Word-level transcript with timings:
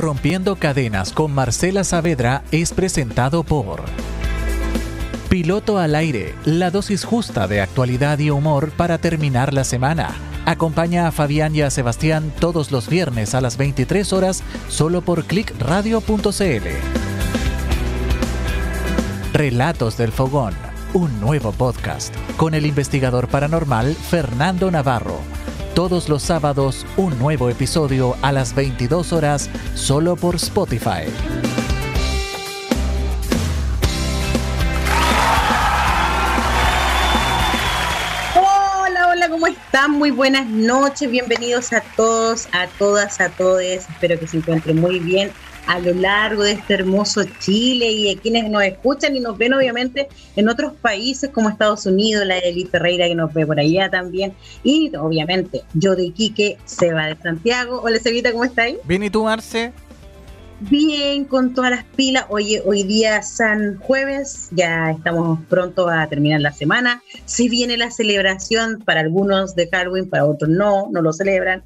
Rompiendo 0.00 0.56
Cadenas 0.56 1.12
con 1.12 1.30
Marcela 1.30 1.84
Saavedra 1.84 2.42
es 2.52 2.72
presentado 2.72 3.44
por 3.44 3.82
Piloto 5.28 5.76
al 5.76 5.94
aire, 5.94 6.34
la 6.46 6.70
dosis 6.70 7.04
justa 7.04 7.46
de 7.46 7.60
actualidad 7.60 8.18
y 8.18 8.30
humor 8.30 8.70
para 8.70 8.96
terminar 8.96 9.52
la 9.52 9.62
semana. 9.62 10.14
Acompaña 10.46 11.06
a 11.06 11.12
Fabián 11.12 11.54
y 11.54 11.60
a 11.60 11.68
Sebastián 11.68 12.32
todos 12.40 12.72
los 12.72 12.88
viernes 12.88 13.34
a 13.34 13.42
las 13.42 13.58
23 13.58 14.14
horas 14.14 14.42
solo 14.70 15.02
por 15.02 15.24
clickradio.cl. 15.24 16.68
Relatos 19.34 19.98
del 19.98 20.12
Fogón, 20.12 20.54
un 20.94 21.20
nuevo 21.20 21.52
podcast 21.52 22.14
con 22.38 22.54
el 22.54 22.64
investigador 22.64 23.28
paranormal 23.28 23.94
Fernando 23.94 24.70
Navarro 24.70 25.39
todos 25.80 26.10
los 26.10 26.22
sábados 26.22 26.84
un 26.98 27.18
nuevo 27.18 27.48
episodio 27.48 28.14
a 28.20 28.32
las 28.32 28.54
22 28.54 29.14
horas 29.14 29.48
solo 29.74 30.14
por 30.14 30.34
Spotify. 30.34 31.08
Hola, 38.36 39.08
hola, 39.08 39.28
¿cómo 39.30 39.46
están? 39.46 39.92
Muy 39.92 40.10
buenas 40.10 40.46
noches, 40.46 41.10
bienvenidos 41.10 41.72
a 41.72 41.80
todos, 41.96 42.46
a 42.52 42.66
todas, 42.66 43.18
a 43.18 43.30
todos. 43.30 43.62
Espero 43.62 44.20
que 44.20 44.26
se 44.26 44.36
encuentren 44.36 44.78
muy 44.78 44.98
bien 44.98 45.32
a 45.70 45.78
lo 45.78 45.94
largo 45.94 46.42
de 46.42 46.52
este 46.52 46.74
hermoso 46.74 47.22
Chile 47.38 47.92
y 47.92 48.10
a 48.10 48.20
quienes 48.20 48.50
nos 48.50 48.64
escuchan 48.64 49.14
y 49.14 49.20
nos 49.20 49.38
ven 49.38 49.54
obviamente 49.54 50.08
en 50.34 50.48
otros 50.48 50.72
países 50.72 51.30
como 51.30 51.48
Estados 51.48 51.86
Unidos, 51.86 52.26
la 52.26 52.38
Eli 52.38 52.64
Ferreira 52.64 53.06
que 53.06 53.14
nos 53.14 53.32
ve 53.32 53.46
por 53.46 53.60
allá 53.60 53.88
también 53.88 54.34
y 54.64 54.90
obviamente 54.96 55.62
yo 55.74 55.94
de 55.94 56.06
Iquique, 56.06 56.58
Seba 56.64 57.06
de 57.06 57.16
Santiago. 57.22 57.82
Hola 57.84 58.00
Sebita, 58.00 58.32
¿cómo 58.32 58.42
estáis? 58.42 58.78
Bien, 58.82 59.04
¿y 59.04 59.10
tú 59.10 59.22
Marce? 59.22 59.72
Bien, 60.58 61.24
con 61.24 61.54
todas 61.54 61.70
las 61.70 61.84
pilas. 61.84 62.26
Oye, 62.30 62.60
hoy 62.66 62.82
día 62.82 63.22
San 63.22 63.78
Jueves, 63.78 64.48
ya 64.50 64.90
estamos 64.90 65.38
pronto 65.48 65.88
a 65.88 66.08
terminar 66.08 66.40
la 66.40 66.52
semana. 66.52 67.00
Si 67.26 67.48
viene 67.48 67.76
la 67.76 67.92
celebración 67.92 68.82
para 68.84 69.00
algunos 69.00 69.54
de 69.54 69.68
Halloween, 69.68 70.10
para 70.10 70.24
otros 70.24 70.50
no, 70.50 70.88
no 70.90 71.00
lo 71.00 71.12
celebran. 71.12 71.62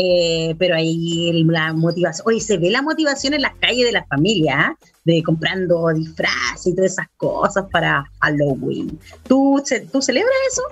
Eh, 0.00 0.54
pero 0.60 0.76
ahí 0.76 1.42
la 1.44 1.72
motivación, 1.72 2.24
oye, 2.28 2.40
se 2.40 2.56
ve 2.56 2.70
la 2.70 2.82
motivación 2.82 3.34
en 3.34 3.42
las 3.42 3.56
calles 3.56 3.84
de 3.84 3.90
la 3.90 4.04
familia, 4.04 4.56
¿ah? 4.56 4.76
de 5.04 5.24
comprando 5.24 5.88
disfraces 5.88 6.68
y 6.68 6.76
todas 6.76 6.92
esas 6.92 7.08
cosas 7.16 7.64
para 7.72 8.04
Halloween. 8.20 8.96
¿Tú, 9.26 9.60
¿tú 9.90 10.00
celebras 10.00 10.36
eso? 10.52 10.62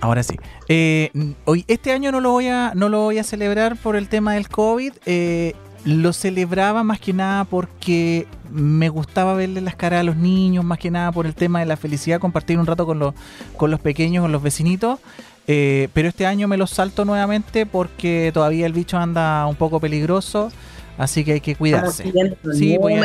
Ahora 0.00 0.24
sí. 0.24 0.34
Eh, 0.66 1.12
hoy, 1.44 1.64
este 1.68 1.92
año 1.92 2.10
no 2.10 2.20
lo 2.20 2.32
voy 2.32 2.48
a, 2.48 2.72
no 2.74 2.88
lo 2.88 3.02
voy 3.02 3.18
a 3.18 3.22
celebrar 3.22 3.76
por 3.76 3.94
el 3.94 4.08
tema 4.08 4.34
del 4.34 4.48
COVID. 4.48 4.92
Eh, 5.06 5.54
lo 5.84 6.12
celebraba 6.12 6.82
más 6.82 6.98
que 6.98 7.12
nada 7.12 7.44
porque 7.44 8.26
me 8.50 8.88
gustaba 8.88 9.34
verle 9.34 9.60
las 9.60 9.76
caras 9.76 10.00
a 10.00 10.02
los 10.02 10.16
niños, 10.16 10.64
más 10.64 10.80
que 10.80 10.90
nada 10.90 11.12
por 11.12 11.26
el 11.26 11.36
tema 11.36 11.60
de 11.60 11.66
la 11.66 11.76
felicidad, 11.76 12.18
compartir 12.18 12.58
un 12.58 12.66
rato 12.66 12.84
con 12.84 12.98
los, 12.98 13.14
con 13.56 13.70
los 13.70 13.78
pequeños, 13.78 14.22
con 14.22 14.32
los 14.32 14.42
vecinitos. 14.42 14.98
Eh, 15.48 15.88
pero 15.92 16.08
este 16.08 16.26
año 16.26 16.48
me 16.48 16.56
lo 16.56 16.66
salto 16.66 17.04
nuevamente 17.04 17.66
porque 17.66 18.30
todavía 18.34 18.66
el 18.66 18.72
bicho 18.72 18.98
anda 18.98 19.46
un 19.46 19.56
poco 19.56 19.80
peligroso. 19.80 20.50
Así 20.98 21.24
que 21.24 21.32
hay 21.32 21.40
que 21.40 21.54
cuidarse. 21.54 22.04
Sí, 22.54 22.78
pues, 22.80 22.96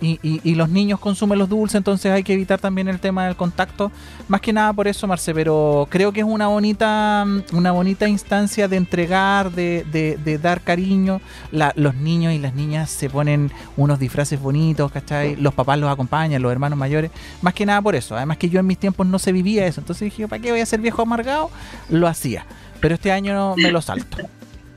y, 0.00 0.18
y, 0.22 0.54
los 0.54 0.68
niños 0.68 1.00
consumen 1.00 1.38
los 1.38 1.48
dulces, 1.48 1.76
entonces 1.76 2.12
hay 2.12 2.22
que 2.22 2.34
evitar 2.34 2.58
también 2.58 2.88
el 2.88 3.00
tema 3.00 3.26
del 3.26 3.36
contacto. 3.36 3.90
Más 4.28 4.40
que 4.40 4.52
nada 4.52 4.72
por 4.72 4.86
eso, 4.86 5.06
Marce, 5.06 5.34
pero 5.34 5.86
creo 5.90 6.12
que 6.12 6.20
es 6.20 6.26
una 6.26 6.48
bonita, 6.48 7.24
una 7.52 7.72
bonita 7.72 8.08
instancia 8.08 8.68
de 8.68 8.76
entregar, 8.76 9.50
de, 9.52 9.84
de, 9.90 10.38
dar 10.38 10.60
cariño. 10.60 11.20
los 11.50 11.94
niños 11.94 12.32
y 12.32 12.38
las 12.38 12.54
niñas 12.54 12.90
se 12.90 13.08
ponen 13.08 13.50
unos 13.76 13.98
disfraces 13.98 14.40
bonitos, 14.40 14.92
¿cachai? 14.92 15.36
Los 15.36 15.54
papás 15.54 15.78
los 15.78 15.90
acompañan, 15.90 16.42
los 16.42 16.52
hermanos 16.52 16.78
mayores. 16.78 17.10
Más 17.40 17.54
que 17.54 17.64
nada 17.64 17.80
por 17.80 17.94
eso. 17.94 18.16
Además 18.16 18.36
que 18.36 18.48
yo 18.48 18.60
en 18.60 18.66
mis 18.66 18.78
tiempos 18.78 19.06
no 19.06 19.18
se 19.18 19.32
vivía 19.32 19.66
eso. 19.66 19.80
Entonces 19.80 20.06
dije, 20.06 20.28
¿para 20.28 20.40
qué 20.40 20.50
voy 20.50 20.60
a 20.60 20.66
ser 20.66 20.80
viejo 20.80 21.02
amargado? 21.02 21.50
Lo 21.88 22.06
hacía. 22.06 22.44
Pero 22.80 22.94
este 22.94 23.12
año 23.12 23.54
me 23.56 23.70
lo 23.70 23.80
salto. 23.80 24.18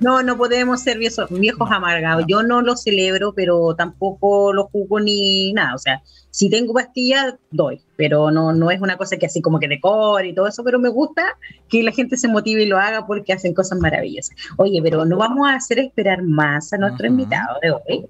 No, 0.03 0.21
no 0.21 0.37
podemos 0.37 0.81
ser 0.81 0.97
viejos, 0.97 1.29
viejos 1.29 1.71
amargados. 1.71 2.25
Yo 2.27 2.43
no 2.43 2.61
lo 2.61 2.75
celebro, 2.75 3.33
pero 3.33 3.73
tampoco 3.73 4.51
lo 4.51 4.65
jugo 4.65 4.99
ni 4.99 5.53
nada. 5.53 5.75
O 5.75 5.77
sea, 5.77 6.03
si 6.29 6.49
tengo 6.49 6.73
pastillas, 6.73 7.35
doy, 7.51 7.79
pero 7.95 8.29
no, 8.29 8.51
no 8.51 8.69
es 8.69 8.81
una 8.81 8.97
cosa 8.97 9.15
que 9.15 9.27
así 9.27 9.41
como 9.41 9.59
que 9.59 9.69
decore 9.69 10.27
y 10.27 10.35
todo 10.35 10.47
eso, 10.47 10.61
pero 10.63 10.77
me 10.77 10.89
gusta 10.89 11.23
que 11.69 11.83
la 11.83 11.91
gente 11.93 12.17
se 12.17 12.27
motive 12.27 12.63
y 12.63 12.67
lo 12.67 12.77
haga 12.77 13.07
porque 13.07 13.31
hacen 13.31 13.53
cosas 13.53 13.79
maravillosas. 13.79 14.35
Oye, 14.57 14.81
pero 14.81 15.05
no 15.05 15.15
vamos 15.15 15.47
a 15.47 15.55
hacer 15.55 15.79
esperar 15.79 16.21
más 16.21 16.73
a 16.73 16.77
nuestro 16.77 17.07
invitado 17.07 17.59
de 17.61 17.71
hoy, 17.71 18.05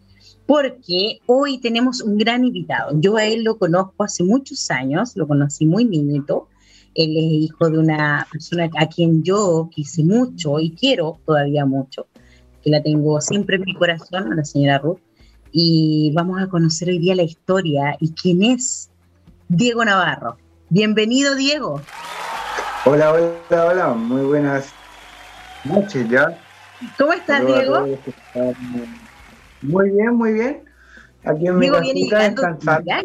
porque 0.48 1.20
hoy 1.28 1.60
tenemos 1.60 2.02
un 2.02 2.18
gran 2.18 2.44
invitado. 2.44 2.92
Yo 3.00 3.18
a 3.18 3.25
él 3.25 3.44
lo 3.44 3.60
conozco 3.60 4.04
hace 4.04 4.24
muchos 4.24 4.72
años, 4.72 5.16
lo 5.16 5.28
conocí 5.28 5.68
muy 5.68 5.86
niñito 5.86 6.48
él 6.96 7.18
es 7.18 7.24
hijo 7.50 7.70
de 7.70 7.80
una 7.80 8.28
persona 8.31 8.70
a 8.78 8.88
quien 8.88 9.24
yo 9.24 9.70
quise 9.72 10.04
mucho 10.04 10.59
y 10.59 10.72
quiero 10.72 11.20
todavía 11.26 11.66
mucho, 11.66 12.08
que 12.64 12.70
la 12.70 12.81
tengo 12.81 13.20
siempre 13.22 13.58
en 13.58 13.64
mi 13.64 13.74
corazón, 13.74 14.36
la 14.36 14.46
señora 14.46 14.80
Ruth. 14.80 15.00
Y 15.52 16.12
vamos 16.16 16.42
a 16.42 16.48
conocer 16.48 16.90
hoy 16.90 17.00
día 17.00 17.16
la 17.16 17.24
historia 17.24 17.96
y 18.00 18.12
quién 18.14 18.44
es 18.44 18.90
Diego 19.48 19.86
Navarro. 19.86 20.38
Bienvenido, 20.70 21.36
Diego. 21.36 21.81
Hola, 22.86 23.14
hola, 23.14 23.66
hola. 23.66 23.90
Muy 23.94 24.25
buenas 24.25 24.74
noches 25.64 26.10
ya. 26.10 26.38
¿Cómo 26.98 27.14
estás, 27.14 27.46
Diego? 27.46 27.88
Muy 29.62 29.92
bien, 29.92 30.16
muy 30.16 30.34
bien. 30.34 30.64
Aquí 31.24 31.48
en 31.48 31.60
Diego 31.60 31.80
mi 31.80 32.10
casita 32.10 33.04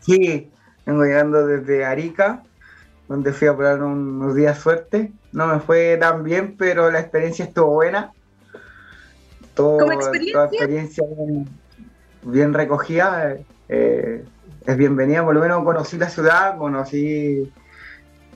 Sí, 0.00 0.48
Vengo 0.86 1.04
llegando 1.04 1.46
desde 1.46 1.84
Arica, 1.84 2.42
donde 3.08 3.32
fui 3.32 3.48
a 3.48 3.56
probar 3.56 3.82
unos 3.82 4.34
días 4.34 4.58
suerte. 4.58 5.12
No 5.32 5.46
me 5.46 5.60
fue 5.60 5.96
tan 5.98 6.24
bien, 6.24 6.56
pero 6.56 6.90
la 6.90 7.00
experiencia 7.00 7.44
estuvo 7.44 7.74
buena. 7.74 8.12
Todo, 9.54 9.90
experiencia? 9.92 10.44
experiencia 10.44 11.04
bien, 12.22 12.54
recogida. 12.54 13.36
Eh, 13.68 14.24
es 14.66 14.76
bienvenida, 14.76 15.24
por 15.24 15.34
lo 15.34 15.40
menos 15.40 15.64
conocí 15.64 15.98
la 15.98 16.08
ciudad, 16.08 16.56
conocí 16.56 17.52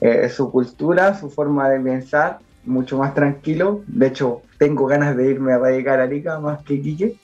eh, 0.01 0.29
su 0.29 0.51
cultura, 0.51 1.17
su 1.17 1.29
forma 1.29 1.69
de 1.69 1.79
pensar, 1.79 2.39
mucho 2.65 2.97
más 2.97 3.13
tranquilo. 3.13 3.81
De 3.87 4.07
hecho, 4.07 4.41
tengo 4.57 4.85
ganas 4.87 5.15
de 5.15 5.31
irme 5.31 5.53
a 5.53 5.57
radicar 5.57 5.99
a 5.99 6.03
Arica 6.03 6.39
más 6.39 6.63
que 6.63 6.81
Quique. 6.81 7.15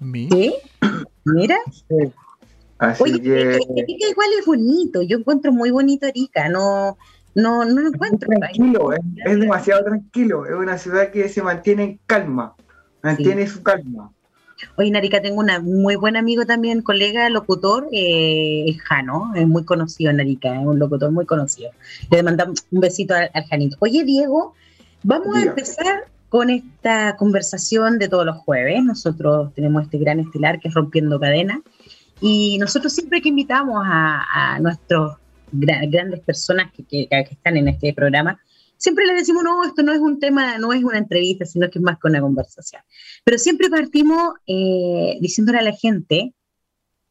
¿Sí? 0.00 0.54
Mira. 1.24 1.56
Oye, 2.98 3.60
Arica 3.78 4.08
igual 4.10 4.28
es 4.38 4.46
bonito, 4.46 5.02
yo 5.02 5.18
encuentro 5.18 5.52
muy 5.52 5.70
bonito 5.70 6.06
Arica, 6.06 6.48
no, 6.48 6.98
no, 7.34 7.64
no 7.64 7.80
lo 7.80 7.88
encuentro. 7.88 8.28
tranquilo, 8.28 8.92
es, 8.92 9.38
demasiado 9.38 9.84
tranquilo, 9.84 10.46
es 10.46 10.54
una 10.54 10.76
ciudad 10.78 11.10
que 11.10 11.28
se 11.28 11.42
mantiene 11.42 11.84
en 11.84 12.00
calma, 12.06 12.56
mantiene 13.02 13.46
su 13.46 13.62
calma. 13.62 14.10
Oye, 14.76 14.88
en 14.88 14.96
Arica 14.96 15.20
tengo 15.20 15.40
un 15.40 15.82
muy 15.82 15.96
buen 15.96 16.16
amigo 16.16 16.44
también, 16.44 16.82
colega, 16.82 17.28
locutor, 17.28 17.88
eh, 17.92 18.76
Jano, 18.84 19.32
es 19.34 19.46
muy 19.46 19.64
conocido 19.64 20.10
en 20.10 20.20
Arica, 20.20 20.54
es 20.60 20.66
un 20.66 20.78
locutor 20.78 21.10
muy 21.10 21.26
conocido. 21.26 21.70
Le 22.10 22.22
mandamos 22.22 22.64
un 22.70 22.80
besito 22.80 23.14
al, 23.14 23.30
Janito. 23.48 23.76
Oye, 23.80 24.04
Diego, 24.04 24.54
vamos 25.02 25.36
a 25.36 25.42
empezar 25.42 26.04
con 26.28 26.48
esta 26.48 27.16
conversación 27.16 27.98
de 27.98 28.08
todos 28.08 28.24
los 28.24 28.36
jueves. 28.38 28.82
Nosotros 28.84 29.52
tenemos 29.54 29.84
este 29.84 29.98
gran 29.98 30.20
estelar 30.20 30.60
que 30.60 30.68
es 30.68 30.74
Rompiendo 30.74 31.18
Cadenas 31.20 31.58
y 32.22 32.56
nosotros 32.58 32.92
siempre 32.92 33.20
que 33.20 33.30
invitamos 33.30 33.82
a, 33.84 34.54
a 34.54 34.60
nuestros 34.60 35.16
grandes 35.52 36.20
personas 36.20 36.72
que, 36.72 37.08
están 37.10 37.56
en 37.56 37.68
este 37.68 37.92
programa, 37.92 38.40
siempre 38.76 39.06
les 39.06 39.16
decimos, 39.16 39.44
no, 39.44 39.64
esto 39.64 39.82
no 39.82 39.92
es 39.92 40.00
un 40.00 40.18
tema, 40.18 40.58
no 40.58 40.72
es 40.72 40.82
una 40.82 40.98
entrevista, 40.98 41.44
sino 41.44 41.68
que 41.70 41.78
es 41.78 41.82
más 41.82 41.98
que 41.98 42.08
una 42.08 42.20
conversación. 42.20 42.82
Pero 43.24 43.38
siempre 43.38 43.68
partimos 43.68 44.34
eh, 44.46 45.18
diciéndole 45.20 45.58
a 45.58 45.62
la 45.62 45.72
gente, 45.72 46.34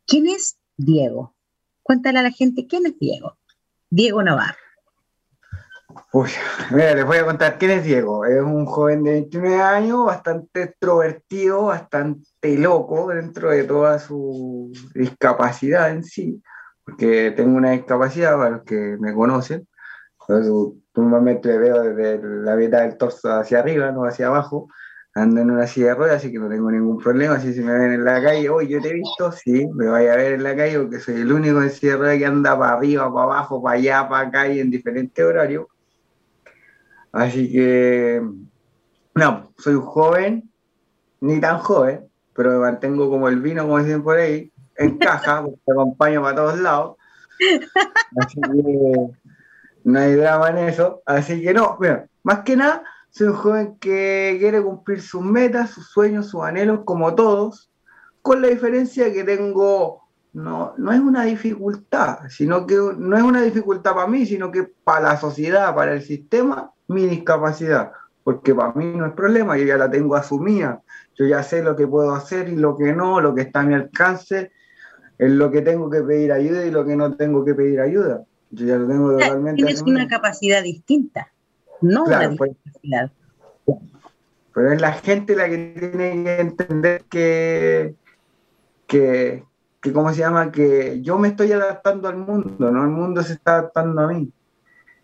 ¿quién 0.08 0.28
es 0.28 0.58
Diego? 0.78 1.36
Cuéntale 1.84 2.20
a 2.20 2.24
la 2.24 2.32
gente, 2.32 2.66
¿quién 2.68 2.86
es 2.86 2.98
Diego? 3.00 3.38
Diego 3.90 4.24
Navarro. 4.24 4.61
Uy, 6.14 6.30
mira, 6.72 6.94
les 6.94 7.06
voy 7.06 7.18
a 7.18 7.26
contar 7.26 7.58
quién 7.58 7.72
es 7.72 7.84
Diego. 7.84 8.26
Es 8.26 8.42
un 8.42 8.66
joven 8.66 9.04
de 9.04 9.12
29 9.12 9.62
años, 9.62 10.06
bastante 10.06 10.64
extrovertido, 10.64 11.66
bastante 11.66 12.58
loco 12.58 13.10
dentro 13.10 13.50
de 13.52 13.64
toda 13.64 14.00
su 14.00 14.72
discapacidad 14.94 15.90
en 15.92 16.04
sí, 16.04 16.42
porque 16.84 17.32
tengo 17.32 17.56
una 17.58 17.72
discapacidad 17.72 18.38
para 18.38 18.50
los 18.52 18.64
que 18.64 18.98
me 19.00 19.14
conocen. 19.14 19.68
Normalmente 20.96 21.58
veo 21.58 21.84
desde 21.84 22.22
la 22.22 22.56
mitad 22.56 22.82
del 22.82 22.98
torso 22.98 23.32
hacia 23.34 23.60
arriba, 23.60 23.92
no 23.92 24.06
hacia 24.06 24.28
abajo. 24.28 24.68
Ando 25.14 25.42
en 25.42 25.52
una 25.52 25.68
silla 25.68 25.88
de 25.88 25.96
ruedas, 25.96 26.18
así 26.18 26.32
que 26.32 26.40
no 26.40 26.48
tengo 26.48 26.72
ningún 26.72 26.98
problema. 26.98 27.36
Así 27.36 27.54
si 27.54 27.62
me 27.62 27.74
ven 27.74 27.94
en 27.94 28.06
la 28.06 28.22
calle, 28.22 28.50
hoy 28.50 28.70
yo 28.70 28.82
te 28.82 28.90
he 28.90 28.94
visto, 28.94 29.32
sí, 29.34 29.68
me 29.74 29.88
vaya 29.88 30.14
a 30.14 30.16
ver 30.16 30.34
en 30.34 30.44
la 30.44 30.56
calle 30.56 30.80
porque 30.80 31.00
soy 31.00 31.16
el 31.16 31.32
único 31.32 31.62
en 31.62 31.70
silla 31.70 31.94
de 31.94 31.98
ruedas 31.98 32.18
que 32.18 32.26
anda 32.26 32.58
para 32.58 32.74
arriba, 32.74 33.14
para 33.14 33.26
abajo, 33.26 33.62
para 33.62 33.78
allá, 33.78 34.08
para 34.08 34.28
acá 34.28 34.48
y 34.48 34.60
en 34.62 34.72
diferentes 34.72 35.26
horarios 35.26 35.66
Así 37.12 37.52
que 37.52 38.22
No, 39.16 39.52
soy 39.58 39.76
un 39.76 39.82
joven, 39.82 40.52
ni 41.20 41.40
tan 41.40 41.60
joven, 41.60 42.08
pero 42.34 42.52
me 42.52 42.60
mantengo 42.60 43.10
como 43.10 43.28
el 43.28 43.42
vino, 43.42 43.64
como 43.64 43.80
dicen 43.80 44.04
por 44.04 44.18
ahí, 44.18 44.52
en 44.78 44.98
caja, 44.98 45.44
porque 45.44 45.60
te 45.66 45.72
acompaño 45.72 46.22
para 46.22 46.36
todos 46.36 46.60
lados. 46.60 46.98
Así 48.18 48.40
que 48.42 49.12
no 49.84 50.00
hay 50.00 50.16
drama 50.16 50.50
en 50.50 50.58
eso. 50.70 51.02
Así 51.06 51.42
que 51.42 51.54
no, 51.54 51.78
mira, 51.80 52.08
más 52.24 52.40
que 52.40 52.56
nada, 52.56 52.84
soy 53.10 53.28
un 53.28 53.34
joven 53.34 53.78
que 53.80 54.38
quiere 54.40 54.62
cumplir 54.62 55.02
sus 55.02 55.22
metas, 55.22 55.72
sus 55.72 55.88
sueños, 55.88 56.28
sus 56.30 56.44
anhelos, 56.44 56.82
como 56.86 57.14
todos, 57.16 57.70
con 58.22 58.42
la 58.42 58.48
diferencia 58.48 59.12
que 59.12 59.24
tengo, 59.24 60.08
no, 60.34 60.74
no 60.78 60.92
es 60.92 61.00
una 61.00 61.24
dificultad, 61.24 62.20
sino 62.30 62.66
que 62.66 62.76
no 62.76 63.18
es 63.18 63.24
una 63.24 63.42
dificultad 63.42 63.94
para 63.94 64.08
mí, 64.08 64.26
sino 64.26 64.52
que 64.52 64.64
para 64.64 65.02
la 65.02 65.18
sociedad, 65.18 65.76
para 65.76 65.94
el 65.94 66.02
sistema, 66.02 66.72
mi 66.92 67.06
discapacidad. 67.08 67.92
Porque 68.24 68.54
para 68.54 68.74
mí 68.74 68.86
no 68.96 69.08
es 69.08 69.14
problema, 69.14 69.58
yo 69.58 69.66
ya 69.66 69.78
la 69.78 69.90
tengo 69.90 70.16
asumida, 70.16 70.82
yo 71.16 71.26
ya 71.26 71.42
sé 71.42 71.64
lo 71.64 71.76
que 71.76 71.88
puedo 71.88 72.14
hacer 72.14 72.50
y 72.50 72.56
lo 72.56 72.78
que 72.78 72.94
no, 72.94 73.20
lo 73.20 73.34
que 73.34 73.42
está 73.42 73.62
a 73.62 73.64
mi 73.64 73.74
alcance, 73.74 74.52
en 75.18 75.38
lo 75.38 75.50
que 75.50 75.62
tengo 75.62 75.90
que 75.90 76.02
pedir 76.02 76.32
ayuda 76.32 76.66
y 76.66 76.72
lo 76.72 76.86
que 76.86 76.96
no 76.96 77.16
tengo 77.16 77.44
que 77.44 77.56
pedir 77.56 77.80
ayuda. 77.80 78.24
Yo 78.52 78.66
ya 78.68 78.76
lo 78.76 78.88
tengo 78.88 79.12
totalmente. 79.14 79.64
Tienes 79.64 79.82
una 79.82 80.08
capacidad 80.08 80.62
distinta, 80.62 81.32
no 81.82 82.04
una 82.04 82.32
pues. 82.38 82.52
discapacidad. 82.52 83.12
Pero 84.54 84.74
es 84.74 84.82
la 84.82 84.94
gente 84.94 85.36
la 85.36 85.50
que 85.50 85.58
tiene 85.58 86.24
que 86.24 86.40
entender 86.42 87.04
que, 87.10 87.96
que, 88.86 89.46
que, 89.80 89.94
¿cómo 89.94 90.12
se 90.12 90.20
llama? 90.20 90.52
Que 90.52 91.02
yo 91.02 91.18
me 91.18 91.30
estoy 91.30 91.54
adaptando 91.54 92.10
al 92.10 92.18
mundo, 92.18 92.70
no 92.72 92.84
el 92.84 92.90
mundo 92.90 93.24
se 93.24 93.34
está 93.34 93.54
adaptando 93.54 94.02
a 94.02 94.08
mí. 94.08 94.32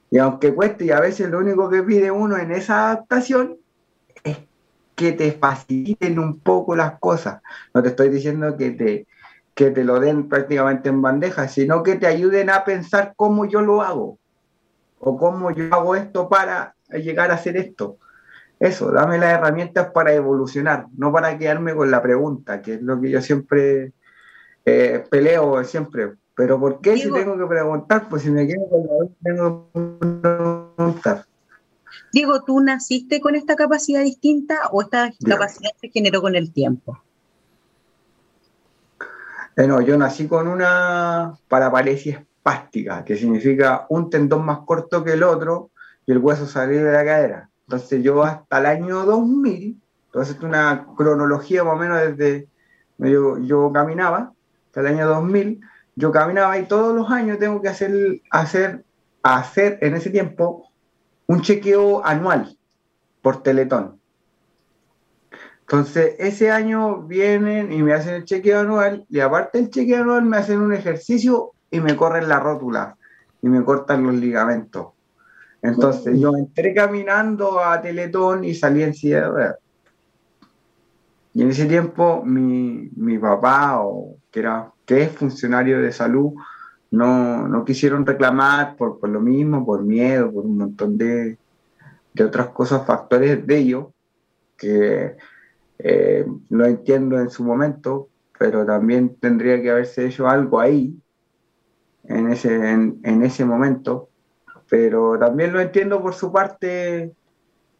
Y 0.10 0.18
aunque 0.20 0.54
cueste, 0.54 0.86
y 0.86 0.92
a 0.92 1.00
veces 1.00 1.30
lo 1.30 1.40
único 1.40 1.70
que 1.70 1.84
pide 1.84 2.12
uno 2.12 2.38
en 2.38 2.52
esa 2.52 2.92
adaptación 2.92 3.58
es 4.24 4.38
que 4.96 5.12
te 5.12 5.32
faciliten 5.34 6.18
un 6.18 6.40
poco 6.40 6.76
las 6.76 7.00
cosas. 7.00 7.42
No 7.74 7.84
te 7.84 7.90
estoy 7.90 8.10
diciendo 8.10 8.56
que 8.58 8.72
te, 8.72 9.08
que 9.54 9.72
te 9.72 9.84
lo 9.84 10.00
den 10.00 10.30
prácticamente 10.30 10.90
en 10.90 11.02
bandeja, 11.02 11.48
sino 11.48 11.84
que 11.84 11.96
te 11.96 12.08
ayuden 12.08 12.50
a 12.50 12.64
pensar 12.64 13.14
cómo 13.16 13.46
yo 13.46 13.62
lo 13.62 13.82
hago 13.82 14.18
o 15.00 15.18
cómo 15.18 15.52
yo 15.52 15.74
hago 15.74 15.96
esto 15.96 16.30
para 16.30 16.76
llegar 16.90 17.32
a 17.32 17.36
hacer 17.36 17.58
esto. 17.58 17.98
Eso, 18.60 18.92
dame 18.92 19.18
las 19.18 19.34
herramientas 19.34 19.92
para 19.92 20.14
evolucionar, 20.14 20.88
no 20.98 21.12
para 21.12 21.38
quedarme 21.38 21.76
con 21.76 21.92
la 21.92 22.02
pregunta, 22.02 22.62
que 22.62 22.76
es 22.76 22.82
lo 22.82 23.00
que 23.00 23.12
yo 23.12 23.22
siempre 23.22 23.94
eh, 24.66 25.04
peleo 25.10 25.64
siempre. 25.64 26.14
Pero 26.38 26.60
¿por 26.60 26.82
qué 26.82 26.96
si 26.96 27.12
tengo 27.12 27.36
que 27.36 27.48
preguntar? 27.48 28.08
Pues 28.08 28.22
si 28.22 28.30
me 28.30 28.46
quedo 28.46 28.70
con 28.70 28.84
la 28.84 29.08
tengo 29.24 29.70
que 29.74 29.80
preguntar. 30.22 31.26
Diego, 32.14 32.44
¿tú 32.44 32.60
naciste 32.60 33.20
con 33.20 33.34
esta 33.34 33.56
capacidad 33.56 34.04
distinta 34.04 34.70
o 34.72 34.84
esta 34.84 35.12
capacidad 35.26 35.72
se 35.82 35.90
generó 35.90 36.22
con 36.22 36.36
el 36.36 36.54
tiempo? 36.54 37.02
Bueno, 39.56 39.82
yo 39.82 39.98
nací 39.98 40.28
con 40.28 40.48
una 40.48 41.34
paraparesia 41.48 42.20
espástica, 42.20 43.04
que 43.04 43.18
significa 43.18 43.88
un 43.90 44.12
tendón 44.12 44.46
más 44.46 44.60
corto 44.60 45.04
que 45.04 45.14
el 45.14 45.24
otro 45.24 45.72
y 46.06 46.12
el 46.12 46.20
hueso 46.20 46.46
salir 46.46 46.84
de 46.84 46.92
la 46.92 47.04
cadera. 47.04 47.50
Entonces 47.66 48.04
yo 48.04 48.24
hasta 48.24 48.60
el 48.60 48.68
año 48.68 49.06
2000, 49.06 49.82
entonces 50.06 50.40
una 50.44 50.86
cronología 50.96 51.64
más 51.64 51.74
o 51.74 51.78
menos 51.78 52.00
desde 52.00 52.48
yo, 53.00 53.40
yo 53.40 53.72
caminaba, 53.74 54.34
hasta 54.68 54.82
el 54.82 54.88
año 54.88 55.08
2000, 55.08 55.62
yo 55.98 56.12
caminaba 56.12 56.60
y 56.60 56.68
todos 56.68 56.96
los 56.96 57.10
años 57.10 57.40
tengo 57.40 57.60
que 57.60 57.70
hacer, 57.70 58.22
hacer, 58.30 58.86
hacer 59.24 59.80
en 59.82 59.96
ese 59.96 60.12
tiempo 60.12 60.72
un 61.26 61.42
chequeo 61.42 62.06
anual 62.06 62.56
por 63.24 63.42
Teletón. 63.42 64.00
Entonces, 65.62 66.16
ese 66.20 66.52
año 66.52 67.02
vienen 67.02 67.72
y 67.72 67.82
me 67.82 67.94
hacen 67.94 68.14
el 68.14 68.26
chequeo 68.26 68.60
anual 68.60 69.06
y 69.10 69.20
aparte 69.20 69.58
del 69.58 69.72
chequeo 69.72 70.04
anual 70.04 70.24
me 70.24 70.38
hacen 70.38 70.62
un 70.62 70.72
ejercicio 70.72 71.54
y 71.72 71.82
me 71.82 71.96
corren 71.96 72.30
la 72.30 72.40
rótula 72.40 72.96
y 73.42 73.50
me 73.50 73.66
cortan 73.66 74.04
los 74.04 74.14
ligamentos. 74.14 74.90
Entonces, 75.64 76.20
yo 76.20 76.38
entré 76.38 76.76
caminando 76.76 77.60
a 77.60 77.82
Teletón 77.82 78.44
y 78.44 78.54
salí 78.54 78.84
en 78.84 78.94
silla 78.94 79.32
de 79.32 79.54
Y 81.34 81.42
en 81.42 81.50
ese 81.50 81.66
tiempo 81.66 82.24
mi, 82.24 83.18
papá, 83.18 83.82
o, 83.82 84.16
que, 84.38 84.42
era, 84.42 84.72
que 84.86 85.02
es 85.02 85.12
funcionario 85.12 85.82
de 85.82 85.92
salud, 85.92 86.34
no, 86.92 87.64
quisieron 87.66 88.06
reclamar 88.06 88.76
por, 88.76 89.10
lo 89.10 89.20
mismo, 89.20 89.66
por 89.66 89.84
miedo, 89.84 90.32
por 90.32 90.46
un 90.46 90.58
montón 90.58 90.96
de, 90.96 91.38
de 92.14 92.24
otras 92.24 92.50
cosas, 92.50 92.86
factores 92.86 93.46
de 93.48 93.58
ello, 93.58 93.94
que 94.56 95.18
eh, 95.80 96.26
lo 96.50 96.66
entiendo 96.66 97.20
en 97.20 97.32
su 97.32 97.44
momento, 97.44 98.10
pero 98.38 98.64
también 98.64 99.18
tendría 99.20 99.60
que 99.60 99.72
haberse 99.72 100.06
hecho 100.06 100.28
algo 100.28 100.60
ahí, 100.60 100.96
en 102.04 102.32
ese, 102.32 102.72
en, 102.72 103.24
ese 103.24 103.44
momento, 103.44 104.10
pero 104.70 105.18
también 105.18 105.52
lo 105.52 105.60
entiendo 105.60 106.02
por 106.02 106.14
su 106.14 106.32
parte 106.32 107.12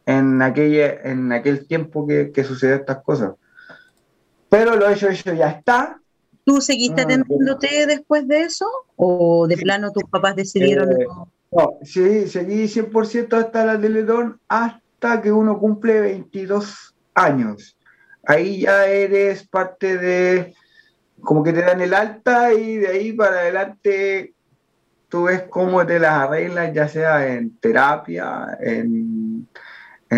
en, 0.08 0.42
aquella, 0.42 1.02
en 1.04 1.32
aquel 1.32 1.68
tiempo 1.68 2.06
que, 2.06 2.32
que 2.32 2.44
sucedió 2.44 2.76
estas 2.76 3.04
cosas. 3.04 3.34
Pero 4.50 4.76
lo 4.76 4.90
hecho, 4.90 5.08
hecho 5.08 5.34
ya 5.34 5.52
está. 5.52 6.02
¿Tú 6.48 6.62
seguiste 6.62 7.02
ah, 7.02 7.04
atendiéndote 7.04 7.86
después 7.86 8.28
de 8.28 8.42
eso? 8.42 8.66
¿O 8.96 9.48
de 9.48 9.58
plano 9.58 9.92
tus 9.92 10.06
papás 10.06 10.36
decidieron? 10.36 10.92
Eh, 10.94 11.06
no, 11.52 11.78
sí, 11.84 12.28
seguí 12.28 12.64
100% 12.64 13.34
hasta 13.34 13.66
la 13.66 13.80
Teletón 13.80 14.40
hasta 14.48 15.22
que 15.22 15.32
uno 15.32 15.60
cumple 15.60 16.00
22 16.00 16.96
años 17.14 17.78
ahí 18.28 18.62
ya 18.62 18.86
eres 18.86 19.48
parte 19.48 19.98
de, 19.98 20.54
como 21.22 21.44
que 21.44 21.54
te 21.54 21.62
dan 21.62 21.82
el 21.82 21.94
alta 21.94 22.54
y 22.54 22.78
de 22.78 22.88
ahí 22.88 23.14
para 23.14 23.40
adelante 23.40 24.34
tú 25.08 25.24
ves 25.24 25.44
cómo 25.50 25.86
te 25.86 25.98
las 25.98 26.12
arreglas, 26.12 26.74
ya 26.74 26.88
sea 26.90 27.34
en 27.34 27.58
terapia, 27.58 28.58
en, 28.60 29.17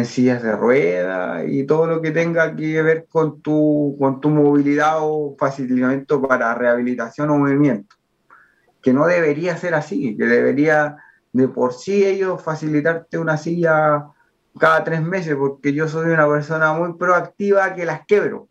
sillas 0.05 0.43
de 0.43 0.55
ruedas 0.55 1.45
y 1.47 1.63
todo 1.65 1.87
lo 1.87 2.01
que 2.01 2.11
tenga 2.11 2.55
que 2.55 2.81
ver 2.81 3.07
con 3.09 3.41
tu, 3.41 3.95
con 3.99 4.21
tu 4.21 4.29
movilidad 4.29 4.97
o 4.99 5.35
facilitamiento 5.37 6.21
para 6.21 6.53
rehabilitación 6.53 7.29
o 7.31 7.37
movimiento. 7.37 7.95
Que 8.81 8.93
no 8.93 9.07
debería 9.07 9.57
ser 9.57 9.73
así, 9.73 10.15
que 10.15 10.25
debería 10.25 10.97
de 11.33 11.47
por 11.47 11.73
sí 11.73 12.05
ellos 12.05 12.41
facilitarte 12.41 13.17
una 13.17 13.37
silla 13.37 14.05
cada 14.59 14.83
tres 14.83 15.01
meses, 15.01 15.35
porque 15.35 15.73
yo 15.73 15.87
soy 15.87 16.11
una 16.11 16.27
persona 16.27 16.73
muy 16.73 16.93
proactiva 16.93 17.73
que 17.75 17.85
las 17.85 18.05
quebro. 18.05 18.49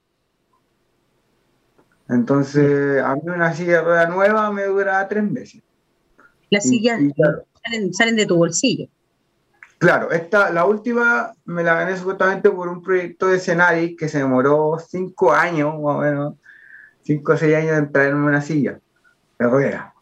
Entonces, 2.08 3.02
a 3.02 3.14
mí 3.14 3.22
una 3.26 3.52
silla 3.52 3.78
de 3.78 3.82
rueda 3.82 4.06
nueva 4.06 4.50
me 4.50 4.64
dura 4.64 5.06
tres 5.08 5.24
meses. 5.24 5.62
Las 6.50 6.64
sillas 6.64 7.00
salen, 7.94 8.16
de 8.16 8.26
tu 8.26 8.36
bolsillo. 8.36 8.88
Claro, 9.78 10.10
esta, 10.10 10.50
la 10.50 10.64
última 10.64 11.32
me 11.44 11.62
la 11.62 11.74
gané 11.74 11.96
supuestamente 11.96 12.50
por 12.50 12.68
un 12.68 12.82
proyecto 12.82 13.28
de 13.28 13.38
Senadi 13.38 13.94
que 13.96 14.08
se 14.08 14.18
demoró 14.18 14.78
cinco 14.78 15.32
años, 15.32 15.74
más 15.80 15.96
o 15.96 15.98
menos, 15.98 16.34
cinco 17.02 17.32
o 17.32 17.36
seis 17.36 17.56
años 17.56 17.78
en 17.78 17.92
traerme 17.92 18.26
una 18.26 18.40
silla 18.40 18.80
de 19.38 19.46
rueda. 19.46 19.94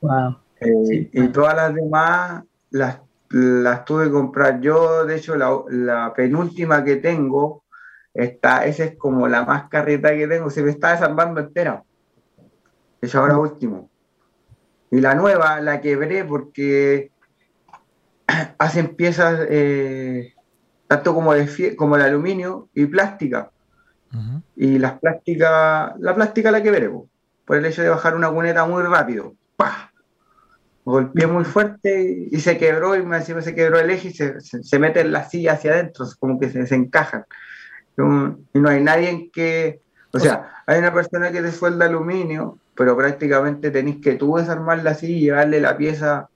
Wow. 0.00 0.36
Eh, 0.60 1.10
y 1.12 1.28
todas 1.28 1.54
las 1.54 1.74
demás 1.74 2.42
las 2.70 2.98
las 3.32 3.84
tuve 3.84 4.04
que 4.04 4.10
comprar 4.10 4.60
yo, 4.60 5.06
de 5.06 5.16
hecho 5.16 5.36
la, 5.36 6.12
penúltima 6.14 6.84
que 6.84 6.96
tengo, 6.96 7.64
está, 8.12 8.66
esa 8.66 8.84
es 8.84 8.96
como 8.96 9.26
la 9.26 9.44
más 9.44 9.68
carreta 9.68 10.10
que 10.10 10.28
tengo, 10.28 10.50
se 10.50 10.62
me 10.62 10.70
está 10.70 10.92
desarmando 10.92 11.40
entera. 11.40 11.82
Es 13.00 13.14
ahora 13.14 13.38
último. 13.38 13.90
Y 14.90 15.00
la 15.00 15.14
nueva 15.14 15.60
la 15.60 15.80
quebré 15.80 16.24
porque 16.24 17.10
hacen 18.58 18.94
piezas 18.96 19.46
eh, 19.48 20.34
tanto 20.86 21.14
como, 21.14 21.34
de, 21.34 21.76
como 21.76 21.96
el 21.96 22.02
aluminio 22.02 22.68
y 22.74 22.86
plástica. 22.86 23.50
Y 24.56 24.78
las 24.78 24.98
plásticas, 24.98 25.94
la 25.98 26.14
plástica 26.14 26.50
la 26.50 26.62
quebré, 26.62 26.90
por 27.46 27.56
el 27.56 27.64
hecho 27.64 27.80
de 27.80 27.88
bajar 27.88 28.14
una 28.14 28.30
cuneta 28.30 28.66
muy 28.66 28.82
rápido. 28.82 29.34
¡Pah! 29.56 29.92
golpeé 30.84 31.26
muy 31.26 31.44
fuerte 31.44 32.28
y 32.30 32.40
se 32.40 32.58
quebró 32.58 32.96
y 32.96 33.02
me 33.02 33.16
encima 33.16 33.40
se 33.40 33.54
quebró 33.54 33.78
el 33.78 33.90
eje 33.90 34.08
y 34.08 34.12
se, 34.12 34.40
se, 34.40 34.78
mete 34.78 35.00
en 35.00 35.12
la 35.12 35.28
silla 35.28 35.52
hacia 35.52 35.72
adentro, 35.72 36.06
como 36.18 36.38
que 36.38 36.50
se 36.50 36.60
desencajan. 36.60 37.24
Y 37.96 38.58
no 38.58 38.68
hay 38.68 38.82
nadie 38.82 39.30
que, 39.32 39.80
o 40.12 40.18
sea, 40.18 40.62
hay 40.66 40.78
una 40.78 40.92
persona 40.92 41.30
que 41.30 41.42
te 41.42 41.52
suelda 41.52 41.86
aluminio, 41.86 42.58
pero 42.74 42.96
prácticamente 42.96 43.70
tenéis 43.70 44.00
que 44.02 44.14
tú 44.14 44.36
desarmar 44.36 44.82
la 44.82 44.94
silla 44.94 45.16
y 45.16 45.20
llevarle 45.20 45.60
la 45.60 45.76
pieza 45.76 46.28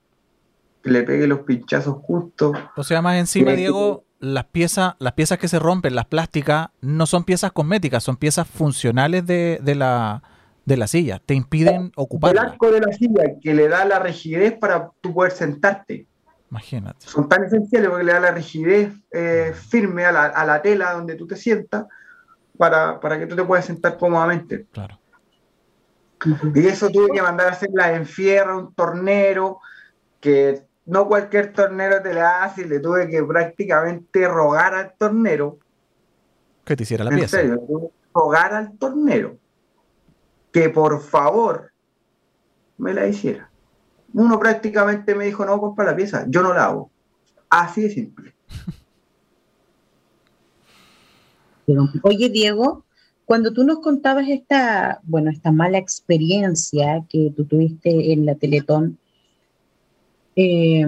que 0.87 0.93
le 0.93 1.03
pegue 1.03 1.27
los 1.27 1.39
pinchazos 1.39 1.97
justos. 2.01 2.57
O 2.75 2.83
sea, 2.83 3.01
más 3.01 3.17
encima, 3.17 3.51
Diego, 3.51 4.05
las 4.19 4.45
piezas, 4.45 4.95
las 4.99 5.13
piezas 5.13 5.37
que 5.37 5.47
se 5.47 5.59
rompen, 5.59 5.95
las 5.95 6.05
plásticas, 6.05 6.69
no 6.81 7.05
son 7.05 7.23
piezas 7.23 7.51
cosméticas, 7.51 8.03
son 8.03 8.17
piezas 8.17 8.47
funcionales 8.47 9.25
de, 9.25 9.59
de 9.61 9.75
la 9.75 10.23
de 10.65 10.75
la 10.75 10.87
silla, 10.87 11.21
te 11.25 11.33
impiden 11.33 11.93
ocupar. 11.95 12.31
El 12.31 12.39
arco 12.39 12.69
de 12.69 12.81
la 12.81 12.91
silla 12.91 13.23
que 13.41 13.53
le 13.53 13.69
da 13.69 13.85
la 13.85 13.99
rigidez 13.99 14.53
para 14.59 14.91
tú 14.99 15.13
poder 15.13 15.31
sentarte. 15.31 16.07
Imagínate. 16.51 17.07
Son 17.07 17.29
tan 17.29 17.45
esenciales 17.45 17.89
porque 17.89 18.03
le 18.03 18.11
da 18.11 18.19
la 18.19 18.31
rigidez 18.31 18.91
eh, 19.11 19.53
firme 19.53 20.03
a 20.03 20.11
la, 20.11 20.25
a 20.25 20.45
la, 20.45 20.61
tela 20.61 20.91
donde 20.91 21.15
tú 21.15 21.25
te 21.25 21.37
sientas 21.37 21.85
para, 22.57 22.99
para, 22.99 23.17
que 23.17 23.27
tú 23.27 23.37
te 23.37 23.45
puedas 23.45 23.63
sentar 23.63 23.97
cómodamente. 23.97 24.65
Claro. 24.73 24.99
Y 26.53 26.67
eso 26.67 26.89
tuve 26.89 27.11
que 27.13 27.21
mandar 27.21 27.47
a 27.47 27.51
hacer 27.51 27.69
la 27.73 27.93
enfierra, 27.93 28.57
un 28.57 28.73
tornero, 28.73 29.59
que 30.19 30.66
no 30.87 31.07
cualquier 31.07 31.53
tornero 31.53 32.01
te 32.01 32.13
la 32.13 32.43
hace, 32.43 32.61
y 32.61 32.65
le 32.65 32.79
tuve 32.79 33.07
que 33.09 33.23
prácticamente 33.23 34.27
rogar 34.27 34.73
al 34.73 34.93
tornero. 34.97 35.59
Que 36.65 36.75
te 36.75 36.83
hiciera 36.83 37.03
la 37.03 37.11
en 37.11 37.17
pieza. 37.17 37.37
Serio, 37.37 37.59
tuve 37.59 37.87
que 37.89 37.93
rogar 38.13 38.53
al 38.53 38.77
tornero 38.77 39.37
que 40.51 40.69
por 40.69 41.01
favor 41.01 41.71
me 42.77 42.93
la 42.93 43.07
hiciera. 43.07 43.49
Uno 44.13 44.39
prácticamente 44.39 45.13
me 45.13 45.25
dijo, 45.25 45.45
no, 45.45 45.59
compra 45.59 45.85
la 45.85 45.95
pieza, 45.95 46.25
yo 46.27 46.41
no 46.41 46.53
la 46.53 46.65
hago. 46.65 46.89
Así 47.49 47.81
de 47.81 47.89
simple. 47.89 48.33
Oye, 52.01 52.29
Diego, 52.29 52.85
cuando 53.25 53.51
tú 53.51 53.65
nos 53.65 53.79
contabas 53.79 54.29
esta, 54.29 55.01
bueno, 55.03 55.29
esta 55.29 55.51
mala 55.51 55.77
experiencia 55.77 57.03
que 57.09 57.33
tú 57.35 57.45
tuviste 57.45 58.13
en 58.13 58.25
la 58.25 58.35
Teletón, 58.35 58.97
eh, 60.37 60.85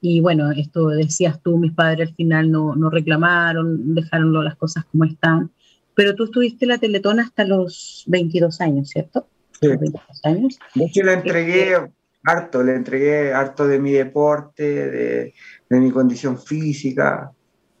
y 0.00 0.20
bueno, 0.20 0.52
esto 0.52 0.88
decías 0.88 1.42
tú, 1.42 1.58
mis 1.58 1.72
padres 1.72 2.08
al 2.08 2.14
final 2.14 2.50
no, 2.50 2.74
no 2.76 2.88
reclamaron, 2.88 3.94
dejaron 3.94 4.32
las 4.44 4.56
cosas 4.56 4.84
como 4.86 5.04
están, 5.04 5.50
pero 5.94 6.14
tú 6.14 6.24
estuviste 6.24 6.64
la 6.66 6.78
Teletón 6.78 7.20
hasta 7.20 7.44
los 7.44 8.04
22 8.06 8.60
años, 8.60 8.88
¿cierto? 8.88 9.26
Sí. 9.60 9.68
22 9.68 10.02
años. 10.24 10.58
De 10.74 10.84
hecho, 10.84 11.02
le 11.02 11.12
entregué 11.14 11.76
harto, 12.24 12.62
le 12.62 12.74
entregué 12.74 13.32
harto 13.32 13.66
de 13.66 13.78
mi 13.78 13.92
deporte, 13.92 14.62
de, 14.62 15.34
de 15.68 15.80
mi 15.80 15.90
condición 15.90 16.38
física. 16.38 17.32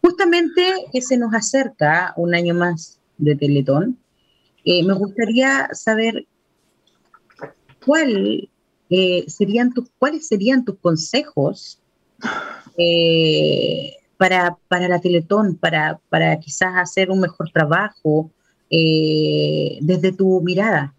Justamente 0.02 0.62
que 0.92 1.00
se 1.02 1.16
nos 1.16 1.32
acerca 1.34 2.12
un 2.16 2.34
año 2.34 2.54
más 2.54 3.00
de 3.18 3.36
Teletón, 3.36 3.98
eh, 4.64 4.84
me 4.84 4.94
gustaría 4.94 5.68
saber 5.72 6.26
cuál, 7.84 8.48
eh, 8.88 9.24
serían 9.28 9.72
tus, 9.72 9.88
cuáles 9.98 10.28
serían 10.28 10.64
tus 10.64 10.78
consejos 10.78 11.80
eh, 12.78 13.96
para, 14.16 14.56
para, 14.68 14.88
la 14.88 15.00
Teletón, 15.00 15.56
para, 15.56 16.00
para, 16.08 16.38
quizás 16.38 16.74
hacer 16.76 17.10
un 17.10 17.20
mejor 17.20 17.50
trabajo 17.50 18.30
eh, 18.70 19.78
desde 19.80 20.12
tu 20.12 20.40
mirada. 20.40 20.94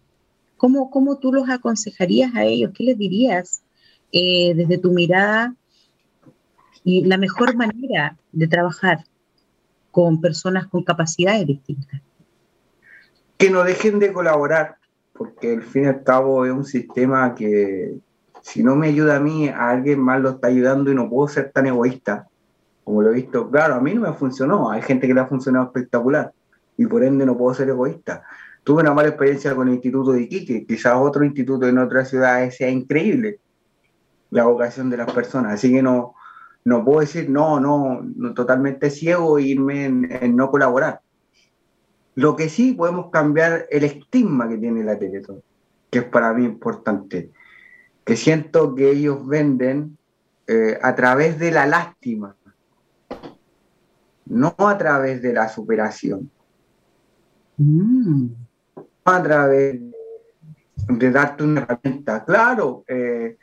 ¿Cómo, 0.56 0.90
¿Cómo, 0.90 1.18
tú 1.18 1.32
los 1.32 1.48
aconsejarías 1.48 2.34
a 2.34 2.44
ellos? 2.44 2.72
¿Qué 2.74 2.84
les 2.84 2.98
dirías 2.98 3.62
desde 4.10 4.78
tu 4.78 4.92
mirada 4.92 5.54
y 6.82 7.04
la 7.04 7.18
mejor 7.18 7.54
manera 7.54 8.16
de 8.32 8.48
trabajar 8.48 9.04
con 9.90 10.20
personas 10.20 10.66
con 10.66 10.82
capacidades 10.82 11.46
distintas? 11.46 12.00
Que 13.36 13.50
no 13.50 13.62
dejen 13.62 13.98
de 13.98 14.12
colaborar, 14.12 14.77
porque 15.18 15.52
al 15.54 15.62
fin 15.62 15.84
y 15.84 15.86
al 15.88 16.04
cabo 16.04 16.46
es 16.46 16.52
un 16.52 16.64
sistema 16.64 17.34
que 17.34 17.98
si 18.40 18.62
no 18.62 18.76
me 18.76 18.86
ayuda 18.86 19.16
a 19.16 19.20
mí, 19.20 19.48
a 19.48 19.70
alguien 19.70 20.00
más 20.00 20.20
lo 20.20 20.30
está 20.30 20.46
ayudando 20.46 20.92
y 20.92 20.94
no 20.94 21.10
puedo 21.10 21.28
ser 21.28 21.50
tan 21.50 21.66
egoísta 21.66 22.28
como 22.84 23.02
lo 23.02 23.10
he 23.10 23.14
visto. 23.14 23.50
Claro, 23.50 23.74
a 23.74 23.80
mí 23.80 23.92
no 23.94 24.02
me 24.02 24.12
funcionó, 24.12 24.70
hay 24.70 24.80
gente 24.80 25.06
que 25.06 25.12
le 25.12 25.20
ha 25.20 25.26
funcionado 25.26 25.66
espectacular 25.66 26.32
y 26.76 26.86
por 26.86 27.02
ende 27.02 27.26
no 27.26 27.36
puedo 27.36 27.52
ser 27.52 27.68
egoísta. 27.68 28.22
Tuve 28.62 28.82
una 28.82 28.94
mala 28.94 29.08
experiencia 29.08 29.54
con 29.54 29.68
el 29.68 29.74
Instituto 29.74 30.12
de 30.12 30.22
Iquique, 30.22 30.64
quizás 30.64 30.94
otro 30.96 31.24
instituto 31.24 31.66
en 31.66 31.78
otras 31.78 32.08
ciudades 32.08 32.56
sea 32.56 32.70
increíble 32.70 33.40
la 34.30 34.44
vocación 34.44 34.88
de 34.88 34.98
las 34.98 35.10
personas, 35.10 35.54
así 35.54 35.72
que 35.72 35.82
no, 35.82 36.14
no 36.64 36.84
puedo 36.84 37.00
decir 37.00 37.28
no, 37.28 37.58
no, 37.58 38.02
no 38.02 38.34
totalmente 38.34 38.90
ciego 38.90 39.38
e 39.38 39.42
irme 39.42 39.86
en, 39.86 40.08
en 40.10 40.36
no 40.36 40.50
colaborar. 40.50 41.00
Lo 42.18 42.34
que 42.34 42.48
sí 42.48 42.72
podemos 42.72 43.10
cambiar 43.12 43.66
el 43.70 43.84
estigma 43.84 44.48
que 44.48 44.58
tiene 44.58 44.82
la 44.82 44.98
Teletón, 44.98 45.40
que 45.88 46.00
es 46.00 46.04
para 46.04 46.34
mí 46.34 46.44
importante, 46.44 47.30
que 48.04 48.16
siento 48.16 48.74
que 48.74 48.90
ellos 48.90 49.24
venden 49.24 49.96
eh, 50.48 50.76
a 50.82 50.96
través 50.96 51.38
de 51.38 51.52
la 51.52 51.64
lástima, 51.66 52.34
no 54.26 54.52
a 54.58 54.76
través 54.76 55.22
de 55.22 55.32
la 55.32 55.48
superación, 55.48 56.28
Mm. 57.56 58.26
no 58.76 59.12
a 59.12 59.22
través 59.22 59.80
de 60.88 61.10
darte 61.12 61.44
una 61.44 61.60
herramienta. 61.60 62.24
Claro, 62.24 62.84
eh, 62.88 63.36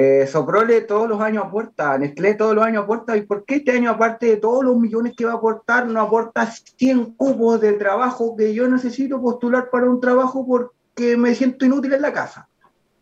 eh, 0.00 0.28
Soprole 0.28 0.82
todos 0.82 1.08
los 1.08 1.20
años 1.20 1.46
aporta, 1.46 1.98
Nestlé 1.98 2.34
todos 2.34 2.54
los 2.54 2.64
años 2.64 2.84
aporta, 2.84 3.16
¿y 3.16 3.22
por 3.22 3.44
qué 3.44 3.56
este 3.56 3.72
año, 3.72 3.90
aparte 3.90 4.26
de 4.26 4.36
todos 4.36 4.62
los 4.64 4.76
millones 4.76 5.14
que 5.16 5.24
va 5.24 5.32
a 5.32 5.34
aportar, 5.34 5.88
no 5.88 6.00
aporta 6.00 6.46
100 6.46 7.16
cupos 7.16 7.60
de 7.60 7.72
trabajo 7.72 8.36
que 8.36 8.54
yo 8.54 8.68
necesito 8.68 9.20
postular 9.20 9.70
para 9.70 9.90
un 9.90 10.00
trabajo 10.00 10.46
porque 10.46 11.16
me 11.16 11.34
siento 11.34 11.66
inútil 11.66 11.94
en 11.94 12.02
la 12.02 12.12
casa? 12.12 12.46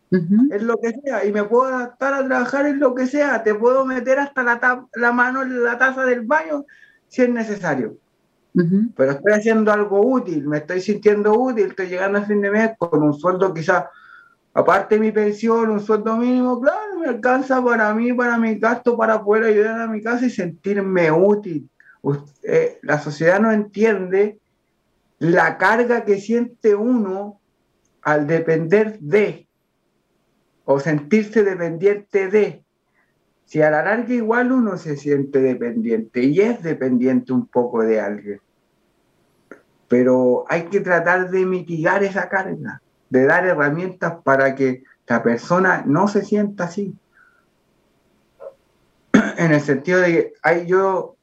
Uh 0.09 0.15
-huh. 0.15 0.55
Es 0.55 0.63
lo 0.63 0.75
que 0.77 0.91
sea, 1.03 1.23
y 1.23 1.31
me 1.31 1.43
puedo 1.43 1.65
adaptar 1.65 2.15
a 2.15 2.25
trabajar 2.25 2.65
en 2.65 2.79
lo 2.79 2.95
que 2.95 3.05
sea, 3.05 3.43
te 3.43 3.53
puedo 3.53 3.85
meter 3.85 4.17
hasta 4.17 4.41
la, 4.41 4.87
la 4.95 5.11
mano 5.11 5.43
en 5.43 5.63
la 5.63 5.77
taza 5.77 6.03
del 6.03 6.21
baño 6.21 6.65
si 7.09 7.21
es 7.21 7.29
necesario. 7.29 7.95
Uh 8.55 8.61
-huh. 8.61 8.89
Pero 8.95 9.11
estoy 9.11 9.33
haciendo 9.33 9.71
algo 9.71 10.01
útil, 10.03 10.47
me 10.47 10.57
estoy 10.57 10.81
sintiendo 10.81 11.31
útil, 11.31 11.67
estoy 11.67 11.89
llegando 11.89 12.17
a 12.17 12.23
fin 12.23 12.41
de 12.41 12.49
mes 12.49 12.71
con 12.79 13.03
un 13.03 13.13
sueldo 13.13 13.53
quizás 13.53 13.85
aparte 14.57 14.95
de 14.95 15.01
mi 15.01 15.11
pensión, 15.11 15.69
un 15.69 15.79
sueldo 15.79 16.17
mínimo, 16.17 16.59
claro, 16.59 16.97
me 16.99 17.05
alcanza 17.05 17.63
para 17.63 17.93
mí, 17.93 18.11
para 18.13 18.39
mi 18.39 18.55
gasto, 18.55 18.97
para 18.97 19.23
poder 19.23 19.43
ayudar 19.43 19.81
a 19.81 19.87
mi 19.87 20.01
casa 20.01 20.25
y 20.25 20.31
sentirme 20.31 21.11
útil. 21.11 21.69
Usted, 22.01 22.79
la 22.81 22.97
sociedad 22.99 23.39
no 23.39 23.51
entiende 23.51 24.39
la 25.19 25.59
carga 25.59 26.05
que 26.05 26.19
siente 26.19 26.73
uno 26.73 27.39
al 28.01 28.25
depender 28.25 28.97
de 28.99 29.47
o 30.65 30.79
sentirse 30.79 31.43
dependiente 31.43 32.27
de. 32.27 32.63
Si 33.45 33.61
a 33.61 33.69
la 33.69 33.83
larga 33.83 34.11
igual 34.11 34.51
uno 34.51 34.75
se 34.77 34.97
siente 34.97 35.39
dependiente 35.39 36.23
y 36.23 36.41
es 36.41 36.63
dependiente 36.63 37.31
un 37.31 37.45
poco 37.45 37.83
de 37.83 38.01
alguien. 38.01 38.41
Pero 39.87 40.45
hay 40.49 40.63
que 40.63 40.79
tratar 40.79 41.29
de 41.29 41.45
mitigar 41.45 42.03
esa 42.03 42.27
carga 42.27 42.81
de 43.09 43.25
dar 43.25 43.45
herramientas 43.45 44.15
para 44.23 44.55
que 44.55 44.83
la 45.07 45.23
persona 45.23 45.83
no 45.85 46.07
se 46.07 46.23
sienta 46.23 46.65
así. 46.65 46.95
En 49.37 49.51
el 49.51 49.61
sentido 49.61 49.99
de 49.99 50.11
que 50.11 50.33
hay 50.41 50.65
yo, 50.65 51.15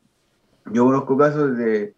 yo 0.70 0.84
conozco 0.84 1.16
casos 1.16 1.56
de, 1.56 1.94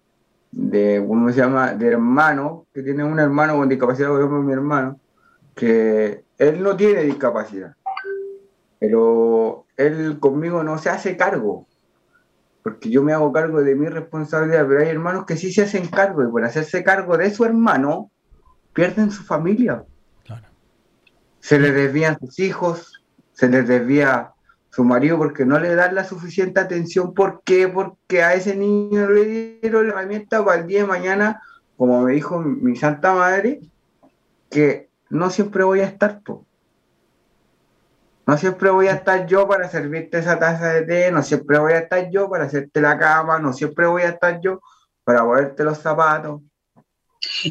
de, 0.51 1.05
¿cómo 1.07 1.31
se 1.31 1.37
llama?, 1.37 1.75
de 1.75 1.89
hermanos, 1.89 2.63
que 2.73 2.83
tienen 2.83 3.07
un 3.07 3.21
hermano 3.21 3.57
con 3.57 3.69
discapacidad, 3.69 4.09
por 4.09 4.21
ejemplo, 4.21 4.43
mi 4.43 4.53
hermano, 4.53 4.99
que 5.55 6.25
él 6.39 6.63
no 6.63 6.77
tiene 6.77 7.03
discapacidad, 7.03 7.75
pero 8.79 9.67
él 9.77 10.19
conmigo 10.19 10.63
no 10.63 10.79
se 10.79 10.91
hace 10.91 11.17
cargo, 11.17 11.67
porque 12.63 12.91
yo 12.91 13.03
me 13.03 13.13
hago 13.13 13.33
cargo 13.33 13.63
de 13.63 13.75
mi 13.75 13.87
responsabilidad, 13.87 14.67
pero 14.67 14.81
hay 14.81 14.89
hermanos 14.89 15.25
que 15.27 15.37
sí 15.37 15.53
se 15.53 15.63
hacen 15.63 15.87
cargo, 15.89 16.25
y 16.25 16.29
por 16.29 16.45
hacerse 16.45 16.83
cargo 16.83 17.17
de 17.17 17.31
su 17.31 17.45
hermano, 17.45 18.11
pierden 18.77 19.11
su 19.11 19.25
familia. 19.25 19.83
Claro. 20.23 20.47
Se 21.41 21.59
les 21.59 21.75
desvían 21.75 22.19
sus 22.21 22.39
hijos, 22.39 23.03
se 23.33 23.49
les 23.49 23.67
desvía 23.67 24.35
su 24.71 24.85
marido 24.85 25.17
porque 25.17 25.47
no 25.47 25.59
le 25.59 25.75
dan 25.75 25.95
la 25.95 26.05
suficiente 26.05 26.61
atención. 26.61 27.15
¿Por 27.15 27.41
qué? 27.43 27.69
Porque 27.69 28.23
a 28.23 28.35
ese 28.35 28.55
niño 28.55 29.09
le 29.09 29.61
dieron 29.63 29.89
la 29.89 29.95
herramienta 29.95 30.45
para 30.45 30.61
el 30.61 30.67
día 30.67 30.83
de 30.83 30.89
mañana, 30.89 31.41
como 31.79 32.03
me 32.03 32.13
dijo 32.13 32.39
mi 32.39 32.77
santa 32.77 33.15
madre, 33.15 33.61
que 34.51 34.91
no 35.09 35.31
siempre 35.31 35.65
voy 35.65 35.81
a 35.81 35.87
estar. 35.87 36.21
No 38.27 38.37
siempre 38.37 38.69
voy 38.69 38.89
a 38.89 38.93
estar 38.93 39.27
yo 39.27 39.49
para 39.49 39.71
servirte 39.71 40.19
esa 40.19 40.39
taza 40.39 40.69
de 40.75 40.83
té, 40.83 41.11
no 41.11 41.23
siempre 41.23 41.59
voy 41.59 41.73
a 41.73 41.79
estar 41.79 42.11
yo 42.11 42.29
para 42.29 42.45
hacerte 42.45 42.83
la 42.83 42.99
cama, 42.99 43.39
no 43.39 43.55
siempre 43.55 43.87
voy 43.87 44.03
a 44.03 44.11
estar 44.11 44.39
yo 44.43 44.61
para 45.03 45.25
ponerte 45.25 45.65
los 45.65 45.79
zapatos. 45.79 46.43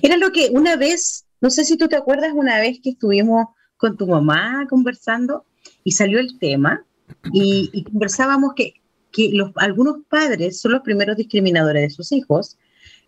Era 0.01 0.17
lo 0.17 0.31
que 0.31 0.49
una 0.51 0.75
vez, 0.75 1.25
no 1.41 1.49
sé 1.49 1.65
si 1.65 1.77
tú 1.77 1.87
te 1.87 1.95
acuerdas, 1.95 2.33
una 2.33 2.59
vez 2.59 2.79
que 2.81 2.91
estuvimos 2.91 3.47
con 3.77 3.97
tu 3.97 4.07
mamá 4.07 4.65
conversando 4.69 5.45
y 5.83 5.91
salió 5.91 6.19
el 6.19 6.39
tema 6.39 6.85
y, 7.33 7.69
y 7.73 7.83
conversábamos 7.83 8.53
que, 8.55 8.73
que 9.11 9.29
los, 9.31 9.51
algunos 9.55 9.97
padres 10.09 10.59
son 10.59 10.73
los 10.73 10.81
primeros 10.81 11.15
discriminadores 11.17 11.83
de 11.83 11.89
sus 11.89 12.11
hijos 12.11 12.57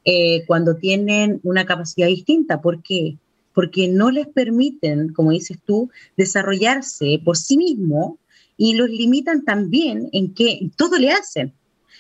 eh, 0.06 0.46
cuando 0.48 0.78
tienen 0.78 1.42
una 1.44 1.66
capacidad 1.66 2.08
distinta. 2.08 2.62
¿Por 2.62 2.82
qué? 2.82 3.18
Porque 3.54 3.90
no 3.90 4.10
les 4.10 4.28
permiten, 4.28 5.12
como 5.12 5.32
dices 5.32 5.58
tú, 5.66 5.90
desarrollarse 6.16 7.20
por 7.26 7.36
sí 7.36 7.58
mismo 7.58 8.20
y 8.56 8.76
los 8.76 8.90
limitan 8.90 9.44
también 9.44 10.08
en 10.14 10.34
que 10.34 10.70
todo 10.78 10.98
le 10.98 11.12
hacen. 11.12 11.54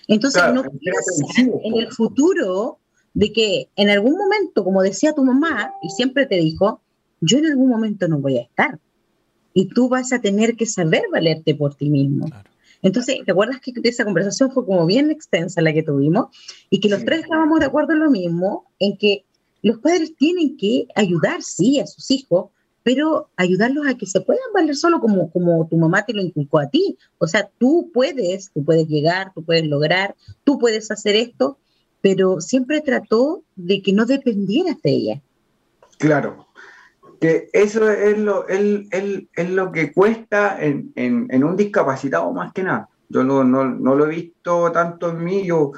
Entonces 0.08 0.42
claro, 0.42 0.64
no 0.64 0.70
piensan 0.70 1.52
en 1.66 1.76
el 1.76 1.92
futuro 1.92 2.80
de 3.18 3.34
que 3.34 3.68
en 3.76 3.90
algún 3.90 4.16
momento, 4.16 4.64
como 4.64 4.84
decía 4.84 5.12
tu 5.12 5.24
mamá, 5.24 5.74
y 5.82 5.90
siempre 5.90 6.28
te 6.28 6.36
dijo, 6.36 6.82
yo 7.20 7.40
en 7.40 7.48
algún 7.48 7.68
momento 7.68 8.08
no 8.08 8.20
voy 8.20 8.38
a 8.38 8.44
estar. 8.44 8.78
Y 9.56 9.70
tú 9.70 9.90
vas 9.90 10.14
a 10.14 10.22
tener 10.22 10.56
que 10.56 10.68
saber 10.68 11.02
valerte 11.12 11.56
por 11.56 11.74
ti 11.74 11.90
mismo. 11.90 12.28
Claro. 12.28 12.48
Entonces, 12.84 13.18
¿te 13.26 13.32
acuerdas 13.32 13.60
que 13.60 13.74
esa 13.84 14.06
conversación 14.06 14.52
fue 14.52 14.68
como 14.68 14.86
bien 14.86 15.10
extensa 15.10 15.64
la 15.64 15.74
que 15.74 15.82
tuvimos? 15.82 16.28
Y 16.70 16.80
que 16.80 16.90
los 16.90 17.04
tres 17.06 17.22
estábamos 17.22 17.60
de 17.60 17.66
acuerdo 17.66 17.94
en 17.94 18.02
lo 18.02 18.12
mismo, 18.12 18.66
en 18.78 18.96
que 18.98 19.26
los 19.64 19.80
padres 19.80 20.16
tienen 20.16 20.56
que 20.56 20.86
ayudar, 20.94 21.42
sí, 21.42 21.80
a 21.80 21.88
sus 21.88 22.12
hijos, 22.12 22.52
pero 22.84 23.32
ayudarlos 23.36 23.88
a 23.88 23.98
que 23.98 24.06
se 24.06 24.22
puedan 24.22 24.54
valer 24.54 24.76
solo 24.76 25.00
como, 25.00 25.32
como 25.32 25.68
tu 25.68 25.76
mamá 25.76 26.06
te 26.06 26.14
lo 26.14 26.22
inculcó 26.22 26.60
a 26.60 26.70
ti. 26.70 27.00
O 27.18 27.26
sea, 27.26 27.50
tú 27.58 27.90
puedes, 27.92 28.52
tú 28.54 28.64
puedes 28.64 28.88
llegar, 28.88 29.32
tú 29.34 29.44
puedes 29.44 29.66
lograr, 29.66 30.16
tú 30.44 30.60
puedes 30.60 30.92
hacer 30.92 31.16
esto, 31.16 31.58
pero 32.02 32.42
siempre 32.42 32.82
trató 32.82 33.44
de 33.56 33.82
que 33.82 33.94
no 33.94 34.06
dependieras 34.06 34.82
de 34.82 34.90
ella. 34.92 35.22
Claro, 35.98 36.48
que 37.20 37.50
eso 37.54 37.90
es 37.90 38.18
lo, 38.18 38.48
es, 38.48 39.50
lo 39.50 39.72
que 39.72 39.92
cuesta 39.92 40.58
en, 40.64 40.92
en, 40.96 41.44
un 41.44 41.56
discapacitado 41.56 42.32
más 42.32 42.54
que 42.54 42.64
nada. 42.64 42.90
Yo 43.10 43.24
no, 43.24 43.44
no, 43.44 43.66
no, 43.66 43.96
lo 43.96 44.06
he 44.06 44.10
visto 44.10 44.72
tanto 44.72 45.10
en 45.10 45.24
mí, 45.24 45.46
yo 45.46 45.72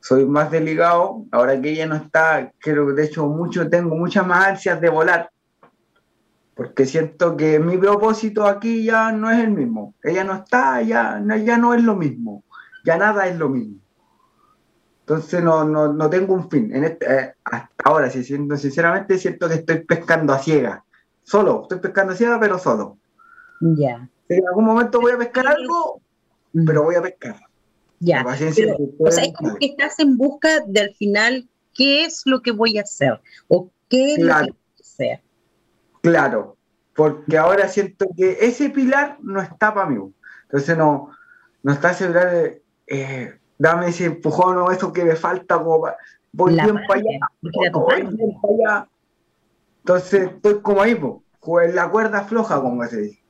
soy 0.00 0.24
más 0.24 0.50
delicado, 0.50 1.24
ahora 1.32 1.60
que 1.60 1.70
ella 1.70 1.86
no 1.86 1.96
está, 1.96 2.52
creo 2.58 2.86
que 2.86 2.92
de 2.92 3.04
hecho 3.04 3.26
mucho, 3.26 3.68
tengo 3.68 3.96
muchas 3.96 4.26
más 4.26 4.46
ansias 4.46 4.80
de 4.80 4.88
volar, 4.88 5.30
porque 6.54 6.86
siento 6.86 7.36
que 7.36 7.58
mi 7.58 7.76
propósito 7.76 8.46
aquí 8.46 8.84
ya 8.84 9.10
no 9.10 9.30
es 9.30 9.40
el 9.40 9.50
mismo, 9.50 9.94
ella 10.02 10.22
no 10.22 10.34
está, 10.34 10.80
ya, 10.80 11.20
ya 11.44 11.58
no 11.58 11.74
es 11.74 11.82
lo 11.82 11.96
mismo, 11.96 12.44
ya 12.84 12.96
nada 12.96 13.26
es 13.26 13.36
lo 13.36 13.48
mismo. 13.48 13.80
Entonces 15.08 15.40
no, 15.40 15.62
no, 15.62 15.92
no 15.92 16.10
tengo 16.10 16.34
un 16.34 16.50
fin. 16.50 16.74
En 16.74 16.82
este, 16.82 17.06
eh, 17.06 17.34
hasta 17.44 17.68
ahora, 17.84 18.10
si 18.10 18.24
siento, 18.24 18.56
sinceramente, 18.56 19.16
siento 19.18 19.48
que 19.48 19.54
estoy 19.54 19.84
pescando 19.84 20.32
a 20.32 20.40
ciega. 20.40 20.84
Solo, 21.22 21.62
estoy 21.62 21.78
pescando 21.78 22.12
a 22.12 22.16
ciega, 22.16 22.40
pero 22.40 22.58
solo. 22.58 22.98
Ya. 23.60 24.08
En 24.28 24.48
algún 24.48 24.64
momento 24.64 25.00
voy 25.00 25.12
a 25.12 25.18
pescar 25.18 25.46
algo, 25.46 26.00
pero 26.66 26.82
voy 26.82 26.96
a 26.96 27.02
pescar. 27.02 27.36
Ya. 28.00 28.24
o 28.26 29.10
sea, 29.12 29.24
es 29.24 29.32
como 29.32 29.54
que 29.54 29.66
estás 29.66 30.00
en 30.00 30.16
busca 30.16 30.60
del 30.66 30.92
final, 30.96 31.48
¿qué 31.72 32.04
es 32.04 32.22
lo 32.24 32.42
que 32.42 32.50
voy 32.50 32.76
a 32.78 32.82
hacer? 32.82 33.20
¿O 33.46 33.70
qué 33.88 34.14
es 34.14 34.18
claro. 34.18 34.46
lo 34.48 34.54
que 34.54 34.58
voy 34.58 34.76
a 34.76 34.82
hacer? 34.82 35.20
Claro, 36.00 36.56
porque 36.96 37.38
ahora 37.38 37.68
siento 37.68 38.08
que 38.16 38.38
ese 38.40 38.70
pilar 38.70 39.18
no 39.22 39.40
está 39.40 39.72
para 39.72 39.88
mí. 39.88 40.02
Entonces 40.42 40.76
no, 40.76 41.12
no 41.62 41.72
está 41.72 41.90
asegurado 41.90 42.32
de... 42.32 42.62
Eh, 42.88 43.38
dame 43.58 43.88
ese 43.88 44.06
empujón 44.06 44.58
o 44.58 44.70
eso 44.70 44.92
que 44.92 45.04
me 45.04 45.16
falta, 45.16 45.58
como 45.58 45.88
voy 46.32 46.52
bien 46.54 46.80
para 46.86 47.00
allá, 47.00 48.88
Entonces 49.78 50.30
estoy 50.30 50.60
como 50.60 50.82
ahí, 50.82 50.98
pues, 51.40 51.74
la 51.74 51.90
cuerda 51.90 52.24
floja, 52.24 52.60
como 52.60 52.84
se 52.86 53.00
dice. 53.00 53.22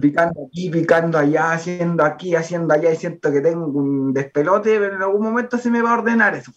Picando 0.00 0.46
aquí, 0.46 0.68
picando 0.68 1.18
allá, 1.18 1.52
haciendo 1.52 2.04
aquí, 2.04 2.34
haciendo 2.34 2.74
allá, 2.74 2.92
y 2.92 2.96
siento 2.96 3.32
que 3.32 3.40
tengo 3.40 3.66
un 3.66 4.12
despelote, 4.12 4.78
pero 4.78 4.96
en 4.96 5.02
algún 5.02 5.22
momento 5.22 5.56
se 5.56 5.70
me 5.70 5.80
va 5.80 5.92
a 5.92 5.98
ordenar 5.98 6.34
eso. 6.34 6.52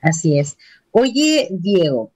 Así 0.00 0.38
es. 0.38 0.56
Oye, 0.92 1.48
Diego, 1.50 2.12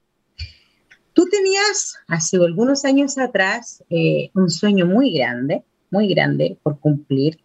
tú 1.13 1.27
tenías 1.29 1.97
hace 2.07 2.37
algunos 2.37 2.83
años 2.85 3.17
atrás 3.17 3.83
eh, 3.89 4.31
un 4.33 4.49
sueño 4.49 4.85
muy 4.85 5.13
grande, 5.13 5.63
muy 5.91 6.07
grande 6.07 6.57
por 6.63 6.79
cumplir, 6.79 7.39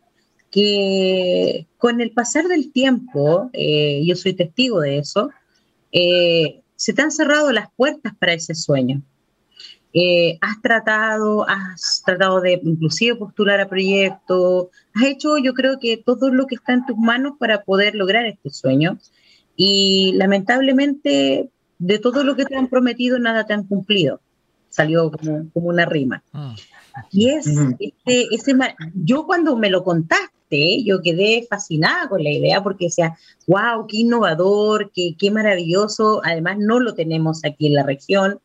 que 0.54 1.66
con 1.78 2.00
el 2.00 2.12
pasar 2.12 2.46
del 2.46 2.70
tiempo, 2.70 3.50
eh, 3.52 4.00
yo 4.06 4.14
soy 4.14 4.34
testigo 4.34 4.80
de 4.80 4.99
eso, 4.99 5.30
eh, 5.90 6.61
se 6.76 6.92
te 6.92 7.02
han 7.02 7.11
cerrado 7.11 7.50
las 7.50 7.73
puertas 7.75 8.14
para 8.20 8.34
ese 8.34 8.54
sueño. 8.54 9.02
Eh, 9.92 10.38
has 10.40 10.62
tratado, 10.62 11.44
has 11.49 12.04
tratado 12.06 12.40
de 12.40 12.61
inclusive 12.62 13.16
postular 13.16 13.61
a 13.61 13.68
proyectos, 13.68 14.68
has 14.94 15.06
hecho 15.06 15.38
yo 15.38 15.54
creo 15.54 15.80
que 15.80 15.96
todo 15.96 16.30
lo 16.30 16.46
que 16.46 16.54
está 16.54 16.73
en 16.73 16.87
tus 16.87 16.96
manos 16.96 17.32
para 17.37 17.62
poder 17.64 17.96
lograr 17.96 18.25
este 18.25 18.50
sueño 18.50 18.99
y 19.56 20.12
lamentablemente 20.14 21.50
de 21.80 21.99
todo 21.99 22.23
lo 22.23 22.36
que 22.36 22.45
te 22.45 22.54
han 22.54 22.69
prometido 22.69 23.19
nada 23.19 23.45
te 23.45 23.54
han 23.54 23.64
cumplido. 23.64 24.21
Salió 24.69 25.10
como, 25.10 25.49
una 25.54 25.84
rima. 25.84 26.23
Ah. 26.32 26.54
Y 27.10 27.30
es, 27.30 27.49
este, 27.80 28.28
ese, 28.32 28.54
yo 28.95 29.26
cuando 29.26 29.56
me 29.56 29.69
lo 29.69 29.82
contaste, 29.82 30.33
yo 30.84 31.02
quedé 31.02 31.47
fascinada 31.49 32.08
con 32.08 32.23
la 32.23 32.30
idea 32.30 32.62
porque 32.62 32.86
decía, 32.86 33.17
wow, 33.47 33.86
qué 33.86 33.99
innovador, 33.99 34.90
qué, 34.95 35.14
qué 35.19 35.30
maravilloso. 35.30 36.21
Además, 36.25 36.58
no 36.58 36.80
lo 36.80 36.95
tenemos 36.95 37.45
aquí 37.45 37.69
en 37.69 37.75
la 37.75 37.82
región, 37.82 38.40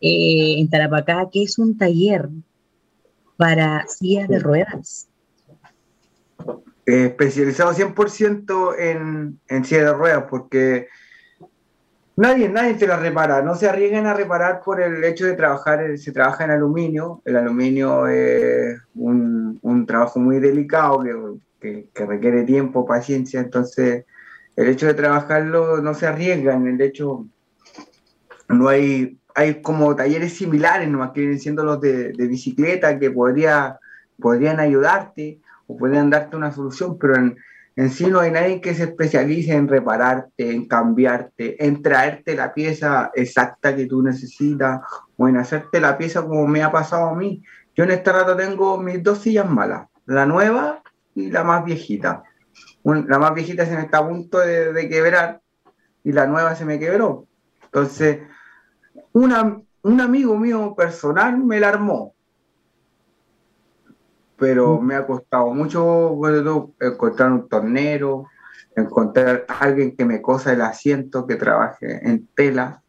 eh, 0.00 0.56
en 0.58 0.68
Tarapacá, 0.68 1.28
que 1.32 1.42
es 1.42 1.58
un 1.58 1.76
taller 1.76 2.28
para 3.36 3.86
sillas 3.88 4.28
de 4.28 4.38
ruedas. 4.38 5.08
especializado 6.86 7.72
100% 7.72 8.74
en, 8.78 9.40
en 9.48 9.64
sillas 9.64 9.84
de 9.84 9.92
ruedas, 9.92 10.24
porque 10.28 10.88
Nadie, 12.18 12.48
nadie 12.48 12.74
te 12.74 12.88
la 12.88 12.96
repara, 12.96 13.42
no 13.42 13.54
se 13.54 13.68
arriesgan 13.68 14.06
a 14.06 14.12
reparar 14.12 14.60
por 14.64 14.80
el 14.80 15.04
hecho 15.04 15.24
de 15.24 15.34
trabajar, 15.34 15.96
se 15.96 16.10
trabaja 16.10 16.42
en 16.42 16.50
aluminio, 16.50 17.22
el 17.24 17.36
aluminio 17.36 18.08
es 18.08 18.76
un, 18.96 19.56
un 19.62 19.86
trabajo 19.86 20.18
muy 20.18 20.40
delicado 20.40 21.00
que, 21.04 21.14
que, 21.60 21.88
requiere 21.94 22.44
tiempo, 22.44 22.86
paciencia, 22.86 23.40
entonces 23.40 24.04
el 24.56 24.68
hecho 24.68 24.86
de 24.86 24.94
trabajarlo 24.94 25.80
no 25.82 25.94
se 25.94 26.06
arriesgan, 26.06 26.66
el 26.66 26.80
hecho 26.80 27.26
no 28.48 28.68
hay, 28.68 29.18
hay 29.34 29.60
como 29.62 29.94
talleres 29.94 30.34
similares, 30.34 30.88
nomás 30.88 31.12
que 31.12 31.20
vienen 31.20 31.40
siendo 31.40 31.64
los 31.64 31.80
de, 31.80 32.12
de 32.12 32.26
bicicleta 32.26 32.98
que 32.98 33.10
podría, 33.10 33.78
podrían 34.18 34.60
ayudarte 34.60 35.40
o 35.66 35.76
podrían 35.76 36.10
darte 36.10 36.36
una 36.36 36.52
solución, 36.52 36.98
pero 36.98 37.16
en, 37.16 37.36
en 37.78 37.90
sí 37.90 38.08
no 38.08 38.18
hay 38.18 38.32
nadie 38.32 38.60
que 38.60 38.74
se 38.74 38.82
especialice 38.82 39.54
en 39.54 39.68
repararte, 39.68 40.50
en 40.50 40.66
cambiarte, 40.66 41.64
en 41.64 41.80
traerte 41.80 42.34
la 42.34 42.52
pieza 42.52 43.12
exacta 43.14 43.76
que 43.76 43.86
tú 43.86 44.02
necesitas 44.02 44.80
o 45.16 45.28
en 45.28 45.36
hacerte 45.36 45.80
la 45.80 45.96
pieza 45.96 46.22
como 46.22 46.48
me 46.48 46.60
ha 46.64 46.72
pasado 46.72 47.10
a 47.10 47.14
mí. 47.14 47.40
Yo 47.76 47.84
en 47.84 47.92
este 47.92 48.10
rato 48.10 48.34
tengo 48.34 48.78
mis 48.78 49.00
dos 49.00 49.18
sillas 49.18 49.48
malas, 49.48 49.86
la 50.06 50.26
nueva 50.26 50.82
y 51.20 51.30
la 51.30 51.44
más 51.44 51.64
viejita. 51.64 52.22
la 52.84 53.18
más 53.18 53.34
viejita 53.34 53.66
se 53.66 53.74
me 53.74 53.82
está 53.82 53.98
a 53.98 54.08
punto 54.08 54.38
de, 54.38 54.88
quebrar 54.88 55.40
y 56.04 56.12
la 56.12 56.26
nueva 56.26 56.54
se 56.54 56.64
me 56.64 56.78
quebró. 56.78 57.26
Entonces, 57.64 58.20
un 59.12 60.00
amigo 60.00 60.36
mío 60.36 60.74
personal 60.76 61.38
me 61.38 61.60
la 61.60 61.68
armó 61.68 62.14
pero 64.38 64.80
mm. 64.80 64.86
me 64.86 64.94
ha 64.94 65.06
costado 65.06 65.52
mucho 65.52 66.16
encontrar 66.80 67.32
un 67.32 67.48
tornero, 67.48 68.26
encontrar 68.74 69.44
alguien 69.48 69.94
que 69.96 70.04
me 70.04 70.22
cosa 70.22 70.52
el 70.52 70.62
asiento, 70.62 71.26
que 71.26 71.36
trabaje 71.36 72.08
en 72.08 72.26
tela. 72.34 72.82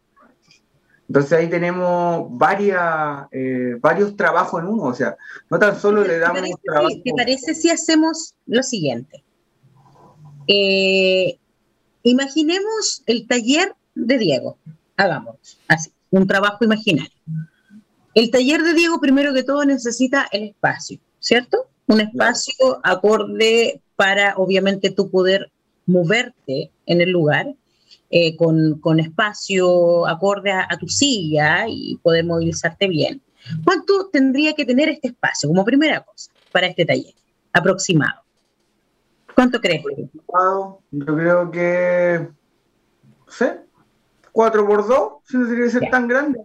Entonces 1.10 1.34
ahí 1.34 1.50
tenemos 1.50 2.28
varias, 2.30 3.28
eh, 3.32 3.76
varios 3.82 4.16
trabajos 4.16 4.62
en 4.62 4.70
uno, 4.70 4.84
o 4.84 4.94
sea, 4.94 5.18
no 5.50 5.60
tan 5.60 5.78
solo 5.78 6.04
le 6.04 6.20
damos 6.20 6.44
¿Te 6.44 6.54
trabajo. 6.64 6.96
¿Te 7.04 7.12
parece 7.18 7.54
si 7.56 7.70
hacemos 7.70 8.36
lo 8.46 8.64
siguiente? 8.64 9.24
Eh, 10.48 11.38
imaginemos 12.04 13.04
el 13.06 13.28
taller 13.28 13.76
de 13.96 14.18
Diego, 14.18 14.58
hagamos 14.96 15.60
así, 15.68 15.92
un 16.12 16.26
trabajo 16.28 16.64
imaginario. 16.64 17.12
El 18.14 18.32
taller 18.32 18.62
de 18.64 18.74
Diego, 18.74 19.02
primero 19.02 19.34
que 19.34 19.44
todo, 19.44 19.66
necesita 19.66 20.28
el 20.32 20.44
espacio. 20.44 21.00
¿cierto? 21.20 21.68
Un 21.88 22.02
espacio 22.02 22.80
acorde 22.84 23.82
para, 23.96 24.36
obviamente, 24.38 24.92
tú 24.92 25.10
poder 25.10 25.52
moverte 25.86 26.72
en 26.86 27.02
el 27.02 27.10
lugar, 27.10 27.56
eh, 28.10 28.36
con, 28.36 29.00
espacio 29.00 30.08
acorde 30.08 30.52
a, 30.52 30.68
tu 30.80 30.88
silla 30.88 31.66
y 31.68 31.98
poder 32.02 32.26
movilizarte 32.26 32.88
bien. 32.88 33.22
¿Cuánto 33.64 34.10
tendría 34.10 34.54
que 34.54 34.66
tener 34.66 34.90
este 34.90 35.10
espacio 35.10 35.48
como 35.50 35.64
primera 35.64 36.04
cosa 36.04 36.32
para 36.52 36.68
este 36.68 36.86
taller 36.86 37.14
aproximado? 37.54 38.22
¿Cuánto 39.36 39.62
crees? 39.62 39.84
Yo 40.92 41.16
creo 41.16 41.52
que, 41.52 42.28
no 43.26 43.32
sé, 43.32 43.60
4 44.32 44.68
por 44.68 44.88
2, 44.88 45.12
si 45.26 45.38
no 45.38 45.46
tiene 45.46 45.64
que 45.64 45.70
ser 45.70 45.90
tan 45.90 46.08
grande. 46.08 46.40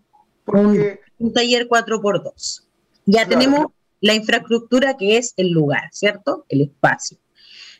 Un, 0.46 1.32
taller 1.32 1.66
4 1.66 2.00
por 2.00 2.22
2. 2.22 2.68
Ya 3.06 3.26
tenemos 3.26 3.66
la 4.00 4.14
infraestructura 4.14 4.96
que 4.96 5.16
es 5.16 5.32
el 5.36 5.50
lugar, 5.50 5.88
¿cierto? 5.92 6.44
El 6.48 6.60
espacio. 6.60 7.18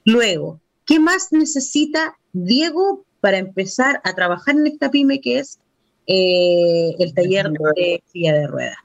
Luego, 0.04 0.60
¿qué 0.84 0.98
más 0.98 1.28
necesita 1.32 2.16
Diego 2.32 3.03
para 3.24 3.38
empezar 3.38 4.02
a 4.04 4.12
trabajar 4.12 4.54
en 4.54 4.66
esta 4.66 4.90
pyme 4.90 5.18
que 5.18 5.38
es 5.38 5.58
eh, 6.06 6.94
el 6.98 7.14
taller 7.14 7.50
de 7.50 8.02
silla 8.04 8.34
de 8.34 8.46
ruedas? 8.46 8.76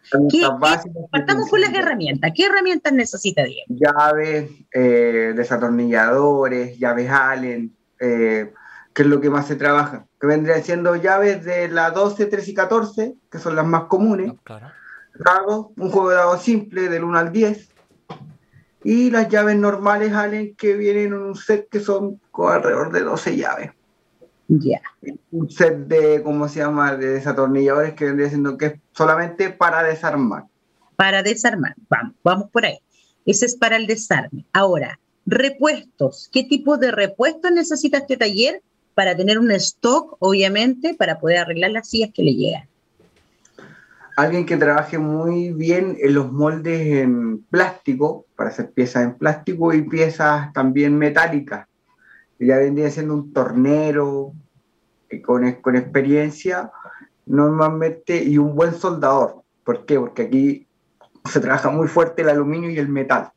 partamos 1.12 1.50
con 1.50 1.60
las 1.60 1.74
herramientas. 1.74 2.32
¿Qué 2.34 2.46
herramientas 2.46 2.94
necesita 2.94 3.44
Diego? 3.44 3.66
Llaves, 3.68 4.50
eh, 4.74 5.34
desatornilladores, 5.36 6.80
llaves 6.80 7.10
Allen, 7.10 7.76
eh, 8.00 8.54
que 8.94 9.02
es 9.02 9.08
lo 9.10 9.20
que 9.20 9.30
más 9.30 9.46
se 9.46 9.58
trabaja. 9.58 10.06
Que 10.22 10.28
vendrían 10.28 10.64
siendo 10.64 10.96
llaves 10.96 11.44
de 11.44 11.68
la 11.68 11.92
12, 11.92 12.28
13 12.28 12.52
y 12.52 12.54
14, 12.54 13.16
que 13.30 13.40
son 13.40 13.58
las 13.58 13.66
más 13.66 13.84
comunes. 13.90 14.32
Claro 14.46 14.72
un 15.76 15.92
juego 15.92 16.12
de 16.12 16.16
dados 16.16 16.42
simple 16.42 16.88
del 16.88 17.04
1 17.04 17.20
al 17.20 17.34
10. 17.34 17.68
y 18.86 19.12
las 19.12 19.28
llaves 19.28 19.58
normales 19.58 20.14
Allen 20.14 20.56
que 20.56 20.76
vienen 20.76 21.08
en 21.08 21.14
un 21.16 21.36
set 21.36 21.68
que 21.70 21.82
son 21.82 22.22
alrededor 22.34 22.94
de 22.94 23.02
12 23.02 23.36
llaves. 23.36 23.72
Ya. 24.50 24.82
Un 25.32 25.50
set 25.50 25.88
de, 25.88 26.24
¿cómo 26.24 26.50
se 26.50 26.60
llama?, 26.60 26.96
de 26.96 27.12
desatornilladores 27.12 27.94
que 27.94 28.06
vendría 28.06 28.30
siendo 28.30 28.58
que 28.58 28.66
es 28.66 28.74
solamente 28.94 29.52
para 29.52 29.84
desarmar. 29.84 30.46
Para 30.96 31.22
desarmar, 31.22 31.76
vamos, 31.88 32.16
vamos 32.24 32.50
por 32.50 32.66
ahí. 32.66 32.80
Ese 33.28 33.46
es 33.46 33.56
para 33.56 33.76
el 33.76 33.86
desarme. 33.86 34.46
Ahora, 34.52 35.00
repuestos. 35.28 36.30
¿Qué 36.34 36.44
tipo 36.44 36.78
de 36.78 36.90
repuestos 36.90 37.52
necesita 37.52 38.00
este 38.00 38.18
taller 38.18 38.64
para 38.96 39.16
tener 39.16 39.38
un 39.38 39.52
stock, 39.52 40.18
obviamente, 40.18 40.96
para 40.96 41.20
poder 41.20 41.38
arreglar 41.38 41.70
las 41.70 41.88
sillas 41.88 42.10
que 42.12 42.24
le 42.24 42.34
llegan? 42.34 42.68
Alguien 44.18 44.48
que 44.48 44.58
trabaje 44.58 44.98
muy 44.98 45.54
bien 45.54 45.96
en 46.02 46.16
los 46.16 46.32
moldes 46.32 46.88
en 46.88 47.44
plástico, 47.44 48.26
para 48.36 48.50
hacer 48.50 48.72
piezas 48.72 49.04
en 49.04 49.14
plástico 49.14 49.74
y 49.74 49.84
piezas 49.84 50.52
también 50.54 50.98
metálicas. 50.98 51.68
Ya 52.40 52.58
vendría 52.58 52.90
siendo 52.90 53.14
un 53.14 53.34
tornero 53.34 54.34
con, 55.26 55.52
con 55.62 55.76
experiencia, 55.76 56.72
normalmente, 57.26 58.24
y 58.24 58.38
un 58.38 58.56
buen 58.56 58.74
soldador. 58.74 59.44
¿Por 59.64 59.86
qué? 59.86 60.00
Porque 60.00 60.24
aquí 60.24 60.68
se 61.26 61.40
trabaja 61.40 61.70
muy 61.70 61.88
fuerte 61.88 62.22
el 62.22 62.30
aluminio 62.30 62.70
y 62.70 62.80
el 62.80 62.88
metal. 62.88 63.32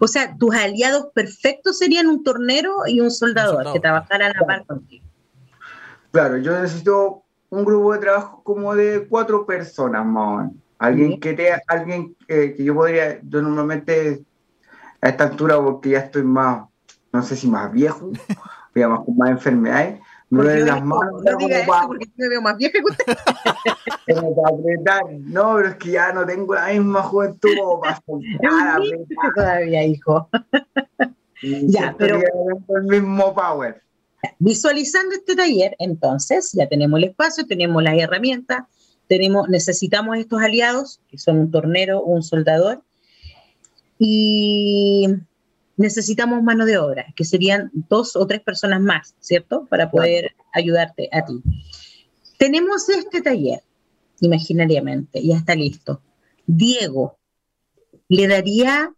O 0.00 0.08
sea, 0.08 0.36
tus 0.36 0.54
aliados 0.54 1.08
perfectos 1.14 1.78
serían 1.78 2.08
un 2.08 2.24
tornero 2.24 2.86
y 2.86 3.00
un 3.00 3.10
soldador, 3.10 3.72
que 3.72 3.80
trabajaran 3.80 4.32
a 4.32 4.40
la 4.40 4.46
par 4.46 4.66
contigo. 4.66 5.04
Claro, 6.10 6.36
yo 6.38 6.60
necesito 6.60 7.22
un 7.50 7.64
grupo 7.64 7.92
de 7.92 8.00
trabajo 8.00 8.42
como 8.42 8.74
de 8.74 9.06
cuatro 9.08 9.46
personas 9.46 10.04
más 10.04 10.50
Alguien 10.78 11.20
que 11.20 11.34
te, 11.34 11.48
alguien 11.68 12.16
que 12.26 12.56
yo 12.58 12.74
podría, 12.74 13.20
yo 13.22 13.40
normalmente 13.40 14.24
a 15.00 15.10
esta 15.10 15.24
altura, 15.24 15.62
porque 15.62 15.90
ya 15.90 16.00
estoy 16.00 16.24
más, 16.24 16.64
no 17.12 17.22
sé 17.22 17.36
si 17.36 17.48
más 17.48 17.70
viejo, 17.72 18.10
digamos, 18.74 19.04
con 19.04 19.16
más 19.16 19.30
enfermedades, 19.30 20.00
me 20.30 20.44
duelen 20.44 20.66
las 20.66 20.82
manos. 20.82 21.22
No 21.22 21.36
diga 21.36 21.60
eso 21.60 21.72
porque 21.86 22.06
me 22.16 22.28
veo 22.28 22.40
más 22.40 22.56
vieja 22.56 22.78
que 22.78 22.90
usted. 22.90 23.18
no, 25.26 25.54
pero 25.56 25.68
es 25.68 25.76
que 25.76 25.90
ya 25.90 26.12
no 26.12 26.24
tengo 26.24 26.54
la 26.54 26.68
misma 26.68 27.02
juventud 27.02 27.50
para 27.82 28.00
soltar, 28.06 28.80
todavía, 29.34 29.84
hijo. 29.84 30.30
ya, 31.42 31.94
pero 31.98 32.18
el 32.18 32.82
mismo 32.84 33.34
power. 33.34 33.82
Visualizando 34.38 35.14
este 35.14 35.36
taller, 35.36 35.76
entonces, 35.78 36.52
ya 36.52 36.66
tenemos 36.66 36.98
el 36.98 37.10
espacio, 37.10 37.46
tenemos 37.46 37.82
las 37.82 37.98
herramientas, 37.98 38.62
tenemos, 39.08 39.48
necesitamos 39.50 40.16
estos 40.16 40.40
aliados, 40.40 41.02
que 41.08 41.18
son 41.18 41.38
un 41.38 41.50
tornero, 41.50 42.02
un 42.02 42.22
soldador, 42.22 42.82
y 43.98 45.08
necesitamos 45.76 46.42
mano 46.42 46.66
de 46.66 46.78
obra, 46.78 47.06
que 47.16 47.24
serían 47.24 47.70
dos 47.72 48.16
o 48.16 48.26
tres 48.26 48.40
personas 48.40 48.80
más, 48.80 49.14
¿cierto? 49.20 49.66
Para 49.66 49.90
poder 49.90 50.34
ayudarte 50.52 51.08
a 51.12 51.24
ti. 51.24 51.42
Tenemos 52.38 52.88
este 52.88 53.22
taller, 53.22 53.60
imaginariamente, 54.20 55.24
ya 55.24 55.36
está 55.36 55.54
listo. 55.54 56.02
Diego, 56.46 57.18
¿le 58.08 58.26
daría 58.28 58.92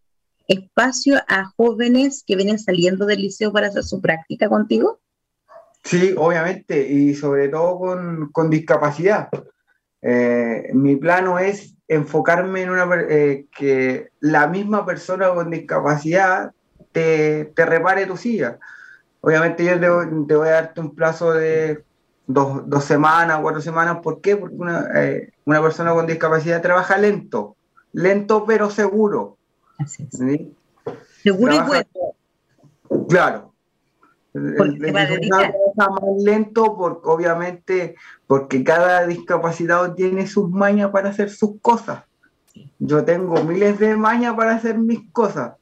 espacio 0.48 1.16
a 1.28 1.46
jóvenes 1.56 2.24
que 2.26 2.37
vienen 2.37 2.58
saliendo 2.58 3.06
del 3.06 3.22
liceo 3.22 3.52
para 3.52 3.68
hacer 3.68 3.84
su 3.84 4.00
práctica 4.00 4.48
contigo? 4.48 5.00
Sí, 5.82 6.14
obviamente, 6.16 6.88
y 6.88 7.14
sobre 7.14 7.48
todo 7.48 8.30
con, 8.32 8.50
discapacidad. 8.50 9.28
Eh, 10.00 10.70
mi 10.72 10.96
plano 10.96 11.38
es 11.38 11.74
enfocarme 11.88 12.62
en 12.62 12.70
una 12.70 12.88
eh, 13.08 13.46
que 13.56 14.08
la 14.20 14.46
misma 14.48 14.87
persona 14.87 15.32
con 15.34 15.50
discapacidad 15.50 16.52
te, 16.94 17.52
te 17.57 17.66
repare 17.66 18.07
tu 18.07 18.16
silla. 18.16 18.59
Obviamente 19.20 19.64
yo 19.64 19.80
te, 20.26 20.35
voy 20.35 20.48
a 20.48 20.52
darte 20.52 20.80
un 20.80 20.94
plazo 20.94 21.33
de 21.33 21.85
dos, 22.26 22.62
dos, 22.66 22.85
semanas, 22.85 23.40
cuatro 23.42 23.61
semanas. 23.61 23.98
¿Por 24.02 24.20
qué? 24.20 24.37
Porque 24.37 24.54
una, 24.54 24.87
eh, 24.94 25.33
una, 25.44 25.61
persona 25.61 25.92
con 25.92 26.07
discapacidad 26.07 26.62
trabaja 26.62 26.96
lento, 26.96 27.57
lento 27.92 28.44
pero 28.46 28.70
seguro. 28.70 29.37
Así 29.78 30.07
es. 30.11 30.20
Seguro 31.22 31.54
y 31.54 31.59
bueno. 31.61 31.88
Claro. 33.09 33.52
Porque 34.33 34.92
más 34.92 35.09
lento 36.18 36.76
porque 36.76 37.09
obviamente 37.09 37.94
porque 38.26 38.64
cada 38.64 39.07
discapacitado 39.07 39.94
tiene 39.94 40.26
sus 40.26 40.50
mañas 40.50 40.90
para 40.90 41.11
hacer 41.11 41.30
sus 41.30 41.61
cosas. 41.61 42.04
Yo 42.78 43.04
tengo 43.04 43.42
miles 43.42 43.78
de 43.78 43.96
mañas 43.96 44.35
para 44.35 44.54
hacer 44.54 44.78
mis 44.78 45.11
cosas 45.12 45.54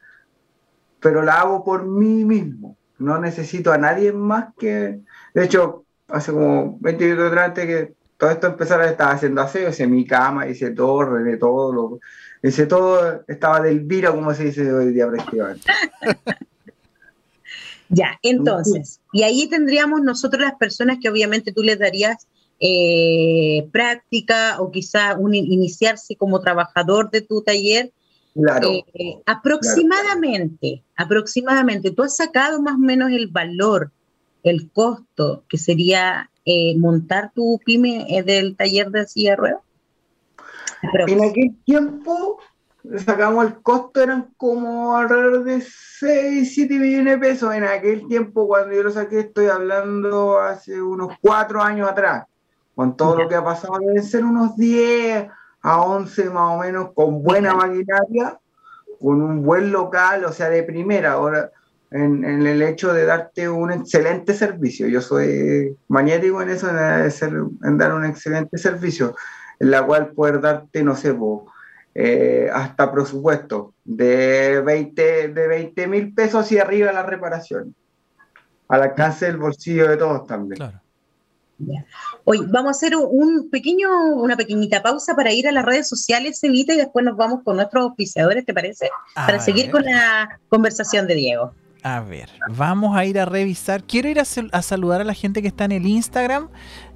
pero 1.03 1.23
la 1.23 1.41
hago 1.41 1.65
por 1.65 1.85
mí 1.85 2.25
mismo. 2.25 2.79
No 2.99 3.19
necesito 3.19 3.73
a 3.73 3.79
nadie 3.79 4.12
más 4.12 4.55
que... 4.59 5.01
De 5.35 5.45
hecho, 5.45 5.85
hace 6.09 6.33
como 6.33 6.79
20 6.81 7.05
minutos 7.05 7.37
antes 7.37 7.67
que 7.67 7.95
todo 8.17 8.31
esto 8.31 8.47
empezara, 8.47 8.88
estaba 8.88 9.11
haciendo 9.11 9.41
aseo, 9.41 9.71
hice 9.71 9.87
mi 9.88 10.07
cama, 10.07 10.47
hice 10.47 10.71
todo, 10.71 11.15
de 11.15 11.37
todo, 11.37 11.99
hice 12.41 12.67
todo, 12.67 13.25
estaba 13.27 13.61
del 13.61 13.81
vira, 13.81 14.12
como 14.12 14.33
se 14.33 14.45
dice 14.45 14.73
hoy 14.73 14.93
día 14.93 15.09
prácticamente. 15.09 15.67
ya, 17.88 18.21
entonces, 18.23 19.01
y 19.12 19.25
ahí 19.25 19.49
tendríamos 19.49 20.03
nosotros 20.03 20.43
las 20.43 20.55
personas 20.55 20.99
que 21.03 21.09
obviamente 21.09 21.51
tú 21.51 21.65
les 21.65 21.81
darías 21.81 22.29
eh, 22.61 23.67
práctica 23.73 24.61
o 24.61 24.71
quizá 24.71 25.17
un, 25.19 25.35
iniciarse 25.35 26.15
como 26.15 26.41
trabajador 26.41 27.11
de 27.11 27.23
tu 27.23 27.43
taller 27.43 27.91
Claro. 28.35 28.68
Eh, 28.95 29.21
aproximadamente, 29.27 30.83
aproximadamente, 30.97 31.90
tú 31.90 32.03
has 32.03 32.16
sacado 32.16 32.62
más 32.62 32.75
o 32.75 32.79
menos 32.79 33.11
el 33.11 33.29
valor, 33.29 33.90
el 34.42 34.71
costo 34.71 35.45
que 35.49 35.59
sería 35.59 36.31
eh, 36.45 36.77
montar 36.79 37.33
tu 37.35 37.61
pyme 37.64 38.07
eh, 38.09 38.23
del 38.23 38.57
taller 38.57 38.90
de 38.90 39.07
silla 39.07 39.31
de 39.33 39.37
ruedas. 39.37 39.61
En 41.07 41.23
aquel 41.23 41.57
tiempo 41.64 42.40
sacamos 43.05 43.47
el 43.47 43.55
costo, 43.62 44.03
eran 44.03 44.33
como 44.37 44.97
alrededor 44.97 45.45
de 45.45 45.61
6, 45.61 46.55
7 46.55 46.79
millones 46.79 47.14
de 47.14 47.18
pesos. 47.18 47.55
En 47.55 47.64
aquel 47.64 48.09
tiempo, 48.09 48.49
cuando 48.49 48.75
yo 48.75 48.83
lo 48.83 48.90
saqué, 48.90 49.21
estoy 49.21 49.47
hablando 49.47 50.40
hace 50.40 50.81
unos 50.81 51.16
4 51.21 51.62
años 51.62 51.88
atrás. 51.88 52.27
Con 52.75 52.97
todo 52.97 53.16
lo 53.16 53.29
que 53.29 53.35
ha 53.35 53.45
pasado, 53.45 53.79
deben 53.79 54.03
ser 54.03 54.25
unos 54.25 54.57
10 54.57 55.29
a 55.62 55.81
11 55.81 56.31
más 56.31 56.57
o 56.57 56.59
menos 56.59 56.90
con 56.94 57.22
buena 57.22 57.55
maquinaria, 57.55 58.38
con 59.01 59.22
un 59.22 59.42
buen 59.42 59.72
local, 59.72 60.25
o 60.25 60.33
sea, 60.33 60.48
de 60.48 60.62
primera. 60.62 61.12
Ahora, 61.12 61.51
en, 61.92 62.25
el 62.25 62.62
hecho 62.62 62.92
de 62.92 63.05
darte 63.05 63.48
un 63.48 63.72
excelente 63.72 64.35
servicio. 64.35 64.88
Yo 64.88 65.01
soy 65.01 65.77
magnético 65.88 66.42
en 66.42 66.51
eso, 66.51 66.68
en, 66.68 67.79
dar 67.79 67.92
un 67.92 68.05
excelente 68.05 68.59
servicio, 68.59 69.14
en 69.61 69.70
la 69.70 69.85
cual 69.85 70.12
poder 70.12 70.40
darte, 70.40 70.83
no 70.83 70.96
sé, 70.96 71.14
eh, 71.94 72.48
hasta 72.53 72.90
presupuesto 72.90 73.75
de 73.85 74.62
20 74.64 75.29
de 75.29 75.46
20 75.46 75.87
mil 75.88 76.14
pesos 76.14 76.51
y 76.53 76.59
arriba 76.59 76.92
la 76.92 77.03
reparación. 77.03 77.75
Al 78.68 78.83
alcance 78.83 79.27
del 79.27 79.37
bolsillo 79.37 79.88
de 79.88 79.96
todos 79.98 80.27
también. 80.27 80.57
Claro. 80.57 80.81
Hoy 82.25 82.39
vamos 82.49 82.69
a 82.69 82.71
hacer 82.71 82.97
un 82.97 83.51
pequeño, 83.51 83.89
una 84.15 84.37
pequeñita 84.37 84.83
pausa 84.83 85.15
para 85.17 85.33
ir 85.33 85.49
a 85.49 85.53
las 85.53 85.65
redes 85.65 85.89
sociales, 85.89 86.43
Evita, 86.45 86.73
y 86.75 86.77
después 86.77 87.05
nos 87.05 87.17
vamos 87.17 87.41
con 87.45 87.57
nuestros 87.57 87.83
auspiciadores, 87.83 88.45
¿te 88.45 88.55
parece? 88.55 88.91
para 89.15 89.41
seguir 89.41 89.71
con 89.71 89.85
la 89.85 90.41
conversación 90.49 91.07
de 91.07 91.15
Diego. 91.15 91.53
A 91.83 92.01
ver, 92.01 92.31
vamos 92.49 92.97
a 92.97 93.05
ir 93.05 93.18
a 93.18 93.25
revisar. 93.25 93.83
Quiero 93.85 94.09
ir 94.09 94.21
a, 94.21 94.23
a, 94.23 94.62
saludar 94.62 95.01
a 95.01 95.05
la 95.05 95.14
gente 95.14 95.42
que 95.42 95.49
está 95.49 95.64
en 95.64 95.73
el 95.73 95.87
Instagram 95.87 96.49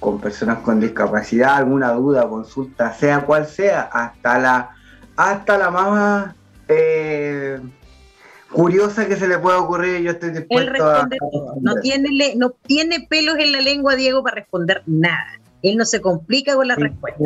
con 0.00 0.20
personas 0.20 0.58
con 0.58 0.80
discapacidad, 0.80 1.56
alguna 1.56 1.92
duda, 1.92 2.28
consulta, 2.28 2.92
sea 2.92 3.20
cual 3.20 3.46
sea, 3.46 3.82
hasta 3.82 4.38
la, 4.38 4.70
hasta 5.16 5.56
la 5.56 5.70
más 5.70 6.34
eh, 6.68 7.58
curiosa 8.52 9.06
que 9.06 9.16
se 9.16 9.26
le 9.26 9.38
pueda 9.38 9.60
ocurrir, 9.60 10.02
yo 10.02 10.10
estoy 10.10 10.30
dispuesto 10.30 10.84
a, 10.84 11.08
No 11.60 11.76
tiene, 11.80 12.34
no 12.36 12.50
tiene 12.50 13.06
pelos 13.08 13.36
en 13.38 13.52
la 13.52 13.60
lengua, 13.60 13.96
Diego, 13.96 14.22
para 14.22 14.36
responder 14.36 14.82
nada. 14.86 15.40
Él 15.62 15.78
no 15.78 15.86
se 15.86 16.02
complica 16.02 16.54
con 16.54 16.68
la 16.68 16.76
respuesta. 16.76 17.24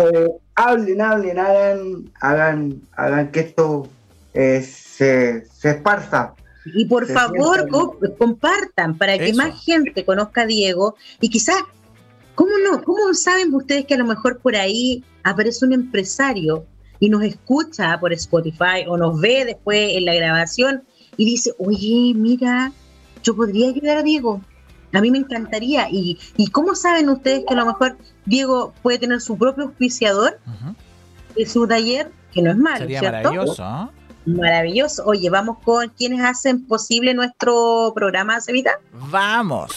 eh, 0.00 0.28
hablen, 0.60 1.00
hablen, 1.00 1.38
hagan, 1.38 2.12
hagan, 2.20 2.80
hagan 2.92 3.30
que 3.30 3.40
esto 3.40 3.88
eh, 4.34 4.62
se, 4.62 5.46
se 5.46 5.70
esparza. 5.70 6.34
Y 6.74 6.84
por 6.84 7.06
favor, 7.06 7.68
compartan 8.18 8.96
para 8.98 9.18
que 9.18 9.32
más 9.32 9.64
gente 9.64 10.04
conozca 10.04 10.42
a 10.42 10.46
Diego 10.46 10.94
y 11.20 11.30
quizás, 11.30 11.56
¿cómo 12.34 12.50
no? 12.64 12.82
¿Cómo 12.82 13.14
saben 13.14 13.54
ustedes 13.54 13.86
que 13.86 13.94
a 13.94 13.98
lo 13.98 14.04
mejor 14.04 14.38
por 14.38 14.54
ahí 14.54 15.02
aparece 15.24 15.64
un 15.64 15.72
empresario 15.72 16.66
y 16.98 17.08
nos 17.08 17.22
escucha 17.22 17.98
por 17.98 18.12
Spotify 18.12 18.84
o 18.86 18.98
nos 18.98 19.18
ve 19.18 19.46
después 19.46 19.96
en 19.96 20.04
la 20.04 20.14
grabación 20.14 20.82
y 21.16 21.24
dice, 21.24 21.54
oye, 21.58 22.12
mira, 22.14 22.72
yo 23.22 23.34
podría 23.34 23.70
ayudar 23.70 23.98
a 23.98 24.02
Diego. 24.02 24.42
A 24.92 25.00
mí 25.00 25.10
me 25.10 25.18
encantaría. 25.18 25.88
¿Y, 25.90 26.18
y 26.36 26.48
cómo 26.48 26.74
saben 26.74 27.08
ustedes 27.08 27.44
que 27.46 27.54
a 27.54 27.56
lo 27.56 27.66
mejor 27.66 27.96
Diego 28.26 28.72
puede 28.82 28.98
tener 28.98 29.20
su 29.20 29.36
propio 29.36 29.64
auspiciador 29.64 30.38
de 31.36 31.46
su 31.46 31.66
taller? 31.66 32.10
Que 32.32 32.42
no 32.42 32.50
es 32.50 32.56
malo. 32.56 32.78
Sería 32.78 33.02
maravilloso. 33.02 33.62
¿ah? 33.64 33.90
Maravilloso. 34.26 35.04
Oye, 35.06 35.30
vamos 35.30 35.58
con 35.64 35.88
quienes 35.90 36.24
hacen 36.24 36.66
posible 36.66 37.14
nuestro 37.14 37.92
programa, 37.94 38.40
Sevita. 38.40 38.72
Vamos. 38.92 39.72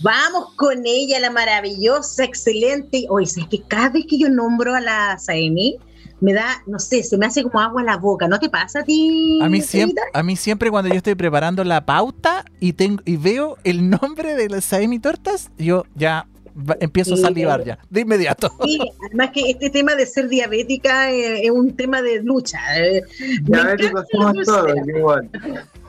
Vamos 0.00 0.54
con 0.54 0.86
ella, 0.86 1.18
la 1.18 1.30
maravillosa, 1.30 2.24
excelente. 2.24 3.06
Oye, 3.08 3.24
es 3.24 3.36
que 3.50 3.62
cada 3.62 3.88
vez 3.90 4.06
que 4.08 4.18
yo 4.18 4.28
nombro 4.28 4.74
a 4.74 4.80
la 4.80 5.18
Saemi, 5.18 5.76
me 6.20 6.32
da, 6.32 6.62
no 6.66 6.78
sé, 6.78 7.02
se 7.02 7.16
me 7.16 7.26
hace 7.26 7.42
como 7.42 7.60
agua 7.60 7.82
en 7.82 7.86
la 7.86 7.96
boca. 7.96 8.28
¿No 8.28 8.38
te 8.38 8.48
pasa 8.48 8.80
a 8.80 8.84
ti? 8.84 9.38
A 9.42 9.48
mí 9.48 9.60
siempre, 9.60 10.02
a 10.12 10.22
mí 10.22 10.36
siempre 10.36 10.70
cuando 10.70 10.90
yo 10.90 10.96
estoy 10.96 11.14
preparando 11.14 11.64
la 11.64 11.84
pauta 11.86 12.44
y 12.60 12.72
tengo 12.72 13.02
y 13.04 13.16
veo 13.16 13.56
el 13.64 13.88
nombre 13.88 14.34
de 14.34 14.48
las 14.48 14.64
Saemi 14.64 14.98
Tortas, 14.98 15.50
yo 15.58 15.84
ya 15.94 16.26
empiezo 16.80 17.14
a 17.14 17.18
salivar 17.18 17.64
ya, 17.64 17.78
de 17.88 18.00
inmediato. 18.00 18.52
Sí, 18.64 18.80
además 19.06 19.30
que 19.32 19.50
este 19.50 19.70
tema 19.70 19.94
de 19.94 20.06
ser 20.06 20.28
diabética 20.28 21.10
eh, 21.12 21.44
es 21.44 21.50
un 21.50 21.76
tema 21.76 22.02
de 22.02 22.22
lucha. 22.22 22.58
Eh. 22.76 23.02
Diabéticos 23.42 24.06
somos 24.10 24.44
todos, 24.44 24.74
igual. 24.86 25.30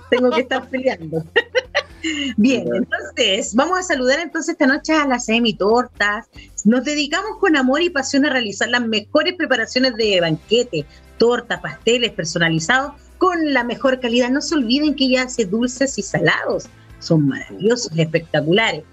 Tengo 0.10 0.30
que 0.32 0.42
estar 0.42 0.68
peleando. 0.70 1.24
Bien, 2.38 2.68
entonces 2.74 3.54
vamos 3.56 3.80
a 3.80 3.84
saludar 3.84 4.20
entonces 4.20 4.54
esta 4.54 4.68
noche 4.68 4.94
a 4.94 5.06
las 5.06 5.26
semi 5.26 5.54
tortas. 5.54 6.28
Nos 6.64 6.84
dedicamos 6.84 7.38
con 7.40 7.58
amor 7.58 7.82
y 7.82 7.90
pasión 7.90 8.26
a 8.26 8.30
realizar 8.30 8.70
las 8.70 8.86
mejores 8.86 9.36
preparaciones 9.36 9.96
de 9.96 10.22
banquete, 10.22 10.86
tortas, 11.18 11.60
pasteles 11.62 12.12
personalizados 12.12 12.94
con 13.18 13.54
la 13.54 13.64
mejor 13.64 14.00
calidad. 14.00 14.30
No 14.30 14.42
se 14.42 14.56
olviden 14.56 14.96
que 14.96 15.06
ella 15.06 15.24
hace 15.24 15.46
dulces 15.46 15.98
y 15.98 16.02
salados. 16.02 16.68
Son 17.00 17.28
maravillosos, 17.28 17.92
espectaculares. 17.98 18.84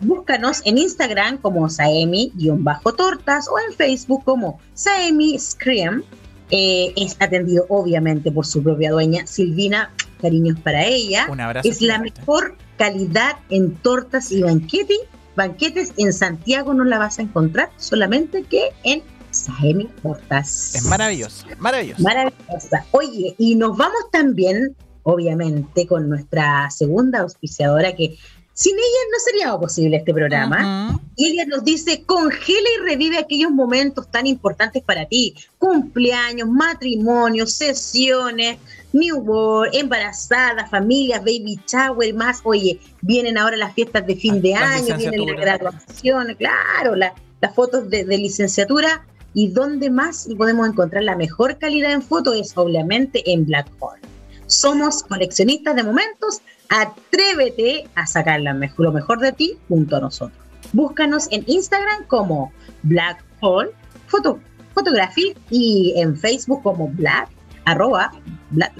Búscanos 0.00 0.62
en 0.64 0.78
Instagram 0.78 1.38
como 1.38 1.68
Saemi-tortas 1.68 3.48
o 3.48 3.58
en 3.58 3.74
Facebook 3.74 4.22
como 4.24 4.60
Saemi 4.74 5.36
Scream. 5.38 6.04
Eh, 6.50 6.92
es 6.96 7.16
atendido 7.18 7.66
obviamente 7.68 8.30
por 8.30 8.46
su 8.46 8.62
propia 8.62 8.92
dueña, 8.92 9.26
Silvina 9.26 9.90
cariños 10.18 10.58
para 10.60 10.84
ella. 10.84 11.26
Un 11.30 11.40
abrazo. 11.40 11.68
Es 11.68 11.80
la 11.80 11.98
mejor 11.98 12.56
calidad 12.76 13.36
en 13.50 13.74
tortas 13.76 14.30
y 14.32 14.42
banquetes. 14.42 14.98
Banquetes 15.36 15.92
en 15.96 16.12
Santiago 16.12 16.74
no 16.74 16.84
la 16.84 16.98
vas 16.98 17.18
a 17.18 17.22
encontrar, 17.22 17.70
solamente 17.76 18.42
que 18.42 18.70
en 18.82 19.02
Saemi 19.30 19.88
Tortas. 20.02 20.74
Es 20.74 20.84
maravilloso, 20.84 21.46
maravilloso. 21.58 22.02
Maravillosa. 22.02 22.84
Oye, 22.92 23.34
y 23.38 23.54
nos 23.54 23.76
vamos 23.76 24.10
también, 24.10 24.74
obviamente, 25.02 25.86
con 25.86 26.08
nuestra 26.08 26.68
segunda 26.70 27.20
auspiciadora 27.20 27.94
que 27.94 28.16
sin 28.58 28.74
ella 28.74 28.82
no 29.12 29.18
sería 29.24 29.58
posible 29.60 29.98
este 29.98 30.12
programa. 30.12 31.00
Y 31.14 31.26
ella 31.26 31.44
nos 31.46 31.62
dice, 31.62 32.02
congela 32.04 32.68
y 32.76 32.82
revive 32.88 33.18
aquellos 33.18 33.52
momentos 33.52 34.10
tan 34.10 34.26
importantes 34.26 34.82
para 34.82 35.06
ti. 35.06 35.36
Cumpleaños, 35.58 36.48
matrimonios, 36.48 37.52
sesiones, 37.52 38.58
newborn, 38.92 39.70
embarazada, 39.72 40.66
familias, 40.66 41.20
baby 41.20 41.58
shower, 41.66 42.14
más. 42.14 42.40
Oye, 42.44 42.78
vienen 43.02 43.38
ahora 43.38 43.56
las 43.56 43.74
fiestas 43.74 44.06
de 44.06 44.16
fin 44.16 44.40
de 44.40 44.54
año, 44.54 44.96
vienen 44.96 45.26
las 45.26 45.36
graduaciones, 45.36 46.36
claro, 46.36 46.94
las 46.96 47.12
fotos 47.54 47.88
de, 47.90 48.04
licenciatura. 48.04 49.04
¿Y 49.34 49.48
dónde 49.48 49.90
más 49.90 50.26
podemos 50.36 50.66
encontrar 50.68 51.04
la 51.04 51.14
mejor 51.14 51.58
calidad 51.58 51.92
en 51.92 52.02
fotos? 52.02 52.36
Es 52.36 52.56
obviamente 52.56 53.22
en 53.30 53.44
Black 53.44 53.68
Hole. 53.78 54.00
Somos 54.46 55.02
coleccionistas 55.02 55.76
de 55.76 55.84
momentos 55.84 56.40
Atrévete 56.68 57.88
a 57.94 58.06
sacar 58.06 58.40
lo 58.40 58.92
mejor 58.92 59.20
de 59.20 59.32
ti 59.32 59.58
junto 59.68 59.96
a 59.96 60.00
nosotros. 60.00 60.38
Búscanos 60.72 61.26
en 61.30 61.44
Instagram 61.46 62.04
como 62.06 62.52
Black 62.82 63.24
Hole 63.40 63.70
Photo, 64.06 64.38
Photography 64.74 65.34
y 65.50 65.94
en 65.96 66.16
Facebook 66.16 66.62
como 66.62 66.88
Black, 66.88 67.30
arroba 67.70 68.12
Black. 68.50 68.72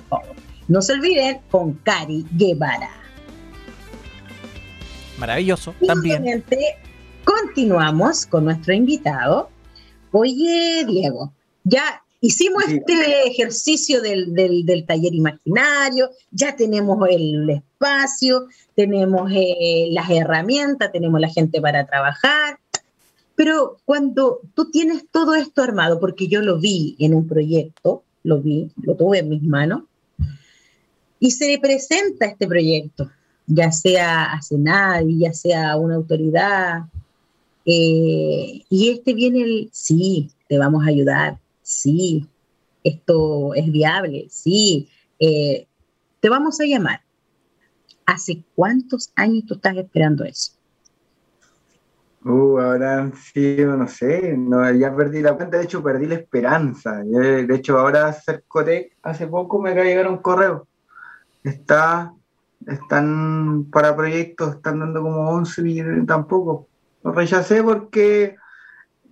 No 0.68 0.82
se 0.82 0.92
olviden 0.92 1.40
con 1.50 1.74
Cari 1.74 2.26
Guevara. 2.32 2.90
Maravilloso, 5.18 5.74
también. 5.86 6.44
Continuamos 7.24 8.26
con 8.26 8.44
nuestro 8.44 8.72
invitado. 8.74 9.50
Oye, 10.12 10.84
Diego, 10.86 11.32
ya 11.64 12.02
Hicimos 12.20 12.64
este 12.66 13.28
ejercicio 13.28 14.02
del, 14.02 14.84
taller 14.86 15.14
imaginario, 15.14 16.10
ya 16.32 16.56
tenemos 16.56 16.98
el 17.08 17.48
espacio, 17.48 18.48
tenemos 18.74 19.30
eh, 19.32 19.88
las 19.92 20.10
herramientas, 20.10 20.90
tenemos 20.90 21.20
la 21.20 21.28
gente 21.28 21.60
para 21.60 21.86
trabajar, 21.86 22.58
pero 23.36 23.76
cuando 23.84 24.40
tú 24.54 24.68
tienes 24.72 25.04
todo 25.12 25.36
esto 25.36 25.62
armado, 25.62 26.00
porque 26.00 26.26
yo 26.26 26.42
lo 26.42 26.58
vi 26.58 26.96
en 26.98 27.14
un 27.14 27.28
proyecto, 27.28 28.02
lo 28.22 28.40
vi, 28.40 28.70
lo 28.82 28.94
tuve 28.94 29.18
en 29.18 29.28
mis 29.28 29.42
manos, 29.42 29.82
y 31.20 31.30
se 31.30 31.48
le 31.48 31.58
presenta 31.58 32.26
este 32.26 32.46
proyecto, 32.46 33.10
ya 33.46 33.72
sea 33.72 34.32
a 34.32 34.42
Senadi, 34.42 35.18
ya 35.18 35.32
sea 35.32 35.72
a 35.72 35.76
una 35.76 35.96
autoridad, 35.96 36.82
eh, 37.64 38.62
y 38.68 38.88
este 38.88 39.14
viene 39.14 39.42
el, 39.42 39.68
sí, 39.72 40.30
te 40.48 40.58
vamos 40.58 40.86
a 40.86 40.90
ayudar, 40.90 41.38
sí, 41.62 42.26
esto 42.84 43.54
es 43.54 43.70
viable, 43.70 44.26
sí, 44.30 44.88
eh, 45.18 45.66
te 46.20 46.28
vamos 46.28 46.60
a 46.60 46.64
llamar. 46.64 47.02
¿Hace 48.06 48.42
cuántos 48.54 49.10
años 49.16 49.44
tú 49.46 49.54
estás 49.54 49.76
esperando 49.76 50.24
eso? 50.24 50.52
Uh, 52.24 52.58
habrán 52.58 53.14
sido, 53.14 53.76
no 53.76 53.86
sé, 53.86 54.36
no, 54.36 54.70
ya 54.72 54.94
perdí 54.94 55.22
la 55.22 55.34
cuenta, 55.34 55.56
de 55.56 55.64
hecho 55.64 55.82
perdí 55.82 56.06
la 56.06 56.16
esperanza. 56.16 57.02
de 57.04 57.54
hecho, 57.54 57.78
ahora 57.78 58.12
Cercotec, 58.12 58.96
hace 59.02 59.26
poco 59.28 59.60
me 59.60 59.74
llegaron 59.74 60.14
un 60.14 60.18
correo. 60.18 60.66
Está, 61.44 62.12
están 62.66 63.66
para 63.70 63.94
proyectos, 63.96 64.56
están 64.56 64.80
dando 64.80 65.02
como 65.02 65.30
11 65.30 65.62
millones, 65.62 66.06
tampoco. 66.06 66.66
Lo 67.04 67.12
rechacé 67.12 67.62
porque 67.62 68.36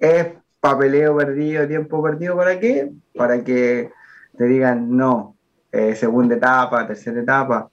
es 0.01 0.29
papeleo 0.61 1.17
perdido, 1.17 1.67
tiempo 1.69 2.03
perdido, 2.03 2.37
¿para 2.37 2.59
qué? 2.59 2.91
Para 3.15 3.43
que 3.45 3.93
te 4.37 4.45
digan 4.45 4.97
no, 4.97 5.37
eh, 5.71 5.95
segunda 5.95 6.35
etapa, 6.35 6.87
tercera 6.87 7.21
etapa. 7.21 7.71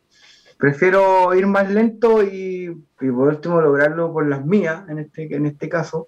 Prefiero 0.64 1.36
ir 1.36 1.46
más 1.46 1.70
lento 1.70 2.24
y, 2.24 2.70
por 2.98 3.28
último 3.28 3.60
lograrlo 3.60 4.14
por 4.14 4.26
las 4.26 4.46
mías, 4.46 4.88
en 4.88 4.98
este, 4.98 5.36
en 5.36 5.46
este 5.46 5.68
caso. 5.68 6.08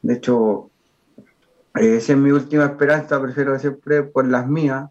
De 0.00 0.14
hecho, 0.14 0.70
eh, 1.74 1.96
esa 1.96 2.14
es 2.14 2.18
mi 2.18 2.30
última 2.30 2.64
esperanza, 2.64 3.20
prefiero 3.20 3.58
siempre 3.58 4.02
por 4.02 4.26
las 4.26 4.48
mías. 4.48 4.88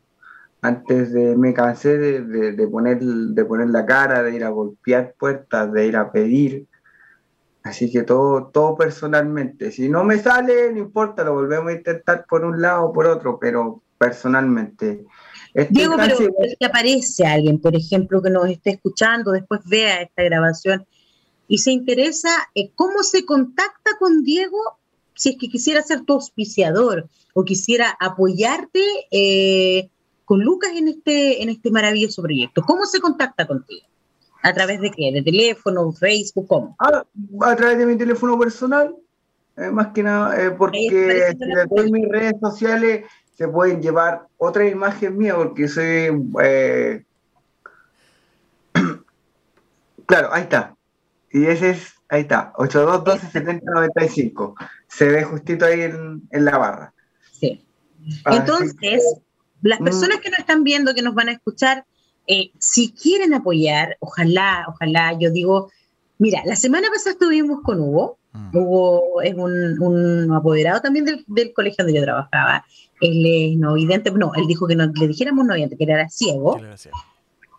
Antes 0.62 1.12
de, 1.12 1.36
me 1.36 1.52
cansé 1.52 1.98
de, 1.98 2.52
de, 2.52 2.68
poner, 2.68 3.00
de 3.00 3.44
poner 3.44 3.70
la 3.70 3.88
cara, 3.88 4.22
de 4.22 4.36
ir 4.36 4.44
a 4.44 4.50
golpear 4.50 5.16
puertas, 5.18 5.74
de 5.74 5.88
ir 5.88 5.98
a 5.98 6.12
pedir, 6.12 6.68
Así 7.64 7.92
que 7.92 8.04
todo, 8.04 8.52
todo 8.54 8.78
personalmente. 8.78 9.72
Si 9.72 9.90
no 9.90 10.04
me 10.04 10.20
sale, 10.20 10.72
no 10.72 10.78
importa, 10.78 11.24
lo 11.24 11.34
volvemos 11.34 11.70
a 11.70 11.76
intentar 11.76 12.28
por 12.30 12.46
un 12.46 12.62
lado 12.62 12.86
o 12.86 12.94
por 12.94 13.08
otro, 13.08 13.40
pero 13.40 13.82
personalmente. 13.98 15.06
Diego, 15.70 15.96
pero 15.98 16.18
si 16.18 16.66
aparece 16.66 17.26
alguien, 17.26 17.60
por 17.60 17.76
ejemplo, 17.76 18.22
que 18.22 18.30
nos 18.30 18.50
esté 18.50 18.72
escuchando, 18.72 19.32
después 19.32 19.62
vea 19.66 20.02
esta 20.02 20.24
grabación 20.24 20.86
y 21.48 21.58
se 21.58 21.72
interesa, 21.72 22.30
eh, 22.56 22.72
¿cómo 22.76 23.04
se 23.04 23.26
contacta 23.26 23.92
con 24.00 24.24
Diego 24.24 24.58
si 25.16 25.30
es 25.30 25.38
que 25.38 25.50
quisiera 25.50 25.82
ser 25.82 26.02
tu 26.02 26.14
auspiciador 26.14 27.10
o 27.34 27.44
quisiera 27.44 27.98
apoyarte? 28.00 28.84
Eh, 29.12 29.90
con 30.30 30.42
Lucas 30.44 30.70
en 30.76 30.88
este, 30.88 31.42
en 31.42 31.50
este 31.50 31.72
maravilloso 31.72 32.22
proyecto. 32.22 32.62
¿Cómo 32.62 32.86
se 32.86 33.00
contacta 33.00 33.48
contigo? 33.48 33.88
¿A 34.44 34.54
través 34.54 34.80
de 34.80 34.92
qué? 34.92 35.12
¿De 35.12 35.24
teléfono, 35.24 35.92
Facebook? 35.92 36.46
¿Cómo? 36.48 36.76
Ah, 36.78 37.04
a 37.42 37.56
través 37.56 37.80
de 37.80 37.88
mi 37.88 37.98
teléfono 37.98 38.38
personal, 38.38 38.96
eh, 39.58 39.72
más 39.72 39.88
que 39.88 40.04
nada, 40.04 40.40
eh, 40.40 40.52
porque 40.52 41.34
todas 41.68 41.90
mis 41.90 42.08
redes 42.08 42.36
sociales 42.40 43.06
se 43.40 43.48
pueden 43.48 43.82
llevar 43.82 44.28
otra 44.36 44.68
imagen 44.68 45.18
mía, 45.18 45.34
porque 45.34 45.70
soy... 45.70 46.12
Eh, 46.44 47.06
claro, 50.06 50.34
ahí 50.34 50.42
está. 50.42 50.76
Y 51.32 51.46
ese 51.46 51.70
es, 51.70 51.94
ahí 52.10 52.24
está, 52.24 52.52
8212-7095. 52.58 54.56
Se 54.90 55.08
ve 55.08 55.24
justito 55.24 55.66
ahí 55.66 55.84
en, 55.84 56.28
en 56.32 56.44
la 56.44 56.58
barra. 56.58 56.94
Sí. 57.32 57.66
Entonces, 58.26 59.06
las 59.62 59.80
mm. 59.80 59.86
personas 59.86 60.20
que 60.20 60.32
nos 60.32 60.40
están 60.40 60.66
viendo, 60.66 60.94
que 60.94 61.02
nos 61.02 61.16
van 61.16 61.30
a 61.30 61.32
escuchar, 61.32 61.86
eh, 62.28 62.52
si 62.60 62.92
quieren 62.92 63.34
apoyar, 63.34 63.96
ojalá, 64.02 64.66
ojalá, 64.68 65.18
yo 65.18 65.32
digo, 65.32 65.72
mira, 66.18 66.42
la 66.44 66.58
semana 66.58 66.90
pasada 66.90 67.12
estuvimos 67.12 67.62
con 67.62 67.80
Hugo, 67.80 68.19
mm. 68.34 68.58
Hugo 68.58 69.22
es 69.22 69.34
un, 69.36 70.32
apoderado 70.34 70.82
también 70.82 71.06
del, 71.06 71.54
colegio 71.54 71.84
donde 71.84 72.00
yo 72.00 72.04
trabajaba, 72.04 72.66
él 73.02 73.26
es 73.26 73.58
no 73.58 73.74
vidente, 73.74 74.12
no, 74.12 74.34
él 74.36 74.48
dijo 74.48 74.68
que 74.68 74.76
no 74.76 74.88
le 74.88 75.08
dijéramos 75.08 75.46
no 75.46 75.54
vidente, 75.54 75.78
que 75.78 75.84
era 75.84 76.10
ciego. 76.10 76.60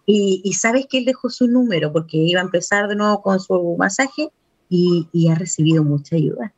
Y, 0.06 0.52
sabes 0.54 0.86
que 0.86 0.98
él 0.98 1.04
dejó 1.04 1.30
su 1.30 1.46
número 1.46 1.92
porque 1.92 2.16
iba 2.16 2.40
a 2.40 2.44
empezar 2.44 2.88
de 2.88 2.96
nuevo 2.96 3.22
con 3.22 3.38
su 3.38 3.76
masaje 3.78 4.30
y, 4.68 5.08
y 5.12 5.28
ha 5.28 5.36
recibido 5.36 5.84
mucha 5.84 6.16
ayuda. 6.16 6.52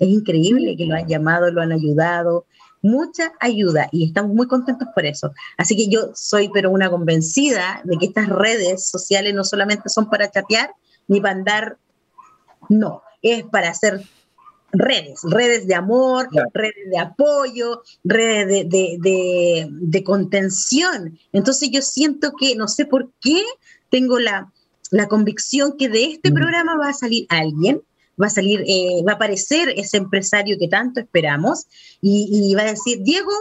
Es 0.00 0.08
increíble 0.08 0.76
que 0.76 0.86
lo 0.86 0.96
han 0.96 1.06
llamado, 1.06 1.52
lo 1.52 1.62
han 1.62 1.70
ayudado, 1.70 2.46
mucha 2.84 3.32
ayuda 3.40 3.88
y 3.92 4.04
estamos 4.04 4.34
muy 4.34 4.46
contentos 4.46 4.88
por 4.94 5.06
eso. 5.06 5.32
Así 5.56 5.74
que 5.74 5.88
yo 5.88 6.10
soy 6.14 6.50
pero 6.52 6.70
una 6.70 6.90
convencida 6.90 7.80
de 7.84 7.96
que 7.96 8.06
estas 8.06 8.28
redes 8.28 8.86
sociales 8.86 9.34
no 9.34 9.42
solamente 9.42 9.88
son 9.88 10.10
para 10.10 10.30
chatear 10.30 10.70
ni 11.08 11.20
para 11.20 11.34
andar, 11.34 11.78
no, 12.68 13.02
es 13.24 13.44
para 13.44 13.70
hacer 13.70 14.02
redes, 14.72 15.20
redes 15.24 15.66
de 15.66 15.74
amor, 15.74 16.28
redes 16.52 16.90
de 16.90 16.98
apoyo, 16.98 17.82
redes 18.04 18.68
de, 18.68 20.04
contención. 20.04 21.18
Entonces 21.32 21.70
yo 21.72 21.82
siento 21.82 22.32
que, 22.38 22.54
no 22.54 22.68
sé 22.68 22.84
por 22.86 23.10
qué, 23.20 23.42
tengo 23.90 24.18
la, 24.18 24.52
convicción 25.08 25.76
que 25.76 25.88
de 25.88 26.04
este 26.04 26.30
mm. 26.30 26.34
programa 26.34 26.76
va 26.76 26.90
a 26.90 26.94
salir 26.94 27.26
alguien 27.28 27.82
va 28.20 28.28
a 28.28 28.30
salir, 28.30 28.62
eh, 28.66 29.02
va 29.06 29.12
a 29.12 29.14
aparecer 29.16 29.70
ese 29.76 29.96
empresario 29.96 30.56
que 30.58 30.68
tanto 30.68 31.00
esperamos 31.00 31.66
y, 32.00 32.54
va 32.54 32.62
a 32.62 32.66
decir, 32.66 33.00
Diego, 33.02 33.32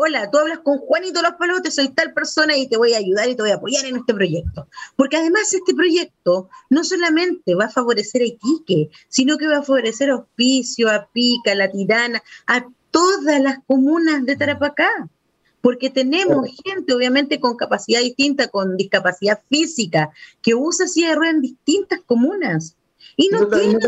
hola, 0.00 0.30
tú 0.30 0.38
hablas 0.38 0.60
con 0.60 0.78
Juanito 0.78 1.20
Los 1.22 1.32
Palotes, 1.32 1.74
soy 1.74 1.88
tal 1.88 2.14
persona 2.14 2.56
y 2.56 2.68
te 2.68 2.76
voy 2.76 2.94
a 2.94 2.98
ayudar 2.98 3.28
y 3.28 3.34
te 3.34 3.42
voy 3.42 3.50
a 3.50 3.56
apoyar 3.56 3.84
en 3.84 3.96
este 3.96 4.14
proyecto. 4.14 4.68
Porque 4.94 5.16
además 5.16 5.52
este 5.52 5.74
proyecto 5.74 6.48
no 6.70 6.84
solamente 6.84 7.56
va 7.56 7.64
a 7.64 7.68
favorecer 7.68 8.22
a 8.22 8.26
Iquique, 8.26 8.90
sino 9.08 9.36
que 9.36 9.48
va 9.48 9.58
a 9.58 9.62
favorecer 9.64 10.10
a 10.10 10.18
Hospicio, 10.18 10.88
a 10.88 11.08
Pica, 11.12 11.50
a 11.50 11.56
La 11.56 11.72
Tirana, 11.72 12.22
a 12.46 12.64
todas 12.92 13.40
las 13.42 13.58
comunas 13.66 14.24
de 14.24 14.36
Tarapacá. 14.36 15.08
Porque 15.60 15.90
tenemos 15.90 16.48
gente, 16.64 16.94
obviamente, 16.94 17.40
con 17.40 17.56
capacidad 17.56 18.00
distinta, 18.00 18.46
con 18.46 18.76
discapacidad 18.76 19.40
física, 19.50 20.10
que 20.42 20.54
usa 20.54 20.86
silla 20.86 21.08
de 21.08 21.16
ruedas 21.16 21.34
en 21.34 21.42
distintas 21.42 22.00
comunas. 22.06 22.76
Y 23.16 23.28
no, 23.30 23.48
tiene 23.48 23.78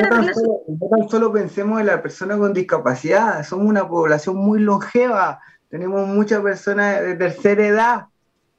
tan 0.00 1.08
solo, 1.08 1.32
pensemos 1.32 1.80
en 1.80 1.86
la 1.86 2.02
persona 2.02 2.38
con 2.38 2.52
discapacidad, 2.52 3.44
somos 3.44 3.66
una 3.66 3.88
población 3.88 4.36
muy 4.36 4.60
longeva, 4.60 5.40
tenemos 5.68 6.06
muchas 6.06 6.40
personas 6.40 7.00
de 7.02 7.14
tercera 7.16 7.66
edad. 7.66 8.06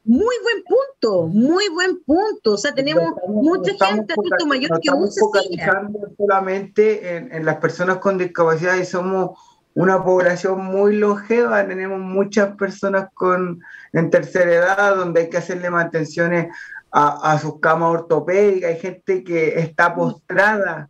Muy 0.03 0.35
buen 0.41 0.63
punto, 0.63 1.27
muy 1.27 1.69
buen 1.69 2.03
punto. 2.03 2.53
O 2.53 2.57
sea, 2.57 2.73
tenemos 2.73 3.13
mucha 3.27 3.71
gente 3.85 4.13
adulto 4.13 4.45
mayor 4.47 4.79
que 4.81 4.89
usa 4.91 5.41
silla. 5.41 5.89
solamente 6.17 7.17
en, 7.17 7.31
en 7.31 7.45
las 7.45 7.57
personas 7.57 7.97
con 7.97 8.17
discapacidad 8.17 8.77
y 8.77 8.85
somos 8.85 9.37
una 9.73 10.03
población 10.03 10.65
muy 10.65 10.97
longeva, 10.97 11.65
tenemos 11.65 11.99
muchas 11.99 12.55
personas 12.55 13.09
con 13.13 13.61
en 13.93 14.09
tercera 14.09 14.51
edad 14.51 14.95
donde 14.95 15.21
hay 15.21 15.29
que 15.29 15.37
hacerle 15.37 15.69
mantenciones 15.69 16.47
a, 16.91 17.39
sus 17.39 17.59
camas 17.59 17.89
ortopédicas, 17.91 18.71
hay 18.71 18.79
gente 18.79 19.23
que 19.23 19.59
está 19.59 19.95
postrada. 19.95 20.89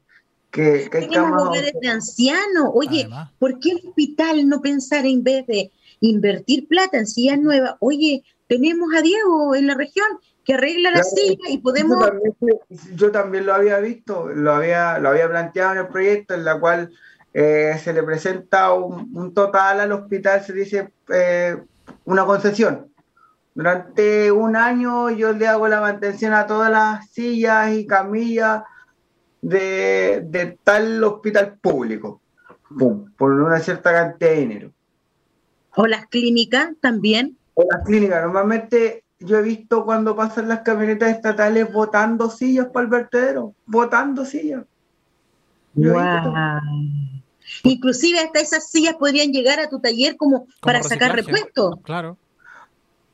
Que, 0.49 0.89
que 0.91 0.97
hay 0.97 1.09
camas 1.09 1.49
de 1.81 1.87
ancianos. 1.87 2.71
Oye, 2.73 3.07
¿por 3.39 3.59
qué 3.59 3.71
el 3.71 3.87
hospital 3.87 4.49
no 4.49 4.61
pensar 4.61 5.05
en 5.05 5.23
vez 5.23 5.47
de 5.47 5.71
invertir 6.01 6.67
plata 6.67 6.97
en 6.97 7.07
sillas 7.07 7.39
nuevas? 7.39 7.75
Oye, 7.79 8.23
tenemos 8.47 8.89
a 8.93 9.01
Diego 9.01 9.55
en 9.55 9.67
la 9.67 9.75
región 9.75 10.07
que 10.43 10.55
arregla 10.55 10.91
la 10.91 11.03
silla 11.03 11.49
y 11.49 11.59
podemos... 11.59 12.03
Yo 12.95 13.11
también, 13.11 13.45
lo 13.45 13.53
había 13.53 13.77
visto, 13.79 14.27
lo 14.27 14.53
había, 14.53 14.99
lo 14.99 15.09
había 15.09 15.29
planteado 15.29 15.73
en 15.73 15.77
el 15.77 15.87
proyecto, 15.87 16.33
en 16.33 16.43
la 16.43 16.59
cual 16.59 16.91
eh, 17.33 17.79
se 17.81 17.93
le 17.93 18.03
presenta 18.03 18.73
un, 18.73 19.33
total 19.33 19.79
al 19.79 19.91
hospital, 19.91 20.43
se 20.43 20.53
dice 20.53 20.91
eh, 21.13 21.57
una 22.05 22.25
concesión. 22.25 22.91
Durante 23.53 24.31
un 24.31 24.55
año 24.55 25.09
yo 25.09 25.33
le 25.33 25.47
hago 25.47 25.67
la 25.67 25.81
mantención 25.81 26.33
a 26.33 26.47
todas 26.47 26.71
las 26.71 27.09
sillas 27.09 27.73
y 27.73 27.85
camillas 27.85 28.63
de, 29.41 30.57
tal 30.63 31.03
hospital 31.03 31.57
público, 31.61 32.21
por 33.17 33.31
una 33.31 33.59
cierta 33.59 33.91
cantidad 33.91 34.31
de 34.31 34.37
dinero. 34.37 34.71
¿O 35.75 35.87
las 35.87 36.07
clínicas 36.07 36.69
también? 36.79 37.37
O 37.53 37.65
las 37.69 37.83
clínicas. 37.85 38.23
Normalmente 38.23 39.03
yo 39.19 39.37
he 39.37 39.41
visto 39.41 39.85
cuando 39.85 40.15
pasan 40.15 40.47
las 40.47 40.61
camionetas 40.61 41.11
estatales 41.11 41.71
botando 41.71 42.29
sillas 42.29 42.67
para 42.67 42.85
el 42.85 42.89
vertedero, 42.89 43.53
botando 43.65 44.25
sillas. 44.25 44.63
Inclusive 47.63 48.19
hasta 48.19 48.39
esas 48.39 48.69
sillas 48.69 48.95
podrían 48.95 49.31
llegar 49.31 49.59
a 49.59 49.69
tu 49.69 49.79
taller 49.79 50.15
como, 50.17 50.47
para 50.61 50.83
sacar 50.83 51.15
repuestos. 51.15 51.75
Claro. 51.83 52.17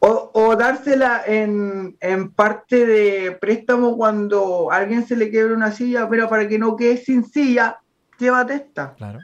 O, 0.10 0.56
dársela 0.56 1.24
en, 1.26 1.98
parte 2.36 2.86
de 2.86 3.32
préstamo 3.42 3.98
cuando 3.98 4.72
a 4.72 4.78
alguien 4.78 5.06
se 5.06 5.18
le 5.18 5.30
quiebre 5.30 5.54
una 5.54 5.72
silla, 5.72 6.08
pero 6.10 6.30
para 6.30 6.48
que 6.48 6.58
no 6.58 6.76
quede 6.78 6.98
sin 6.98 7.26
silla, 7.26 7.80
llévate 8.18 8.54
esta. 8.54 8.94
Claro. 8.96 9.20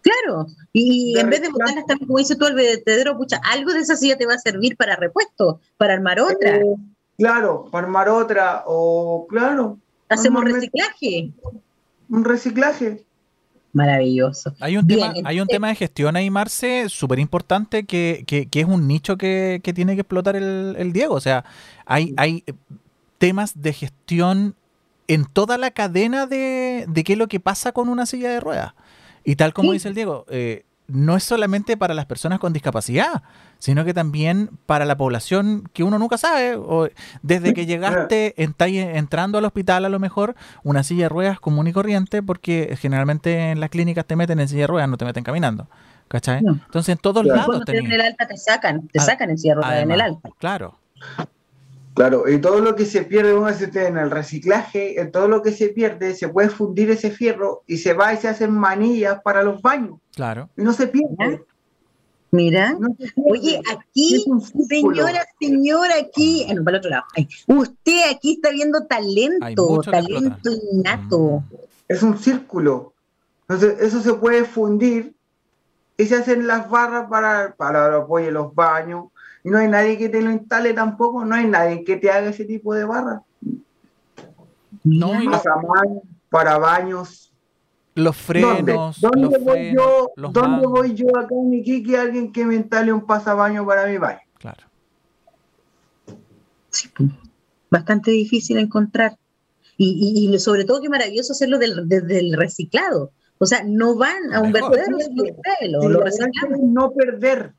Claro, 0.00 0.46
y 0.72 1.18
en 1.18 1.28
vez 1.28 1.42
de 1.42 1.48
botarla 1.48 1.84
también, 1.86 2.06
como 2.06 2.18
dice 2.18 2.36
tú, 2.36 2.46
el 2.46 2.54
vertedero, 2.54 3.16
pucha, 3.16 3.40
algo 3.44 3.72
de 3.72 3.80
esa 3.80 3.96
silla 3.96 4.16
te 4.16 4.26
va 4.26 4.34
a 4.34 4.38
servir 4.38 4.76
para 4.76 4.96
repuesto, 4.96 5.60
para 5.76 5.94
armar 5.94 6.20
otra. 6.20 6.56
Eh, 6.56 6.76
claro, 7.16 7.68
para 7.70 7.86
armar 7.86 8.08
otra, 8.08 8.64
o 8.66 9.26
claro. 9.28 9.78
Hacemos 10.08 10.44
reciclaje. 10.44 11.32
Un 12.08 12.24
reciclaje. 12.24 13.04
Maravilloso. 13.72 14.54
Hay 14.60 14.76
un, 14.76 14.86
tema, 14.86 15.12
hay 15.24 15.40
un 15.40 15.46
tema 15.46 15.68
de 15.68 15.74
gestión 15.74 16.16
ahí, 16.16 16.30
Marce, 16.30 16.88
súper 16.88 17.18
importante, 17.18 17.84
que, 17.84 18.24
es 18.50 18.64
un 18.64 18.88
nicho 18.88 19.16
que, 19.18 19.60
tiene 19.74 19.94
que 19.94 20.00
explotar 20.00 20.36
el, 20.36 20.92
Diego. 20.92 21.14
O 21.14 21.20
sea, 21.20 21.44
hay, 21.84 22.14
hay 22.16 22.44
temas 23.18 23.60
de 23.60 23.72
gestión 23.72 24.54
en 25.06 25.24
toda 25.26 25.58
la 25.58 25.70
cadena 25.70 26.26
de, 26.26 26.86
de 26.88 27.04
qué 27.04 27.14
es 27.14 27.18
lo 27.18 27.28
que 27.28 27.40
pasa 27.40 27.72
con 27.72 27.88
una 27.88 28.06
silla 28.06 28.30
de 28.30 28.40
ruedas. 28.40 28.74
Y 29.24 29.36
tal 29.36 29.52
como 29.52 29.72
dice 29.72 29.88
el 29.88 29.94
Diego, 29.94 30.24
eh, 30.30 30.64
no 30.86 31.16
es 31.16 31.24
solamente 31.24 31.76
para 31.76 31.94
las 31.94 32.06
personas 32.06 32.38
con 32.38 32.52
discapacidad, 32.52 33.22
sino 33.58 33.84
que 33.84 33.94
también 33.94 34.50
para 34.66 34.84
la 34.84 34.96
población 34.96 35.68
que 35.72 35.82
uno 35.84 35.98
nunca 35.98 36.18
sabe. 36.18 36.56
O 36.56 36.88
desde 37.22 37.54
que 37.54 37.66
llegaste, 37.66 38.34
entrando 38.36 39.38
al 39.38 39.44
hospital 39.44 39.84
a 39.84 39.88
lo 39.88 39.98
mejor, 39.98 40.34
una 40.62 40.82
silla 40.82 41.04
de 41.04 41.08
ruedas 41.08 41.40
común 41.40 41.66
y 41.66 41.72
corriente, 41.72 42.22
porque 42.22 42.76
generalmente 42.80 43.50
en 43.50 43.60
las 43.60 43.70
clínicas 43.70 44.06
te 44.06 44.16
meten 44.16 44.40
en 44.40 44.48
silla 44.48 44.62
de 44.62 44.66
ruedas, 44.68 44.88
no 44.88 44.96
te 44.96 45.04
meten 45.04 45.24
caminando. 45.24 45.68
¿Cachai? 46.08 46.38
Entonces 46.38 46.88
en 46.88 46.98
todos 46.98 47.24
lados... 47.26 47.44
Cuando 47.44 47.72
en 47.72 47.92
el 47.92 48.00
alta 48.00 48.26
te 48.26 48.38
sacan, 48.38 48.88
te 48.88 48.98
sacan 48.98 49.28
en 49.30 49.38
silla 49.38 49.56
de 49.56 49.60
ruedas 49.60 49.82
en 49.82 49.90
el 49.90 50.00
alta. 50.00 50.30
Claro. 50.38 50.78
Claro, 51.94 52.28
y 52.28 52.38
todo 52.38 52.60
lo 52.60 52.76
que 52.76 52.86
se 52.86 53.02
pierde 53.02 53.32
en 53.32 53.98
el 53.98 54.10
reciclaje, 54.10 55.00
en 55.00 55.10
todo 55.10 55.26
lo 55.26 55.42
que 55.42 55.50
se 55.50 55.68
pierde, 55.70 56.14
se 56.14 56.28
puede 56.28 56.48
fundir 56.48 56.90
ese 56.90 57.10
fierro 57.10 57.64
y 57.66 57.78
se 57.78 57.92
va 57.92 58.14
y 58.14 58.18
se 58.18 58.28
hacen 58.28 58.52
manillas 58.52 59.20
para 59.22 59.42
los 59.42 59.60
baños. 59.60 59.98
Claro. 60.14 60.48
Y 60.56 60.62
no 60.62 60.72
se 60.72 60.86
pierde. 60.86 61.42
Mira, 62.30 62.76
oye, 63.16 63.60
aquí, 63.70 64.24
señora, 64.68 65.26
señora, 65.40 65.94
aquí, 65.98 66.46
ah, 66.48 66.54
no, 66.54 66.62
para 66.62 66.76
el 66.76 66.80
otro 66.80 66.90
lado. 66.90 67.04
usted 67.46 68.00
aquí 68.14 68.34
está 68.34 68.50
viendo 68.50 68.86
talento, 68.86 69.80
talento 69.80 70.50
innato. 70.72 71.42
Mm. 71.50 71.54
Es 71.88 72.02
un 72.02 72.18
círculo. 72.18 72.92
Entonces, 73.48 73.80
eso 73.80 74.02
se 74.02 74.12
puede 74.12 74.44
fundir 74.44 75.14
y 75.96 76.06
se 76.06 76.16
hacen 76.16 76.46
las 76.46 76.68
barras 76.70 77.08
para, 77.08 77.54
para 77.56 77.96
apoyo 77.96 78.30
los 78.30 78.54
baños, 78.54 79.06
y 79.42 79.50
no 79.50 79.58
hay 79.58 79.68
nadie 79.68 79.98
que 79.98 80.08
te 80.08 80.20
lo 80.22 80.30
instale 80.30 80.74
tampoco, 80.74 81.24
no 81.24 81.34
hay 81.34 81.46
nadie 81.46 81.84
que 81.84 81.96
te 81.96 82.10
haga 82.10 82.28
ese 82.28 82.44
tipo 82.44 82.74
de 82.74 82.84
barra. 82.84 83.22
No, 84.84 85.12
para, 86.30 86.58
baños, 86.58 87.27
Los 87.98 88.16
frenos. 88.16 89.00
¿Dónde, 89.00 89.22
los 89.22 89.42
voy, 89.42 89.74
yo, 89.74 90.12
¿dónde 90.16 90.66
voy 90.66 90.94
yo 90.94 91.08
acá 91.18 91.34
en 91.34 91.52
Iquique 91.52 91.96
alguien 91.96 92.32
que 92.32 92.46
me 92.46 92.54
instale 92.54 92.92
un 92.92 93.04
pasabaño 93.04 93.66
para 93.66 93.86
mi 93.86 93.98
baño? 93.98 94.20
Claro. 94.38 94.64
Sí, 96.70 96.88
pues, 96.96 97.10
bastante 97.68 98.12
difícil 98.12 98.58
encontrar. 98.58 99.18
Y, 99.76 100.30
y, 100.32 100.38
sobre 100.38 100.64
todo 100.64 100.80
qué 100.80 100.88
maravilloso 100.88 101.32
hacerlo 101.32 101.58
del, 101.58 101.88
desde 101.88 102.20
el 102.20 102.36
reciclado. 102.36 103.10
O 103.38 103.46
sea, 103.46 103.64
no 103.64 103.96
van 103.96 104.32
a 104.32 104.40
un 104.42 104.52
verdadero 104.52 104.96
lo, 105.68 105.88
lo 105.88 106.04
No 106.60 106.92
perder. 106.92 107.54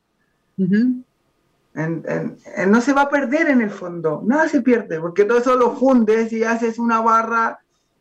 no 2.66 2.82
se 2.82 2.94
va 2.94 3.02
a 3.04 3.10
perder 3.10 3.50
en 3.50 3.62
el 3.62 3.72
fondo, 3.72 4.22
nada 4.26 4.48
se 4.48 4.62
pierde, 4.62 5.02
porque 5.02 5.26
todo 5.26 5.40
eso 5.40 5.56
lo 5.56 5.76
fundes 5.76 6.32
y 6.32 6.44
haces 6.44 6.80
una 6.80 7.02
barra 7.02 7.60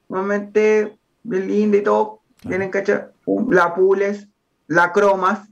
normalmente 0.08 0.98
linda 1.24 1.76
y 1.76 1.82
todo, 1.82 2.20
tienen 2.40 2.70
la 3.50 3.74
pules, 3.74 4.28
la 4.66 4.92
cromas, 4.92 5.48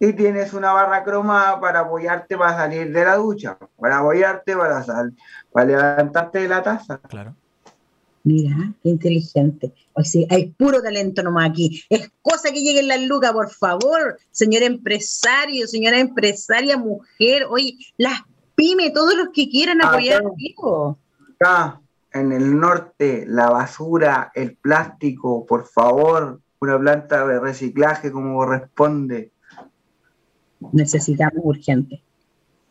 y 0.00 0.12
tienes 0.12 0.52
una 0.52 0.72
barra 0.72 1.02
cromada 1.02 1.60
para 1.60 1.80
apoyarte 1.80 2.36
para 2.36 2.56
salir 2.56 2.92
de 2.92 3.04
la 3.04 3.16
ducha, 3.16 3.58
para 3.76 3.98
apoyarte 3.98 4.56
para, 4.56 4.82
sal, 4.82 5.14
para 5.52 5.66
levantarte 5.66 6.38
de 6.40 6.48
la 6.48 6.62
taza. 6.62 6.98
Claro. 6.98 7.34
Mira, 8.24 8.72
qué 8.82 8.90
inteligente. 8.90 9.72
O 9.94 10.04
sea, 10.04 10.26
hay 10.30 10.50
puro 10.50 10.82
talento 10.82 11.22
nomás 11.22 11.50
aquí. 11.50 11.82
Es 11.88 12.10
cosa 12.20 12.50
que 12.52 12.60
llegue 12.60 12.80
en 12.80 12.88
la 12.88 12.98
lucas, 12.98 13.32
por 13.32 13.50
favor, 13.50 14.18
señor 14.30 14.62
empresario, 14.62 15.66
señora 15.66 15.98
empresaria, 15.98 16.76
mujer. 16.76 17.46
Oye, 17.48 17.76
las 17.96 18.20
pymes, 18.54 18.92
todos 18.92 19.14
los 19.14 19.28
que 19.32 19.48
quieran 19.48 19.82
apoyar 19.82 20.22
Acá, 21.40 21.80
en 22.12 22.32
el 22.32 22.58
norte, 22.58 23.24
la 23.26 23.50
basura, 23.50 24.32
el 24.34 24.56
plástico, 24.56 25.44
por 25.46 25.66
favor, 25.66 26.40
una 26.60 26.78
planta 26.78 27.26
de 27.26 27.40
reciclaje 27.40 28.10
como 28.10 28.36
corresponde. 28.36 29.32
Necesitamos 30.72 31.40
urgente, 31.44 32.02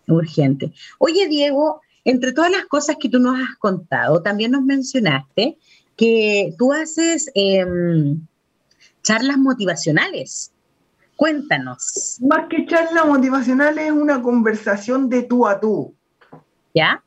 urgente. 0.07 0.73
Oye, 0.97 1.27
Diego, 1.27 1.81
entre 2.03 2.33
todas 2.33 2.51
las 2.51 2.65
cosas 2.65 2.97
que 2.99 3.09
tú 3.09 3.19
nos 3.19 3.35
has 3.39 3.55
contado, 3.57 4.21
también 4.21 4.51
nos 4.51 4.63
mencionaste 4.63 5.57
que 5.95 6.53
tú 6.57 6.73
haces 6.73 7.31
em, 7.33 8.21
charlas 9.03 9.37
motivacionales. 9.37 10.51
Cuéntanos. 11.15 12.19
Más 12.21 12.47
que 12.47 12.65
charla 12.67 13.03
motivacional 13.05 13.77
es 13.79 13.91
una 13.91 14.21
conversación 14.21 15.09
de 15.09 15.23
tú 15.23 15.47
a 15.47 15.59
tú. 15.59 15.95
¿Ya? 16.75 17.03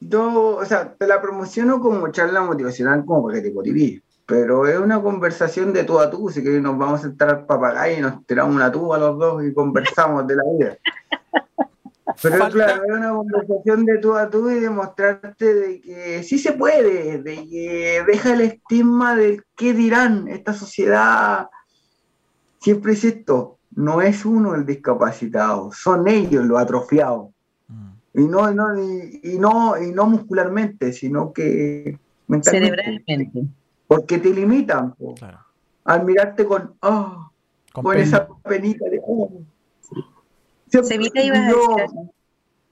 Yo, 0.00 0.56
o 0.56 0.64
sea, 0.64 0.94
te 0.94 1.06
la 1.06 1.20
promociono 1.20 1.80
como 1.80 2.08
charla 2.08 2.42
motivacional 2.42 3.04
como 3.04 3.24
para 3.24 3.36
que 3.36 3.48
te 3.48 3.54
motives, 3.54 4.02
pero 4.26 4.66
es 4.66 4.78
una 4.78 5.02
conversación 5.02 5.72
de 5.72 5.84
tú 5.84 5.98
a 5.98 6.10
tú, 6.10 6.28
así 6.28 6.42
que 6.42 6.60
nos 6.60 6.78
vamos 6.78 7.00
a 7.00 7.02
sentar 7.04 7.30
al 7.30 7.46
papagayo 7.46 7.98
y 7.98 8.00
nos 8.02 8.24
tiramos 8.26 8.54
una 8.54 8.70
tuba 8.70 8.98
los 8.98 9.18
dos 9.18 9.44
y 9.44 9.52
conversamos 9.52 10.26
de 10.26 10.36
la 10.36 10.42
vida. 10.56 10.78
Pero 12.22 12.48
claro, 12.50 12.84
es 12.84 12.90
una 12.90 13.10
conversación 13.10 13.84
de 13.84 13.98
tú 13.98 14.14
a 14.14 14.28
tú 14.28 14.50
y 14.50 14.58
demostrarte 14.58 15.54
de 15.54 15.80
que 15.80 16.22
sí 16.22 16.38
se 16.38 16.52
puede, 16.52 17.22
de 17.22 17.48
que 17.48 18.04
deja 18.06 18.32
el 18.32 18.40
estigma 18.40 19.14
del 19.14 19.44
qué 19.56 19.72
dirán 19.72 20.26
esta 20.26 20.52
sociedad. 20.52 21.48
Siempre 22.60 22.94
es 22.94 23.04
esto, 23.04 23.58
no 23.76 24.02
es 24.02 24.24
uno 24.24 24.54
el 24.54 24.66
discapacitado, 24.66 25.70
son 25.72 26.08
ellos 26.08 26.44
los 26.44 26.58
atrofiados. 26.58 27.28
Y 28.14 28.22
no, 28.22 28.50
no, 28.52 28.76
y, 28.82 29.38
no, 29.38 29.80
y 29.80 29.92
no 29.92 30.06
muscularmente, 30.06 30.92
sino 30.92 31.32
que 31.32 31.98
mentalmente. 32.26 32.76
Cerebralmente. 32.76 33.42
Porque 33.86 34.18
te 34.18 34.30
limitan 34.30 34.94
al 35.84 36.04
mirarte 36.04 36.44
con, 36.44 36.74
oh, 36.80 37.30
con, 37.72 37.96
esa 37.96 38.28
penita 38.44 38.84
de, 38.90 39.00
oh, 39.06 39.30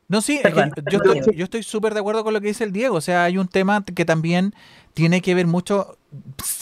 no, 0.09 0.21
sí, 0.21 0.41
yo, 0.91 1.45
estoy, 1.45 1.63
súper 1.63 1.93
de 1.93 2.01
acuerdo 2.01 2.23
con 2.23 2.33
lo 2.33 2.41
que 2.41 2.49
dice 2.49 2.65
el 2.65 2.73
Diego. 2.73 2.97
O 2.97 3.01
sea, 3.01 3.25
hay 3.25 3.39
un 3.39 3.49
tema 3.49 3.85
que 3.85 4.05
también 4.05 4.55
tiene 4.95 5.21
que 5.21 5.35
ver 5.35 5.47
mucho 5.47 5.99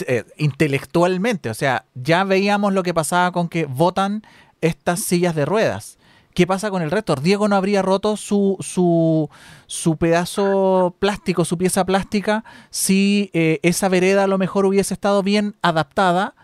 eh, 0.06 0.24
intelectualmente. 0.38 1.50
O 1.50 1.54
sea, 1.54 1.84
ya 1.94 2.24
veíamos 2.24 2.72
lo 2.72 2.82
que 2.82 2.94
pasaba 2.94 3.32
con 3.32 3.48
que 3.48 3.66
votan 3.66 4.22
estas 4.60 5.00
sillas 5.00 5.34
de 5.34 5.44
ruedas. 5.44 5.98
¿Qué 6.34 6.48
pasa 6.48 6.68
con 6.70 6.82
el 6.82 6.90
resto? 6.90 7.14
Diego 7.14 7.46
no 7.46 7.54
habría 7.54 7.80
roto 7.80 8.16
su, 8.16 8.56
su, 8.58 9.30
su 9.66 9.96
pedazo 9.96 10.96
plástico, 10.98 11.44
su 11.44 11.56
pieza 11.56 11.86
plástica, 11.86 12.44
si 12.70 13.30
eh, 13.34 13.60
esa 13.62 13.88
vereda 13.88 14.24
a 14.24 14.26
lo 14.26 14.36
mejor 14.36 14.66
hubiese 14.66 14.94
estado 14.94 15.22
bien 15.22 15.54
adaptada 15.62 16.34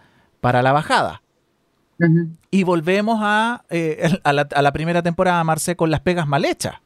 para 0.40 0.62
la 0.62 0.72
bajada. 0.72 1.22
Y 2.50 2.62
volvemos 2.62 3.20
eh, 3.68 4.18
a, 4.22 4.32
la, 4.32 4.72
primera 4.72 5.02
temporada, 5.02 5.42
Marce, 5.42 5.74
con 5.74 5.90
las 5.90 6.00
pegas 6.00 6.26
mal 6.26 6.44
hechas. 6.44 6.76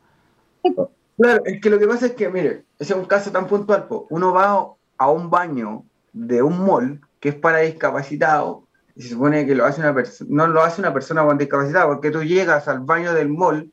Claro, 1.17 1.43
es 1.45 1.61
que 1.61 1.71
lo 1.71 1.79
que 1.79 1.87
pasa 1.87 2.07
es 2.07 2.13
que, 2.13 2.29
mire, 2.31 2.65
ese 2.79 2.95
es 2.95 2.99
un 2.99 3.05
caso 3.05 3.31
tan 3.31 3.47
puntual. 3.47 3.87
Uno 4.09 4.33
va 4.33 4.67
a 4.97 5.11
un 5.11 5.31
baño 5.31 5.85
de 6.13 6.43
un 6.43 6.65
mall 6.65 7.01
que 7.21 7.29
es 7.29 7.35
para 7.35 7.59
discapacitados 7.59 8.64
y 8.97 9.03
se 9.03 9.11
supone 9.11 9.47
que 9.47 9.55
lo 9.55 9.65
hace 9.65 9.81
una 9.81 9.95
no 10.29 10.47
lo 10.47 10.63
hace 10.63 10.81
una 10.81 10.93
persona 10.93 11.25
con 11.25 11.39
discapacidad, 11.39 11.87
porque 11.87 12.11
tú 12.11 12.23
llegas 12.23 12.69
al 12.69 12.81
baño 12.81 13.13
del 13.13 13.29
mall 13.29 13.73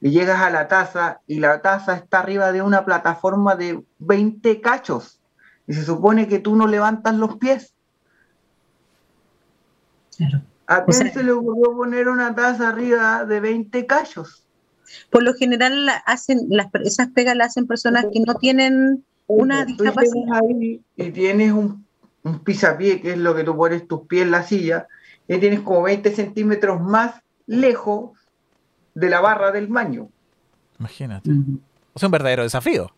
y 0.00 0.10
llegas 0.10 0.40
a 0.40 0.50
la 0.50 0.68
taza 0.68 1.20
y 1.26 1.40
la 1.40 1.60
taza 1.60 1.96
está 1.96 2.20
arriba 2.20 2.52
de 2.52 2.62
una 2.62 2.84
plataforma 2.84 3.56
de 3.56 3.82
20 3.98 4.60
cachos 4.60 5.20
y 5.66 5.74
se 5.74 5.84
supone 5.84 6.28
que 6.28 6.38
tú 6.38 6.56
no 6.56 6.66
levantas 6.66 7.14
los 7.14 7.36
pies. 7.36 7.74
Claro. 10.16 10.42
¿A 10.66 10.84
quién 10.84 11.12
se 11.12 11.24
le 11.24 11.32
ocurrió 11.32 11.76
poner 11.76 12.08
una 12.08 12.34
taza 12.34 12.68
arriba 12.68 13.24
de 13.24 13.40
20 13.40 13.86
callos? 13.86 14.46
Por 15.10 15.24
lo 15.24 15.34
general 15.34 15.88
hacen 16.06 16.46
las, 16.48 16.68
esas 16.84 17.08
pegas 17.08 17.36
las 17.36 17.48
hacen 17.48 17.66
personas 17.66 18.06
que 18.12 18.20
no 18.20 18.34
tienen 18.36 19.04
una 19.26 19.64
discapacidad. 19.64 20.40
Ahí 20.42 20.80
y 20.96 21.10
tienes 21.10 21.52
un, 21.52 21.84
un 22.22 22.40
pisapié, 22.40 23.00
que 23.00 23.12
es 23.12 23.18
lo 23.18 23.34
que 23.34 23.44
tú 23.44 23.56
pones 23.56 23.86
tus 23.86 24.06
pies 24.06 24.22
en 24.22 24.30
la 24.30 24.42
silla, 24.42 24.88
y 25.26 25.38
tienes 25.38 25.60
como 25.60 25.82
20 25.82 26.12
centímetros 26.14 26.80
más 26.80 27.22
lejos 27.46 28.18
de 28.94 29.10
la 29.10 29.20
barra 29.20 29.52
del 29.52 29.68
baño. 29.68 30.08
Imagínate. 30.78 31.30
Es 31.94 32.02
un 32.02 32.10
verdadero 32.10 32.42
desafío. 32.42 32.92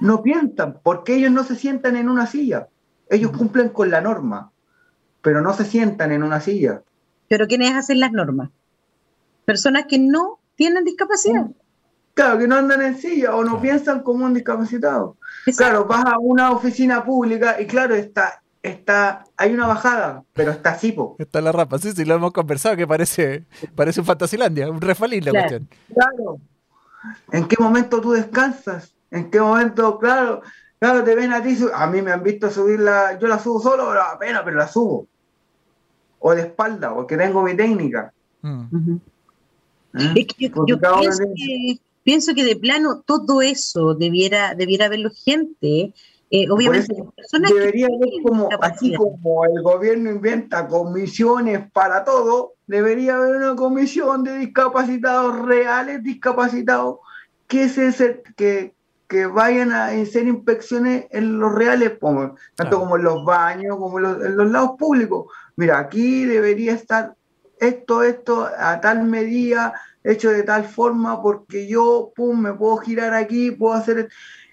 No 0.00 0.22
piensan, 0.22 0.78
porque 0.82 1.16
ellos 1.16 1.30
no 1.30 1.44
se 1.44 1.56
sientan 1.56 1.96
en 1.96 2.08
una 2.08 2.26
silla. 2.26 2.68
Ellos 3.10 3.32
cumplen 3.36 3.68
con 3.68 3.90
la 3.90 4.00
norma 4.00 4.52
pero 5.22 5.40
no 5.40 5.54
se 5.54 5.64
sientan 5.64 6.12
en 6.12 6.22
una 6.22 6.40
silla. 6.40 6.82
¿Pero 7.28 7.46
quiénes 7.46 7.72
hacen 7.72 8.00
las 8.00 8.12
normas? 8.12 8.50
Personas 9.44 9.86
que 9.88 9.98
no 9.98 10.40
tienen 10.56 10.84
discapacidad. 10.84 11.46
Claro, 12.14 12.38
que 12.38 12.48
no 12.48 12.56
andan 12.56 12.82
en 12.82 12.98
silla 12.98 13.34
o 13.34 13.42
no 13.42 13.60
piensan 13.60 14.02
como 14.02 14.26
un 14.26 14.34
discapacitado. 14.34 15.16
Claro, 15.56 15.84
vas 15.86 16.04
a 16.04 16.18
una 16.18 16.52
oficina 16.52 17.04
pública 17.04 17.60
y 17.60 17.66
claro, 17.66 17.94
está, 17.94 18.42
está, 18.62 19.24
hay 19.36 19.52
una 19.52 19.66
bajada, 19.66 20.24
pero 20.32 20.52
está 20.52 20.70
así, 20.70 20.96
Está 21.18 21.40
la 21.40 21.52
rapa, 21.52 21.78
sí, 21.78 21.92
sí, 21.92 22.04
lo 22.04 22.14
hemos 22.14 22.32
conversado, 22.32 22.76
que 22.76 22.86
parece, 22.86 23.44
parece 23.74 24.00
un 24.00 24.06
Fantasilandia, 24.06 24.70
un 24.70 24.80
refalín 24.80 25.24
la 25.24 25.32
cuestión. 25.32 25.68
Claro. 25.92 26.38
¿En 27.32 27.48
qué 27.48 27.56
momento 27.58 28.00
tú 28.00 28.12
descansas? 28.12 28.94
¿En 29.10 29.30
qué 29.30 29.40
momento, 29.40 29.98
claro, 29.98 30.42
claro, 30.78 31.02
te 31.02 31.14
ven 31.14 31.32
a 31.32 31.42
ti, 31.42 31.58
a 31.74 31.86
mí 31.88 32.02
me 32.02 32.12
han 32.12 32.22
visto 32.22 32.50
subirla, 32.50 33.18
yo 33.18 33.26
la 33.26 33.38
subo 33.38 33.60
solo, 33.60 33.88
pero 33.88 34.02
apenas, 34.02 34.42
pero 34.44 34.56
la 34.56 34.68
subo 34.68 35.06
o 36.22 36.34
de 36.34 36.42
espalda, 36.42 36.94
porque 36.94 37.16
tengo 37.16 37.42
mi 37.42 37.54
técnica. 37.56 38.12
Mm. 38.42 38.96
¿Eh? 39.94 40.26
yo, 40.66 40.78
pienso, 40.78 41.24
que, 41.34 41.78
de 42.04 42.56
plano 42.56 43.02
todo 43.06 43.42
eso 43.42 43.94
debiera, 43.94 44.54
debiera 44.54 44.88
verlo 44.88 45.10
gente. 45.24 45.94
Eh, 46.34 46.48
obviamente, 46.50 46.94
debería 47.46 47.86
haber 47.86 48.08
como, 48.22 48.48
así 48.62 48.94
como 48.94 49.44
el 49.44 49.62
gobierno 49.62 50.10
inventa 50.10 50.66
comisiones 50.66 51.70
para 51.72 52.04
todo, 52.04 52.54
debería 52.66 53.16
haber 53.16 53.36
una 53.36 53.54
comisión 53.54 54.24
de 54.24 54.38
discapacitados 54.38 55.38
reales, 55.40 56.02
discapacitados, 56.02 57.00
que, 57.46 57.68
se, 57.68 58.22
que, 58.34 58.74
que 59.08 59.26
vayan 59.26 59.72
a 59.72 59.88
hacer 59.88 60.26
inspecciones 60.26 61.04
en 61.10 61.38
los 61.38 61.54
reales, 61.54 61.98
tanto 62.54 62.78
como 62.78 62.96
en 62.96 63.02
los 63.02 63.26
baños, 63.26 63.76
como 63.76 63.98
en 63.98 64.36
los, 64.36 64.50
lados 64.50 64.70
públicos. 64.78 65.26
Mira, 65.56 65.78
aquí 65.78 66.24
debería 66.24 66.72
estar 66.72 67.14
esto, 67.62 68.02
esto, 68.02 68.48
a 68.58 68.80
tal 68.80 69.04
medida, 69.04 69.74
hecho 70.04 70.30
de 70.30 70.42
tal 70.42 70.64
forma, 70.64 71.22
porque 71.22 71.66
yo, 71.66 72.12
pum, 72.14 72.40
me 72.40 72.52
puedo 72.52 72.78
girar 72.78 73.14
aquí, 73.14 73.50
puedo 73.50 73.74
hacer... 73.74 74.08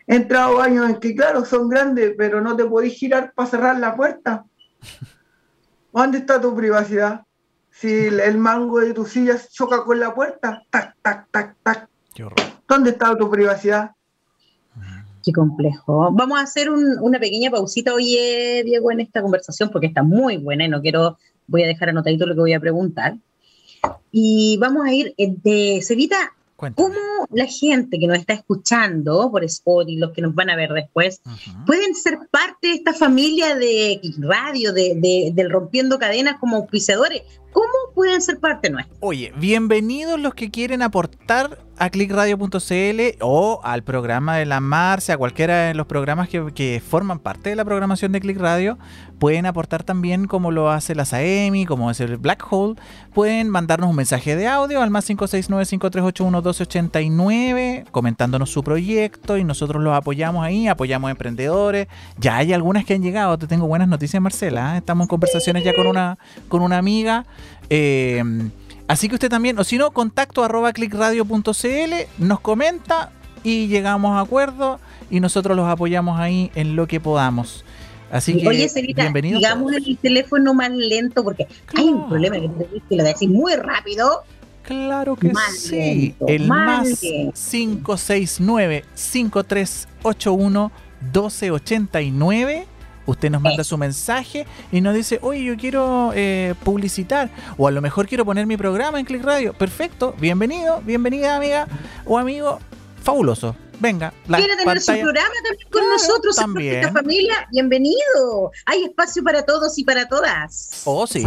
He 0.07 0.15
entrado 0.15 0.55
baños 0.55 0.89
en 0.89 0.95
que, 0.99 1.15
claro, 1.15 1.45
son 1.45 1.69
grandes, 1.69 2.15
pero 2.17 2.41
no 2.41 2.55
te 2.55 2.65
podés 2.65 2.93
girar 2.93 3.31
para 3.33 3.49
cerrar 3.49 3.79
la 3.79 3.95
puerta. 3.95 4.45
¿Dónde 5.93 6.19
está 6.19 6.39
tu 6.41 6.55
privacidad? 6.55 7.21
Si 7.71 7.91
el, 8.07 8.37
mango 8.37 8.79
de 8.79 8.93
tu 8.93 9.05
silla 9.05 9.39
choca 9.51 9.83
con 9.83 9.99
la 9.99 10.13
puerta, 10.13 10.63
tac, 10.69 10.95
tac, 11.01 11.27
tac, 11.31 11.55
tac. 11.63 11.89
¿Dónde 12.67 12.91
está 12.91 13.15
tu 13.17 13.29
privacidad? 13.29 13.91
Qué 15.23 15.33
complejo. 15.33 16.11
Vamos 16.13 16.39
a 16.39 16.43
hacer 16.43 16.69
una 16.69 17.19
pequeña 17.19 17.51
pausita 17.51 17.93
hoy, 17.93 18.15
Diego, 18.63 18.91
en 18.91 19.01
esta 19.01 19.21
conversación, 19.21 19.69
porque 19.69 19.87
está 19.87 20.01
muy 20.01 20.37
buena 20.37 20.65
y 20.65 20.69
no 20.69 20.81
quiero, 20.81 21.17
voy 21.49 21.63
a 21.63 21.67
dejar 21.67 21.89
anotadito 21.89 22.25
lo 22.25 22.35
que 22.35 22.41
voy 22.41 22.53
a 22.53 22.59
preguntar. 22.59 23.17
Y 24.11 24.57
vamos 24.57 24.85
a 24.87 24.93
ir 24.93 25.13
eh, 25.17 25.35
de 25.43 25.81
Cevita 25.81 26.33
¿Cómo 26.75 27.25
la 27.31 27.45
gente 27.45 27.97
que 27.99 28.07
nos 28.07 28.17
está 28.17 28.33
escuchando 28.33 29.29
por 29.31 29.45
Spotify, 29.45 29.97
los 29.97 30.11
que 30.11 30.21
nos 30.21 30.35
van 30.35 30.49
a 30.49 30.57
ver 30.57 30.73
después, 30.73 31.21
pueden 31.65 31.95
ser 31.95 32.19
parte 32.29 32.67
de 32.67 32.73
esta 32.73 32.93
familia 32.93 33.55
de 33.55 34.01
radio, 34.19 34.73
de, 34.73 35.31
del 35.33 35.49
Rompiendo 35.49 35.97
Cadenas 35.97 36.37
como 36.37 36.57
auspiciadores? 36.57 37.21
¿Cómo 37.51 37.67
pueden 37.95 38.21
ser 38.21 38.39
parte 38.39 38.69
nuestra? 38.69 38.95
Oye, 38.99 39.33
bienvenidos 39.37 40.19
los 40.19 40.35
que 40.35 40.51
quieren 40.51 40.81
aportar 40.81 41.57
a 41.79 41.89
clickradio.cl 41.89 43.01
o 43.21 43.61
al 43.63 43.83
programa 43.83 44.35
de 44.35 44.45
la 44.45 44.59
Marcia, 44.59 45.15
a 45.15 45.17
cualquiera 45.17 45.67
de 45.67 45.73
los 45.73 45.87
programas 45.87 46.27
que, 46.27 46.83
forman 46.85 47.19
parte 47.19 47.49
de 47.49 47.55
la 47.55 47.63
programación 47.63 48.11
de 48.11 48.19
Click 48.19 48.37
Radio, 48.37 48.77
pueden 49.17 49.45
aportar 49.45 49.83
también 49.83 50.27
como 50.27 50.51
lo 50.51 50.69
hace 50.69 50.93
la 50.93 51.05
SAEMI, 51.05 51.65
como 51.65 51.89
es 51.89 52.01
el 52.01 52.17
Black 52.17 52.45
Hole, 52.49 52.75
pueden 53.13 53.49
mandarnos 53.49 53.89
un 53.89 53.95
mensaje 53.95 54.35
de 54.35 54.47
audio 54.47 54.81
al 54.81 54.89
más 54.89 55.09
569-5381-1289 55.09 57.85
comentándonos 57.91 58.51
su 58.51 58.61
proyecto 58.61 59.37
y 59.37 59.45
nosotros 59.45 59.81
los 59.81 59.95
apoyamos 59.95 60.43
ahí, 60.43 60.67
apoyamos 60.67 61.11
emprendedores. 61.11 61.87
Ya 62.17 62.35
hay 62.37 62.51
algunas 62.51 62.83
que 62.83 62.95
han 62.95 63.01
llegado, 63.01 63.37
te 63.37 63.47
tengo 63.47 63.67
buenas 63.67 63.87
noticias 63.87 64.21
Marcela, 64.21 64.75
¿eh? 64.75 64.79
estamos 64.79 65.05
en 65.05 65.07
conversaciones 65.07 65.63
ya 65.63 65.73
con 65.73 65.87
una, 65.87 66.17
con 66.49 66.61
una 66.61 66.77
amiga. 66.77 67.25
Eh, 67.69 68.23
Así 68.89 69.07
que 69.07 69.13
usted 69.13 69.29
también, 69.29 69.57
o 69.59 69.63
si 69.63 69.77
no, 69.77 69.91
contacto 69.91 70.43
arroba 70.43 70.73
clickradio.cl, 70.73 71.93
nos 72.17 72.39
comenta 72.39 73.11
y 73.43 73.67
llegamos 73.67 74.17
a 74.17 74.21
acuerdo 74.21 74.79
y 75.11 75.19
nosotros 75.19 75.55
los 75.55 75.67
apoyamos 75.67 76.19
ahí 76.19 76.49
en 76.55 76.75
lo 76.75 76.87
que 76.87 76.99
podamos. 76.99 77.63
Así 78.11 78.35
que, 78.35 78.47
Oye, 78.47 78.67
bienvenido. 78.95 79.37
Digamos 79.37 79.73
el 79.73 79.95
teléfono 79.99 80.55
más 80.55 80.71
lento 80.71 81.23
porque 81.23 81.47
hay 81.75 81.85
un 81.89 82.09
problema 82.09 82.37
que 82.37 82.95
lo 82.95 83.03
decís 83.03 83.29
muy 83.29 83.53
rápido. 83.53 84.23
Claro 84.63 85.15
que 85.15 85.33
sí. 85.55 86.15
el 86.25 86.47
más 86.47 86.99
569 86.99 88.85
5381 88.95 90.71
1289 91.13 92.65
Usted 93.09 93.31
nos 93.31 93.41
manda 93.41 93.63
su 93.63 93.75
mensaje 93.77 94.45
y 94.71 94.81
nos 94.81 94.93
dice, 94.93 95.17
oye, 95.23 95.43
yo 95.43 95.57
quiero 95.57 96.11
eh, 96.13 96.53
publicitar 96.63 97.31
o 97.57 97.67
a 97.67 97.71
lo 97.71 97.81
mejor 97.81 98.07
quiero 98.07 98.23
poner 98.23 98.45
mi 98.45 98.55
programa 98.55 98.99
en 98.99 99.05
Click 99.05 99.23
Radio. 99.23 99.53
Perfecto, 99.53 100.13
bienvenido, 100.19 100.81
bienvenida 100.85 101.35
amiga 101.35 101.67
o 102.05 102.19
amigo, 102.19 102.59
fabuloso. 103.01 103.55
Venga, 103.79 104.13
la 104.27 104.37
¿Quiere 104.37 104.57
tener 104.57 104.79
su 104.79 104.91
programa 104.91 105.33
también 105.43 105.69
con 105.71 105.87
nosotros 105.87 106.35
también. 106.35 106.75
esta 106.75 106.91
familia? 106.91 107.47
Bienvenido. 107.51 108.51
Hay 108.65 108.83
espacio 108.83 109.23
para 109.23 109.43
todos 109.43 109.77
y 109.79 109.83
para 109.83 110.07
todas. 110.07 110.83
Oh, 110.85 111.07
sí. 111.07 111.25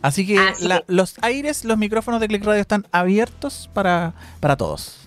Así 0.00 0.26
que, 0.26 0.38
los 0.86 1.14
aires, 1.20 1.64
los 1.64 1.76
micrófonos 1.76 2.20
de 2.20 2.28
Click 2.28 2.44
Radio 2.44 2.60
están 2.60 2.86
abiertos 2.90 3.68
para, 3.74 4.14
para 4.40 4.56
todos. 4.56 5.01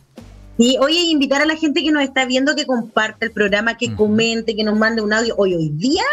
Y 0.57 0.77
oye, 0.79 1.01
invitar 1.01 1.41
a 1.41 1.45
la 1.45 1.57
gente 1.57 1.83
que 1.83 1.91
nos 1.91 2.03
está 2.03 2.25
viendo 2.25 2.55
que 2.55 2.65
comparte 2.65 3.25
el 3.25 3.31
programa, 3.31 3.77
que 3.77 3.93
comente, 3.93 4.55
que 4.55 4.63
nos 4.63 4.77
mande 4.77 5.01
un 5.01 5.11
audio. 5.11 5.35
Hoy, 5.37 5.53
hoy 5.53 5.69
día, 5.69 6.03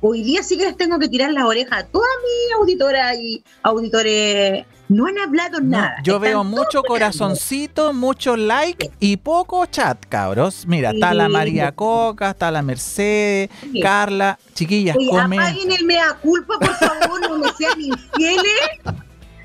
hoy 0.00 0.22
día 0.22 0.42
sí 0.42 0.56
que 0.56 0.64
les 0.64 0.76
tengo 0.76 0.98
que 0.98 1.08
tirar 1.08 1.30
las 1.32 1.44
orejas 1.44 1.84
a 1.84 1.86
todas 1.86 2.08
mis 2.22 2.54
auditoras 2.56 3.18
y 3.18 3.44
auditores. 3.62 4.64
No 4.88 5.06
han 5.06 5.18
hablado 5.18 5.60
nada. 5.60 5.96
Yo 6.04 6.18
veo 6.20 6.42
mucho 6.44 6.82
corazoncito, 6.82 7.92
mucho 7.92 8.36
like 8.36 8.90
y 8.98 9.18
poco 9.18 9.64
chat, 9.66 9.98
cabros. 10.06 10.66
Mira, 10.66 10.90
está 10.90 11.14
la 11.14 11.28
María 11.28 11.72
Coca, 11.72 12.30
está 12.30 12.50
la 12.50 12.62
Mercedes, 12.62 13.50
Carla, 13.82 14.38
chiquillas, 14.54 14.96
Oye, 14.96 15.10
apaguen 15.18 15.70
el 15.70 15.84
mea 15.84 16.14
culpa, 16.20 16.58
por 16.58 16.74
favor, 16.74 17.20
no 17.20 17.38
me 17.38 17.52
sean 17.54 17.80
infieles 17.80 18.80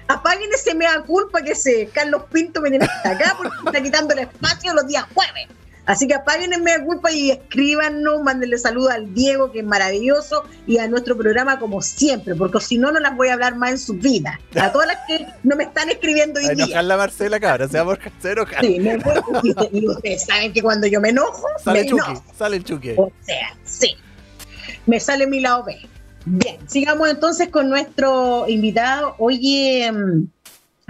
apaguen 0.08 0.49
ese 0.53 0.74
mea 0.76 1.01
culpa 1.01 1.41
que 1.41 1.51
ese 1.51 1.89
Carlos 1.93 2.24
Pinto 2.32 2.62
me 2.62 2.70
tiene 2.70 2.86
hasta 2.86 3.12
acá 3.12 3.36
porque 3.38 3.55
está 3.66 3.82
quitando 3.82 4.14
el 4.14 4.20
espacio 4.20 4.74
los 4.74 4.88
días 4.88 5.05
jueves. 5.14 5.47
Así 5.88 6.05
que 6.05 6.16
apaguen 6.16 6.51
el 6.51 6.62
mea 6.62 6.84
culpa 6.84 7.14
y 7.14 7.32
escríbanos, 7.32 8.22
mándenle 8.22 8.58
saludos 8.58 8.91
al 8.91 9.14
Diego, 9.14 9.53
que 9.53 9.60
es 9.60 9.66
maravilloso, 9.66 10.43
y 10.68 10.80
a 10.80 10.88
nuestro 10.89 11.18
programa 11.18 11.60
como 11.60 11.82
siempre, 11.82 12.36
porque 12.36 12.60
si 12.60 12.78
no, 12.78 12.91
no 12.91 12.99
las 12.99 13.16
voy 13.16 13.30
a 13.30 13.34
hablar 13.36 13.55
más 13.55 13.72
en 13.72 13.78
su 13.80 13.93
vida. 13.93 14.38
A 14.60 14.70
todas 14.74 14.89
las 14.89 14.97
que 15.08 15.26
no 15.43 15.55
me 15.55 15.64
están 15.64 15.89
escribiendo 15.89 16.41
hoy 16.41 16.55
día. 16.55 16.82
la 16.82 16.97
Marcela, 16.97 17.39
cabra, 17.39 17.70
se 17.70 17.80
va 17.80 17.86
por 17.86 17.99
Sí, 18.60 18.80
me 18.82 18.99
y, 19.43 19.80
y, 19.80 19.88
ustedes 19.88 20.26
saben 20.26 20.51
que 20.51 20.62
cuando 20.62 20.88
yo 20.88 20.99
me 20.99 21.10
enojo, 21.10 21.47
sale 21.64 21.86
me 21.86 21.89
enojo. 21.89 22.24
Sale 22.38 22.58
el 22.58 22.66
chuque. 22.66 22.95
O 22.97 23.10
sea, 23.22 23.55
sí. 23.64 23.95
Me 24.88 24.99
sale 24.99 25.26
mi 25.26 25.39
lado 25.39 25.64
B. 25.64 25.88
Bien, 26.30 26.57
sigamos 26.67 27.07
entonces 27.09 27.47
con 27.47 27.69
nuestro 27.69 28.49
invitado. 28.49 29.15
Oye, 29.17 29.89
mm, 29.89 30.28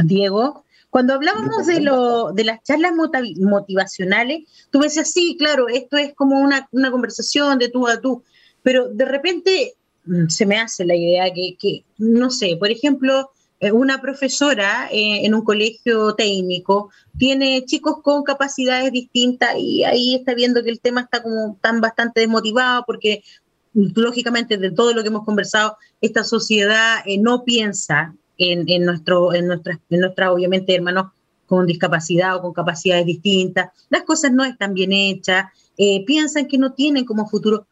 Diego, 0.04 0.64
cuando 0.90 1.14
hablábamos 1.14 1.68
de, 1.68 1.80
lo, 1.80 2.32
de 2.32 2.44
las 2.44 2.64
charlas 2.64 2.94
motivacionales, 2.96 4.48
tú 4.72 4.80
me 4.80 4.86
decías, 4.86 5.12
sí, 5.12 5.36
claro, 5.38 5.68
esto 5.68 5.96
es 5.98 6.16
como 6.16 6.40
una, 6.40 6.68
conversación 6.90 7.60
de 7.60 7.70
tú 7.70 7.88
a 7.88 8.02
tú, 8.02 8.24
pero 8.64 8.90
de 8.90 9.06
repente 9.06 9.76
mm, 10.06 10.28
se 10.28 10.48
me 10.48 10.58
hace 10.58 10.86
la 10.86 10.96
idea 10.96 11.32
que, 11.32 11.84
no 12.00 12.32
sé, 12.32 12.58
por 12.58 12.72
ejemplo, 12.72 13.30
eh, 13.60 13.72
una 13.72 14.02
profesora 14.02 14.90
eh, 14.92 15.24
en 15.24 15.36
un 15.36 15.44
colegio 15.44 16.16
técnico 16.16 16.90
tiene 17.18 17.64
chicos 17.66 18.02
con 18.02 18.24
capacidades 18.24 18.92
distintas 18.92 19.56
y 19.58 19.84
ahí 19.84 20.16
está 20.16 20.34
viendo 20.34 20.64
que 20.64 20.72
el 20.72 20.80
tema 20.80 21.02
está 21.02 21.22
como 21.22 21.58
tan 21.62 21.80
bastante 21.80 22.22
desmotivado 22.22 22.84
porque 22.88 23.24
lógicamente 23.96 24.58
de 24.58 24.72
todo 24.72 24.94
lo 24.94 25.04
que 25.04 25.10
hemos 25.10 25.26
conversado, 25.26 25.78
esta 26.02 26.24
sociedad 26.24 27.00
eh, 27.06 27.18
no 27.18 27.44
piensa 27.44 28.16
en, 28.38 28.68
en, 28.68 28.86
nuestro, 28.86 29.34
en, 29.34 29.48
nuestras, 29.48 29.80
en 29.90 30.00
nuestras, 30.02 30.30
obviamente, 30.30 30.76
hermanos 30.76 31.12
con 31.46 31.66
discapacidad 31.66 32.36
o 32.36 32.42
con 32.42 32.54
capacidades 32.54 33.06
distintas. 33.06 33.72
Las 33.90 34.04
cosas 34.04 34.32
no 34.32 34.44
están 34.44 34.74
bien 34.74 34.92
hechas, 34.92 35.46
eh, 35.78 36.04
piensan 36.06 36.48
que 36.48 36.58
no 36.58 36.74
tienen 36.74 37.06
como 37.06 37.30
futuro. 37.30 37.68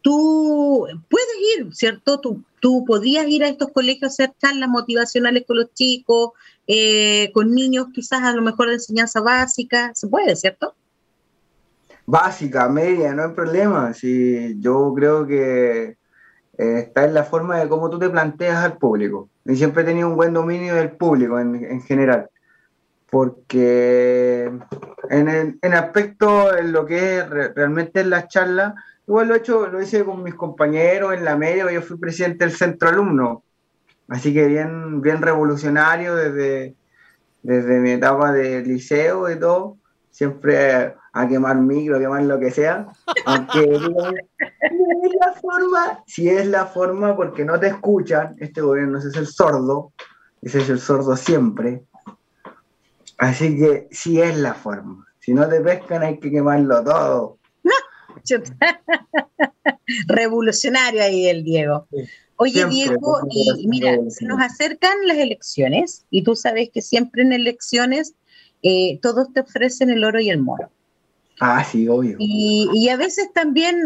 Tú 0.00 0.86
puedes 1.08 1.36
ir, 1.58 1.74
¿cierto? 1.74 2.20
Tú, 2.20 2.44
tú 2.60 2.84
podrías 2.86 3.26
ir 3.26 3.42
a 3.42 3.48
estos 3.48 3.70
colegios 3.72 4.02
a 4.02 4.12
hacer 4.12 4.32
charlas 4.40 4.68
motivacionales 4.68 5.44
con 5.46 5.56
los 5.56 5.72
chicos, 5.74 6.30
eh, 6.66 7.30
con 7.32 7.54
niños 7.54 7.88
quizás 7.92 8.22
a 8.22 8.32
lo 8.32 8.42
mejor 8.42 8.68
de 8.68 8.74
enseñanza 8.74 9.20
básica, 9.20 9.92
se 9.94 10.06
puede, 10.06 10.36
¿cierto? 10.36 10.74
Básica, 12.06 12.68
media, 12.68 13.14
no 13.14 13.24
hay 13.24 13.30
problema. 13.30 13.94
Si 13.94 14.56
yo 14.60 14.92
creo 14.94 15.26
que 15.26 15.96
eh, 16.58 16.78
está 16.78 17.04
en 17.04 17.14
la 17.14 17.24
forma 17.24 17.58
de 17.58 17.68
cómo 17.68 17.90
tú 17.90 17.98
te 17.98 18.10
planteas 18.10 18.64
al 18.64 18.78
público. 18.78 19.28
Y 19.44 19.56
siempre 19.56 19.82
he 19.82 19.86
tenido 19.86 20.08
un 20.08 20.16
buen 20.16 20.32
dominio 20.32 20.74
del 20.74 20.92
público 20.92 21.38
en, 21.38 21.82
general. 21.82 22.28
Porque 23.10 24.50
en, 25.10 25.28
el, 25.28 25.58
en 25.60 25.74
aspecto 25.74 26.56
en 26.56 26.72
lo 26.72 26.86
que 26.86 27.18
es 27.18 27.28
realmente 27.28 28.00
en 28.00 28.10
las 28.10 28.28
charlas, 28.28 28.74
igual 29.06 29.28
lo 29.28 29.34
he 29.34 29.38
hecho, 29.38 29.68
lo 29.68 29.80
hice 29.80 30.04
con 30.04 30.22
mis 30.22 30.34
compañeros 30.34 31.14
en 31.14 31.24
la 31.24 31.36
media, 31.36 31.70
yo 31.70 31.82
fui 31.82 31.98
presidente 31.98 32.44
del 32.44 32.54
centro 32.54 32.88
alumno. 32.88 33.42
Así 34.08 34.32
que 34.34 34.46
bien, 34.46 35.00
bien 35.00 35.22
revolucionario 35.22 36.14
desde, 36.14 36.74
desde 37.42 37.80
mi 37.80 37.92
etapa 37.92 38.32
de 38.32 38.62
liceo 38.62 39.30
y 39.30 39.38
todo. 39.38 39.76
Siempre 40.10 40.94
a 41.14 41.28
quemar 41.28 41.56
micro, 41.56 41.96
a 41.96 42.00
quemar 42.00 42.22
lo 42.24 42.38
que 42.40 42.50
sea, 42.50 42.88
aunque 43.24 43.62
es 43.74 45.12
la 45.20 45.32
forma, 45.40 46.02
si 46.06 46.28
es 46.28 46.46
la 46.46 46.66
forma 46.66 47.14
porque 47.14 47.44
no 47.44 47.58
te 47.58 47.68
escuchan, 47.68 48.34
este 48.40 48.60
gobierno 48.60 48.98
es 48.98 49.14
el 49.16 49.28
sordo, 49.28 49.92
ese 50.42 50.60
es 50.60 50.68
el 50.68 50.80
sordo 50.80 51.16
siempre, 51.16 51.84
así 53.18 53.56
que 53.56 53.86
si 53.92 54.20
es 54.20 54.36
la 54.36 54.54
forma, 54.54 55.06
si 55.20 55.32
no 55.32 55.48
te 55.48 55.60
pescan 55.60 56.02
hay 56.02 56.18
que 56.18 56.32
quemarlo 56.32 56.82
todo. 56.82 57.38
Revolucionario 60.08 61.02
ahí 61.02 61.26
el 61.26 61.44
Diego. 61.44 61.86
Oye, 62.36 62.66
Diego, 62.66 63.20
y 63.30 63.68
mira, 63.68 63.96
se 64.08 64.24
nos 64.24 64.40
acercan 64.40 65.06
las 65.06 65.18
elecciones 65.18 66.06
y 66.10 66.24
tú 66.24 66.34
sabes 66.34 66.70
que 66.70 66.82
siempre 66.82 67.22
en 67.22 67.32
elecciones 67.32 68.14
eh, 68.64 68.98
todos 69.00 69.32
te 69.32 69.40
ofrecen 69.40 69.90
el 69.90 70.02
oro 70.02 70.18
y 70.20 70.30
el 70.30 70.40
moro. 70.40 70.70
Ah, 71.46 71.62
sí, 71.62 71.86
obvio. 71.88 72.16
Y, 72.18 72.88
a 72.88 72.96
veces 72.96 73.30
también, 73.34 73.76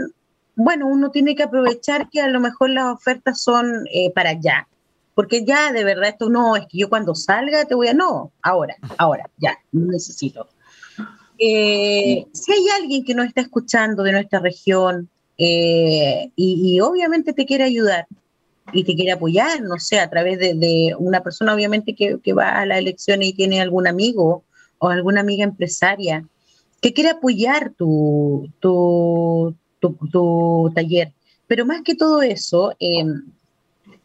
bueno, 0.54 0.86
uno 0.86 1.10
tiene 1.10 1.34
que 1.34 1.42
aprovechar 1.42 2.08
que 2.08 2.20
a 2.20 2.28
lo 2.28 2.38
mejor 2.38 2.70
las 2.70 2.94
ofertas 2.94 3.40
son 3.42 3.84
eh, 3.92 4.12
para 4.14 4.30
allá. 4.30 4.68
Porque 5.16 5.44
ya 5.44 5.72
de 5.72 5.82
verdad 5.82 6.10
esto 6.10 6.28
no, 6.28 6.54
es 6.54 6.66
que 6.68 6.78
yo 6.78 6.88
cuando 6.88 7.16
salga 7.16 7.64
te 7.64 7.74
voy 7.74 7.88
a, 7.88 7.94
no, 7.94 8.30
ahora, 8.42 8.76
ahora, 8.96 9.28
ya, 9.38 9.58
no 9.72 9.90
necesito. 9.90 10.46
Eh, 11.36 12.26
si 12.32 12.52
hay 12.52 12.68
alguien 12.80 13.04
que 13.04 13.16
nos 13.16 13.26
está 13.26 13.40
escuchando 13.40 14.04
de 14.04 14.12
nuestra 14.12 14.38
región 14.38 15.08
eh, 15.36 16.30
y, 16.36 16.78
obviamente 16.78 17.32
te 17.32 17.44
quiere 17.44 17.64
ayudar 17.64 18.06
y 18.72 18.84
te 18.84 18.94
quiere 18.94 19.10
apoyar, 19.10 19.62
no 19.62 19.80
sé, 19.80 19.98
a 19.98 20.08
través 20.08 20.38
de, 20.38 20.94
una 20.96 21.24
persona 21.24 21.54
obviamente 21.54 21.96
que, 21.96 22.20
que, 22.22 22.32
va 22.34 22.50
a 22.50 22.66
las 22.66 22.78
elecciones 22.78 23.30
y 23.30 23.32
tiene 23.32 23.60
algún 23.60 23.88
amigo 23.88 24.44
o 24.78 24.88
alguna 24.90 25.22
amiga 25.22 25.42
empresaria 25.42 26.24
que 26.80 26.92
quiere 26.92 27.10
apoyar 27.10 27.70
tu, 27.70 28.50
tu, 28.60 29.54
tu, 29.80 30.72
taller. 30.74 31.12
Pero 31.46 31.66
más 31.66 31.82
que 31.82 31.94
todo 31.94 32.22
eso, 32.22 32.72
eh, 32.78 33.04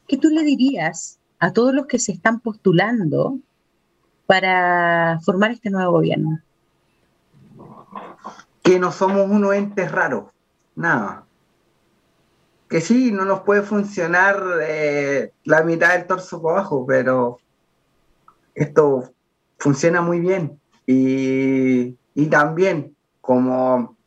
¿qué 0.08 0.18
tú 0.18 0.30
le 0.30 0.44
dirías 0.44 1.20
a 1.40 1.52
todos 1.52 1.74
los 1.74 1.88
que 1.88 2.00
se 2.00 2.14
están 2.14 2.40
postulando 2.40 3.38
para 4.26 5.20
formar 5.24 5.52
este 5.52 5.70
nuevo 5.70 5.94
gobierno? 5.94 6.40
Que 8.62 8.80
no 8.80 8.92
somos 8.92 9.30
unos 9.30 9.54
entes 9.54 9.92
raros, 9.92 10.32
nada. 10.76 11.26
Que 12.70 12.82
sí, 12.82 13.12
no 13.12 13.26
nos 13.26 13.42
puede 13.42 13.62
funcionar 13.62 14.42
eh, 14.64 15.32
la 15.44 15.64
mitad 15.64 15.94
del 15.94 16.08
torso 16.08 16.42
por 16.42 16.54
abajo, 16.54 16.86
pero 16.88 17.38
esto 18.56 19.14
funciona 19.60 20.02
muy 20.02 20.20
bien. 20.22 20.60
Y, 20.88 21.98
también, 22.28 22.96
como, 23.22 23.98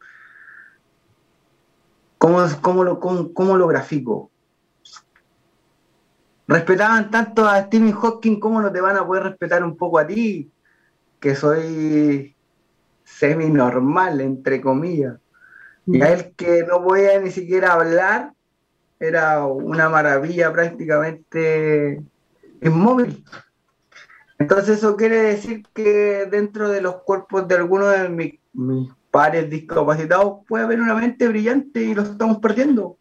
como, 2.19 2.85
lo, 2.85 3.01
como, 3.01 3.57
lo 3.57 3.67
grafico, 3.67 4.31
respetaban 6.47 7.11
tanto 7.11 7.47
a 7.47 7.63
Stephen 7.63 7.93
Hawking, 7.93 8.39
¿cómo 8.39 8.61
no 8.61 8.73
te 8.73 8.81
van 8.81 8.97
a 8.97 9.07
poder 9.07 9.25
respetar 9.25 9.65
un 9.65 9.77
poco 9.77 9.99
a 9.99 10.07
ti? 10.07 10.51
Que 11.21 11.35
soy 11.35 12.35
semi-normal, 13.05 14.21
entre 14.21 14.61
comillas. 14.61 15.17
Y 15.87 16.03
a 16.03 16.13
él 16.13 16.33
que 16.37 16.65
no 16.65 16.83
podía 16.83 17.21
ni 17.21 17.31
siquiera 17.31 17.75
hablar, 17.75 18.33
era 18.99 19.45
una 19.45 19.89
maravilla 19.89 20.53
prácticamente 20.53 22.03
inmóvil. 22.61 23.25
Entonces 24.39 24.79
eso 24.79 24.97
quiere 24.97 25.17
decir 25.23 25.67
que 25.73 26.27
dentro 26.31 26.69
de 26.69 26.81
los 26.81 26.97
cuerpos 27.03 27.49
de 27.49 27.55
algunos 27.57 27.91
de 27.91 28.09
mis, 28.09 28.35
pares 29.11 29.49
discapacitados 29.49 30.41
puede 30.47 30.65
haber 30.65 30.81
una 30.81 30.95
mente 30.95 31.27
brillante 31.27 31.83
y 31.83 31.95
lo 31.95 32.03
estamos 32.03 32.39
perdiendo. 32.39 32.99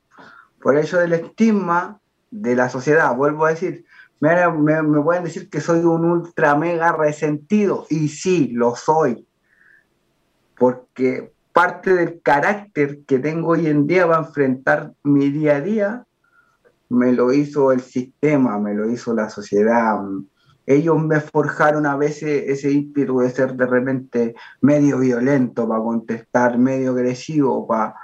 Por 0.61 0.77
ello 0.77 0.99
del 0.99 1.13
estigma 1.13 1.99
de 2.31 2.55
la 2.55 2.69
sociedad, 2.69 3.15
vuelvo 3.15 3.45
a 3.45 3.49
decir, 3.49 3.85
me, 4.21 4.33
me, 4.49 5.01
pueden 5.01 5.25
decir 5.25 5.49
que 5.49 5.59
soy 5.59 5.79
un 5.79 6.05
ultra 6.05 6.55
mega 6.55 6.93
resentido 6.93 7.85
y 7.89 8.07
sí, 8.07 8.49
lo 8.53 8.75
soy. 8.75 9.27
Porque 10.57 11.33
parte 11.51 11.93
del 11.93 12.21
carácter 12.21 13.01
que 13.05 13.19
tengo 13.19 13.49
hoy 13.49 13.67
en 13.67 13.85
día 13.85 14.05
va 14.05 14.17
a 14.17 14.25
enfrentar 14.25 14.93
mi 15.03 15.29
día 15.29 15.57
a 15.57 15.61
día, 15.61 16.05
me 16.89 17.11
lo 17.11 17.33
hizo 17.33 17.71
el 17.71 17.81
sistema, 17.81 18.57
me 18.57 18.73
lo 18.73 18.89
hizo 18.89 19.13
la 19.13 19.29
sociedad, 19.29 19.99
ellos 20.65 21.01
me 21.01 21.19
forjaron 21.19 21.85
a 21.85 21.95
veces 21.95 22.43
ese 22.47 22.71
ímpetu 22.71 23.19
de 23.19 23.29
ser 23.29 23.53
de 23.53 23.65
repente 23.65 24.35
medio 24.61 24.99
violento 24.99 25.67
para 25.67 25.81
contestar, 25.81 26.57
medio 26.57 26.91
agresivo 26.91 27.67
para 27.67 27.95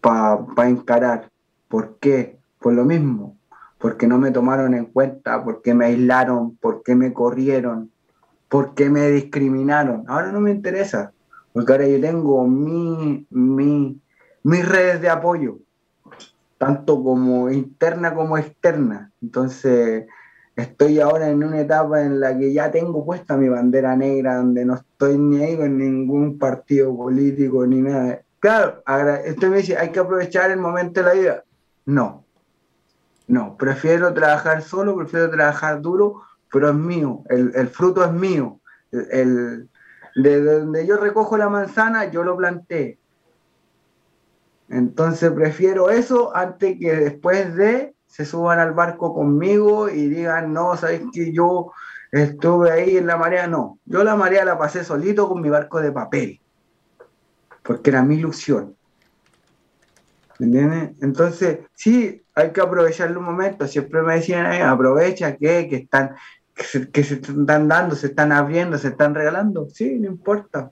pa, 0.00 0.68
encarar. 0.68 1.30
¿Por 1.68 1.98
qué? 1.98 2.38
Por 2.58 2.74
lo 2.74 2.84
mismo, 2.84 3.36
porque 3.78 4.06
no 4.06 4.18
me 4.18 4.30
tomaron 4.30 4.74
en 4.74 4.86
cuenta, 4.86 5.42
porque 5.44 5.74
me 5.74 5.86
aislaron, 5.86 6.56
porque 6.60 6.94
me 6.94 7.12
corrieron, 7.12 7.90
porque 8.48 8.88
me 8.88 9.10
discriminaron. 9.10 10.04
Ahora 10.08 10.32
no 10.32 10.40
me 10.40 10.50
interesa, 10.50 11.12
porque 11.52 11.72
ahora 11.72 11.88
yo 11.88 12.00
tengo 12.00 12.46
mi, 12.46 13.26
mi, 13.30 14.00
mis 14.42 14.68
redes 14.68 15.00
de 15.00 15.10
apoyo, 15.10 15.58
tanto 16.58 17.02
como 17.02 17.50
interna 17.50 18.14
como 18.14 18.38
externa. 18.38 19.10
Entonces, 19.20 20.06
estoy 20.56 21.00
ahora 21.00 21.28
en 21.28 21.42
una 21.42 21.60
etapa 21.60 22.02
en 22.02 22.20
la 22.20 22.36
que 22.36 22.52
ya 22.52 22.70
tengo 22.70 23.04
puesta 23.04 23.36
mi 23.36 23.48
bandera 23.48 23.96
negra, 23.96 24.36
donde 24.36 24.64
no 24.64 24.74
estoy 24.74 25.18
ni 25.18 25.42
ahí 25.42 25.56
con 25.56 25.78
ningún 25.78 26.38
partido 26.38 26.96
político 26.96 27.66
ni 27.66 27.80
nada. 27.80 28.22
Claro, 28.40 28.82
usted 29.28 29.48
me 29.48 29.58
dice, 29.58 29.76
hay 29.76 29.90
que 29.90 30.00
aprovechar 30.00 30.50
el 30.50 30.58
momento 30.58 31.00
de 31.00 31.06
la 31.06 31.12
vida. 31.12 31.44
No, 31.86 32.24
no, 33.28 33.56
prefiero 33.56 34.12
trabajar 34.12 34.62
solo, 34.62 34.96
prefiero 34.96 35.30
trabajar 35.30 35.80
duro, 35.80 36.22
pero 36.52 36.68
es 36.68 36.74
mío, 36.74 37.22
el, 37.28 37.68
fruto 37.68 38.04
es 38.04 38.12
mío. 38.12 38.60
El, 38.90 39.68
de 40.14 40.42
donde 40.42 40.86
yo 40.86 40.98
recojo 40.98 41.38
la 41.38 41.48
manzana, 41.48 42.10
yo 42.10 42.22
lo 42.24 42.36
planté. 42.36 42.98
Entonces 44.68 45.30
prefiero 45.30 45.90
eso 45.90 46.34
antes 46.36 46.78
que 46.78 46.94
después 46.94 47.54
de 47.54 47.94
se 48.12 48.26
suban 48.26 48.58
al 48.58 48.74
barco 48.74 49.14
conmigo 49.14 49.88
y 49.88 50.06
digan, 50.10 50.52
no, 50.52 50.76
sabes 50.76 51.00
que 51.14 51.32
yo 51.32 51.72
estuve 52.10 52.70
ahí 52.70 52.98
en 52.98 53.06
la 53.06 53.16
marea. 53.16 53.46
No, 53.46 53.78
yo 53.86 54.04
la 54.04 54.16
marea 54.16 54.44
la 54.44 54.58
pasé 54.58 54.84
solito 54.84 55.30
con 55.30 55.40
mi 55.40 55.48
barco 55.48 55.80
de 55.80 55.92
papel, 55.92 56.38
porque 57.62 57.88
era 57.88 58.02
mi 58.02 58.16
ilusión. 58.16 58.76
¿Me 60.38 60.44
entiendes? 60.44 60.90
Entonces, 61.00 61.60
sí, 61.72 62.22
hay 62.34 62.50
que 62.50 62.60
aprovechar 62.60 63.16
un 63.16 63.24
momento. 63.24 63.66
Siempre 63.66 64.02
me 64.02 64.16
decían, 64.16 64.60
aprovecha 64.60 65.34
que, 65.36 65.66
que 65.70 65.76
están, 65.76 66.14
que 66.54 67.04
se, 67.04 67.14
están 67.14 67.66
dando, 67.66 67.96
se 67.96 68.08
están 68.08 68.30
abriendo, 68.30 68.76
se 68.76 68.88
están 68.88 69.14
regalando. 69.14 69.70
Sí, 69.70 69.98
no 69.98 70.08
importa. 70.08 70.70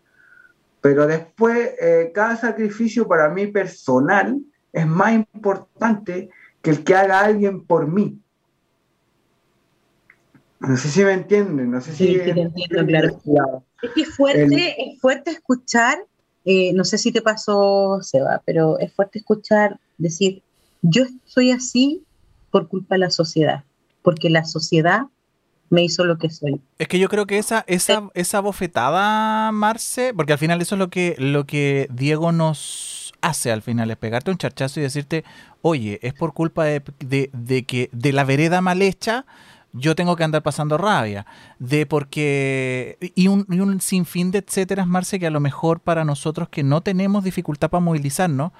Pero 0.82 1.06
después, 1.06 1.70
eh, 1.80 2.12
cada 2.14 2.36
sacrificio 2.36 3.08
para 3.08 3.30
mí 3.30 3.46
personal 3.46 4.38
es 4.74 4.86
más 4.86 5.14
importante 5.14 6.28
que 6.62 6.70
el 6.70 6.84
que 6.84 6.94
haga 6.94 7.20
alguien 7.20 7.64
por 7.64 7.86
mí. 7.86 8.18
No 10.60 10.76
sé 10.76 10.88
si 10.88 11.02
me 11.02 11.12
entienden, 11.12 11.70
no 11.70 11.80
sé 11.80 11.92
si... 11.92 12.06
Sí, 12.06 12.18
te 12.18 12.30
entiendo, 12.30 12.86
claro. 13.24 13.64
Es 13.82 13.90
que 13.92 14.02
es 14.02 14.14
fuerte, 14.14 14.76
es 14.78 15.00
fuerte 15.00 15.30
escuchar, 15.30 15.98
eh, 16.44 16.72
no 16.74 16.84
sé 16.84 16.98
si 16.98 17.12
te 17.12 17.22
pasó, 17.22 18.00
Seba, 18.02 18.42
pero 18.44 18.78
es 18.78 18.92
fuerte 18.92 19.18
escuchar 19.18 19.80
decir, 19.96 20.42
yo 20.82 21.04
soy 21.24 21.50
así 21.50 22.02
por 22.50 22.68
culpa 22.68 22.96
de 22.96 23.00
la 23.00 23.10
sociedad, 23.10 23.64
porque 24.02 24.28
la 24.28 24.44
sociedad 24.44 25.04
me 25.70 25.82
hizo 25.82 26.04
lo 26.04 26.18
que 26.18 26.28
soy. 26.28 26.60
Es 26.78 26.88
que 26.88 26.98
yo 26.98 27.08
creo 27.08 27.26
que 27.26 27.38
esa, 27.38 27.64
esa, 27.66 28.10
esa 28.12 28.40
bofetada, 28.40 29.52
Marce, 29.52 30.12
porque 30.12 30.34
al 30.34 30.38
final 30.38 30.60
eso 30.60 30.74
es 30.74 30.78
lo 30.78 30.90
que, 30.90 31.14
lo 31.18 31.46
que 31.46 31.88
Diego 31.90 32.32
nos 32.32 32.99
hace 33.22 33.52
al 33.52 33.62
final, 33.62 33.90
es 33.90 33.96
pegarte 33.96 34.30
un 34.30 34.38
charchazo 34.38 34.80
y 34.80 34.82
decirte, 34.82 35.24
oye, 35.62 35.98
es 36.02 36.14
por 36.14 36.32
culpa 36.32 36.64
de, 36.64 36.82
que 37.66 37.88
de 37.92 38.12
la 38.12 38.24
vereda 38.24 38.60
mal 38.60 38.82
hecha, 38.82 39.26
yo 39.72 39.94
tengo 39.94 40.16
que 40.16 40.24
andar 40.24 40.42
pasando 40.42 40.78
rabia, 40.78 41.26
de 41.58 41.86
porque, 41.86 42.98
y 43.14 43.28
un, 43.28 43.46
y 43.48 43.60
un 43.60 43.80
sinfín 43.80 44.30
de 44.30 44.38
etcétera, 44.38 44.84
Marce, 44.84 45.20
que 45.20 45.26
a 45.26 45.30
lo 45.30 45.40
mejor 45.40 45.80
para 45.80 46.04
nosotros 46.04 46.48
que 46.48 46.62
no 46.62 46.80
tenemos 46.80 47.22
dificultad 47.22 47.70
para 47.70 47.80
movilizarnos, 47.80 48.52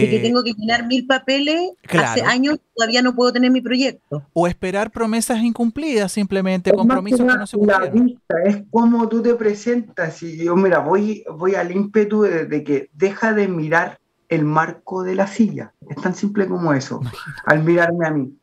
de 0.00 0.10
que 0.10 0.16
eh, 0.16 0.20
tengo 0.20 0.42
que 0.42 0.52
llenar 0.54 0.86
mil 0.86 1.06
papeles, 1.06 1.72
hace 1.88 2.22
años 2.22 2.58
todavía 2.74 3.02
no 3.02 3.14
puedo 3.14 3.32
tener 3.32 3.50
mi 3.50 3.60
proyecto. 3.60 4.22
O 4.32 4.46
esperar 4.46 4.90
promesas 4.90 5.42
incumplidas, 5.42 6.12
simplemente 6.12 6.72
compromisos 6.72 7.20
que 7.20 7.26
no 7.26 7.46
se 7.46 7.56
cumplen. 7.56 8.20
es 8.44 8.62
como 8.70 9.08
tú 9.08 9.22
te 9.22 9.34
presentas. 9.34 10.22
Y 10.22 10.44
yo, 10.44 10.56
mira, 10.56 10.78
voy, 10.78 11.24
voy 11.36 11.54
al 11.54 11.70
ímpetu 11.72 12.22
de, 12.22 12.64
que 12.64 12.90
deja 12.92 13.32
de 13.32 13.48
mirar 13.48 13.98
el 14.28 14.44
marco 14.44 15.02
de 15.02 15.14
la 15.14 15.26
silla. 15.26 15.72
Es 15.88 15.96
tan 15.96 16.14
simple 16.14 16.46
como 16.46 16.72
eso, 16.72 17.00
al 17.44 17.62
mirarme 17.62 18.06
a 18.06 18.10
mí. 18.10 18.34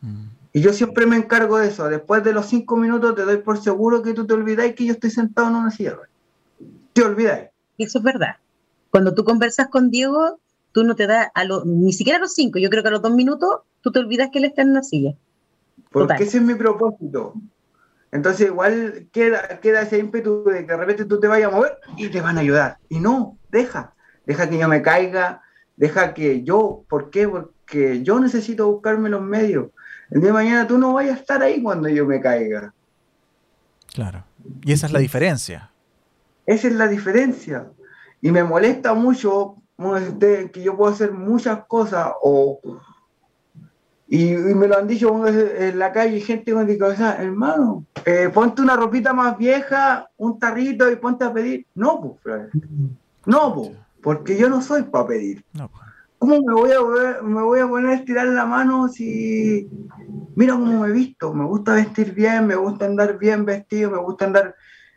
Mm. 0.00 0.30
Y 0.52 0.60
yo 0.60 0.72
siempre 0.72 1.06
me 1.06 1.16
encargo 1.16 1.58
de 1.58 1.68
eso. 1.68 1.88
Después 1.88 2.24
de 2.24 2.32
los 2.32 2.46
cinco 2.46 2.76
minutos 2.76 3.14
te 3.14 3.22
doy 3.22 3.38
por 3.38 3.62
seguro 3.62 4.02
que 4.02 4.14
tú 4.14 4.26
te 4.26 4.34
olvidáis 4.34 4.74
que 4.74 4.84
yo 4.84 4.92
estoy 4.92 5.10
sentado 5.10 5.48
en 5.48 5.54
una 5.54 5.70
silla. 5.70 5.96
Te 6.92 7.02
olvidáis. 7.02 7.50
Eso 7.78 7.98
es 7.98 8.04
verdad. 8.04 8.36
Cuando 8.90 9.14
tú 9.14 9.24
conversas 9.24 9.68
con 9.68 9.90
Diego, 9.90 10.40
tú 10.72 10.84
no 10.84 10.94
te 10.94 11.06
das, 11.06 11.28
a 11.34 11.44
ni 11.64 11.92
siquiera 11.92 12.18
a 12.18 12.20
los 12.20 12.34
cinco, 12.34 12.58
yo 12.58 12.70
creo 12.70 12.82
que 12.82 12.88
a 12.88 12.92
los 12.92 13.02
dos 13.02 13.12
minutos, 13.12 13.60
tú 13.80 13.92
te 13.92 13.98
olvidas 13.98 14.30
que 14.32 14.38
él 14.38 14.44
está 14.44 14.62
en 14.62 14.70
una 14.70 14.82
silla. 14.82 15.14
Porque 15.90 16.24
ese 16.24 16.38
es 16.38 16.42
mi 16.42 16.54
propósito. 16.54 17.34
Entonces 18.12 18.48
igual 18.48 19.08
queda, 19.12 19.60
queda 19.60 19.82
ese 19.82 19.98
ímpetu 19.98 20.44
de 20.44 20.66
que 20.66 20.72
de 20.72 20.76
repente 20.76 21.04
tú 21.04 21.20
te 21.20 21.28
vayas 21.28 21.52
a 21.52 21.56
mover 21.56 21.78
y 21.96 22.08
te 22.08 22.20
van 22.20 22.38
a 22.38 22.40
ayudar. 22.40 22.78
Y 22.88 22.98
no, 22.98 23.38
deja, 23.50 23.94
deja 24.26 24.50
que 24.50 24.58
yo 24.58 24.68
me 24.68 24.82
caiga, 24.82 25.42
deja 25.76 26.12
que 26.12 26.42
yo, 26.42 26.84
¿por 26.88 27.10
qué? 27.10 27.28
Porque 27.28 28.02
yo 28.02 28.18
necesito 28.18 28.70
buscarme 28.70 29.08
los 29.08 29.22
medios. 29.22 29.68
El 30.10 30.20
día 30.20 30.30
de 30.30 30.34
mañana 30.34 30.66
tú 30.66 30.76
no 30.76 30.94
vayas 30.94 31.18
a 31.18 31.20
estar 31.20 31.42
ahí 31.42 31.62
cuando 31.62 31.88
yo 31.88 32.04
me 32.04 32.20
caiga. 32.20 32.74
Claro. 33.94 34.24
Y 34.62 34.72
esa 34.72 34.86
es 34.86 34.92
la 34.92 34.98
diferencia. 34.98 35.70
Esa 36.46 36.66
es 36.66 36.74
la 36.74 36.88
diferencia. 36.88 37.68
Y 38.20 38.30
me 38.30 38.44
molesta 38.44 38.94
mucho 38.94 39.56
que 40.52 40.62
yo 40.62 40.76
puedo 40.76 40.92
hacer 40.92 41.12
muchas 41.12 41.64
cosas 41.66 42.12
o... 42.22 42.60
Y, 44.12 44.34
me 44.34 44.66
lo 44.66 44.76
han 44.76 44.88
dicho 44.88 45.24
en 45.28 45.78
la 45.78 45.92
calle 45.92 46.20
gente 46.20 46.52
con 46.52 46.66
cabeza, 46.76 47.22
hermano, 47.22 47.84
eh, 48.04 48.28
ponte 48.34 48.60
una 48.60 48.74
ropita 48.74 49.12
más 49.12 49.38
vieja, 49.38 50.10
un 50.16 50.36
tarrito 50.36 50.90
y 50.90 50.96
ponte 50.96 51.24
a 51.24 51.32
pedir. 51.32 51.64
No, 51.76 52.18
pues, 52.20 52.48
No, 53.24 53.54
pues, 53.54 53.70
porque 54.02 54.36
yo 54.36 54.48
no 54.48 54.62
soy 54.62 54.82
para 54.82 55.06
pedir. 55.06 55.44
Pues. 55.52 55.70
¿Cómo 56.18 56.38
me 56.42 56.52
voy, 56.52 56.70
a, 56.72 57.22
me 57.22 57.40
voy 57.40 57.60
a 57.60 57.68
poner 57.68 57.90
a 57.92 57.94
estirar 57.94 58.26
la 58.26 58.44
mano 58.44 58.88
si... 58.88 59.70
Mira 60.34 60.54
cómo 60.54 60.80
me 60.80 60.88
he 60.88 60.92
visto, 60.92 61.32
me 61.32 61.44
gusta 61.44 61.74
vestir 61.74 62.12
bien, 62.12 62.46
me 62.46 62.56
gusta 62.56 62.86
andar 62.86 63.16
bien 63.16 63.44
vestido, 63.44 63.90
me 63.92 63.98
gusta 63.98 64.26
andar 64.26 64.54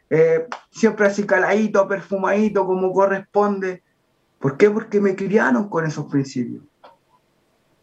eh, 0.09 0.47
siempre 0.71 1.07
así 1.07 1.25
caladito, 1.25 1.87
perfumadito, 1.87 2.65
como 2.65 2.91
corresponde. 2.91 3.83
¿Por 4.39 4.57
qué? 4.57 4.69
Porque 4.69 4.99
me 4.99 5.15
criaron 5.15 5.69
con 5.69 5.85
esos 5.85 6.05
principios. 6.05 6.63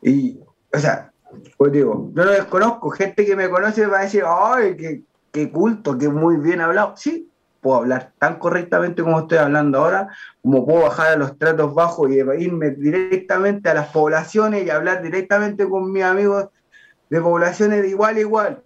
Y, 0.02 0.38
o 0.72 0.78
sea, 0.78 1.12
pues 1.56 1.72
digo, 1.72 2.10
yo 2.14 2.24
no 2.24 2.30
desconozco, 2.30 2.90
gente 2.90 3.24
que 3.24 3.36
me 3.36 3.48
conoce 3.48 3.86
va 3.86 4.00
a 4.00 4.02
decir, 4.02 4.24
ay, 4.26 4.76
qué, 4.76 5.02
qué 5.32 5.50
culto, 5.50 5.96
qué 5.96 6.08
muy 6.08 6.36
bien 6.36 6.60
hablado. 6.60 6.96
Sí, 6.96 7.30
puedo 7.60 7.78
hablar 7.78 8.12
tan 8.18 8.38
correctamente 8.38 9.02
como 9.02 9.20
estoy 9.20 9.38
hablando 9.38 9.78
ahora, 9.78 10.08
como 10.42 10.66
puedo 10.66 10.84
bajar 10.84 11.12
a 11.12 11.16
los 11.16 11.38
tratos 11.38 11.74
bajos 11.74 12.10
y 12.10 12.14
irme 12.14 12.70
directamente 12.70 13.68
a 13.68 13.74
las 13.74 13.88
poblaciones 13.88 14.64
y 14.64 14.70
hablar 14.70 15.02
directamente 15.02 15.68
con 15.68 15.92
mis 15.92 16.02
amigos 16.02 16.48
de 17.10 17.20
poblaciones 17.20 17.82
de 17.82 17.88
igual 17.88 18.16
a 18.16 18.20
igual. 18.20 18.62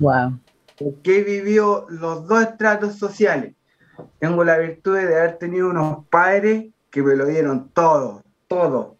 Wow. 0.00 0.38
Porque 0.82 1.18
he 1.18 1.22
vivido 1.22 1.86
los 1.88 2.26
dos 2.26 2.42
estratos 2.42 2.96
sociales. 2.98 3.54
Tengo 4.18 4.42
la 4.44 4.58
virtud 4.58 4.96
de 4.96 5.18
haber 5.18 5.38
tenido 5.38 5.70
unos 5.70 6.06
padres 6.08 6.72
que 6.90 7.02
me 7.02 7.14
lo 7.14 7.26
dieron 7.26 7.68
todo, 7.70 8.22
todo. 8.48 8.96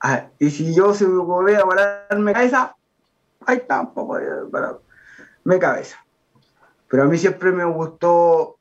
Ah, 0.00 0.28
y 0.38 0.50
si 0.50 0.74
yo 0.74 0.94
se 0.94 1.06
me 1.06 1.18
voy 1.18 1.54
a 1.54 1.64
pararme 1.64 2.32
cabeza, 2.32 2.76
ahí 3.46 3.62
tampoco, 3.66 4.18
me 5.44 5.58
cabeza. 5.58 5.96
Pero 6.88 7.02
a 7.04 7.06
mí 7.06 7.18
siempre 7.18 7.50
me 7.50 7.64
gustó 7.64 8.56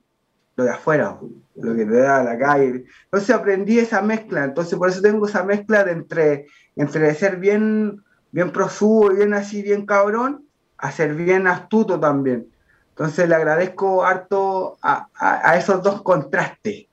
lo 0.56 0.64
de 0.64 0.70
afuera, 0.70 1.20
lo 1.56 1.76
que 1.76 1.86
te 1.86 1.98
da 1.98 2.24
la 2.24 2.38
calle. 2.38 2.86
Entonces 3.06 3.30
aprendí 3.36 3.80
esa 3.80 4.02
mezcla, 4.02 4.46
entonces 4.46 4.78
por 4.78 4.90
eso 4.90 5.02
tengo 5.02 5.28
esa 5.28 5.44
mezcla 5.44 5.84
de 5.84 5.92
entre, 5.92 6.48
entre 6.76 7.14
ser 7.14 7.38
bien, 7.38 8.04
bien 8.32 8.52
prosubo 8.52 9.12
y 9.12 9.18
bien 9.18 9.34
así, 9.34 9.62
bien 9.62 9.86
cabrón, 9.86 10.46
a 10.78 10.92
ser 10.92 11.14
bien 11.14 11.48
astuto 11.48 12.00
también. 12.00 12.48
Entonces 12.96 13.28
le 13.28 13.36
agradezco 13.36 14.06
harto 14.06 14.78
a, 14.82 15.10
esos 15.58 15.84
dos 15.84 16.02
contrastes 16.02 16.86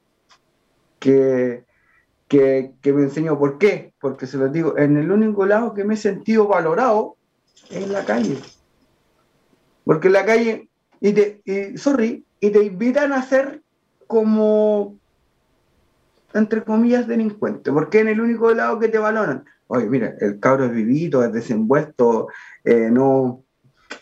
que, 0.98 1.64
que, 2.26 2.72
me 2.86 3.02
enseñó. 3.02 3.38
¿Por 3.38 3.56
qué? 3.56 3.92
Porque 4.00 4.26
se 4.26 4.36
los 4.36 4.52
digo, 4.52 4.76
en 4.76 4.96
el 4.96 5.12
único 5.12 5.46
lado 5.46 5.74
que 5.74 5.84
me 5.84 5.94
he 5.94 5.96
sentido 5.96 6.48
valorado 6.48 7.14
es 7.70 7.84
en 7.84 7.92
la 7.92 8.04
calle. 8.04 8.36
Porque 9.84 10.08
en 10.08 10.12
la 10.14 10.24
calle 10.24 10.68
y 11.00 11.12
te, 11.12 11.40
y, 11.44 11.78
sorry, 11.78 12.24
y 12.40 12.50
te 12.50 12.64
invitan 12.64 13.12
a 13.12 13.22
ser 13.22 13.62
como, 14.08 14.98
entre 16.34 16.64
comillas, 16.64 17.06
delincuente, 17.06 17.70
porque 17.70 18.00
en 18.00 18.08
el 18.08 18.20
único 18.20 18.52
lado 18.52 18.80
que 18.80 18.88
te 18.88 18.98
valoran. 18.98 19.44
Oye, 19.68 19.86
mira, 19.86 20.16
el 20.18 20.40
cabro 20.40 20.64
es 20.64 20.72
vivito, 20.72 21.24
es 21.24 21.32
desenvuelto, 21.32 22.26
eh, 22.64 22.88
no, 22.90 23.44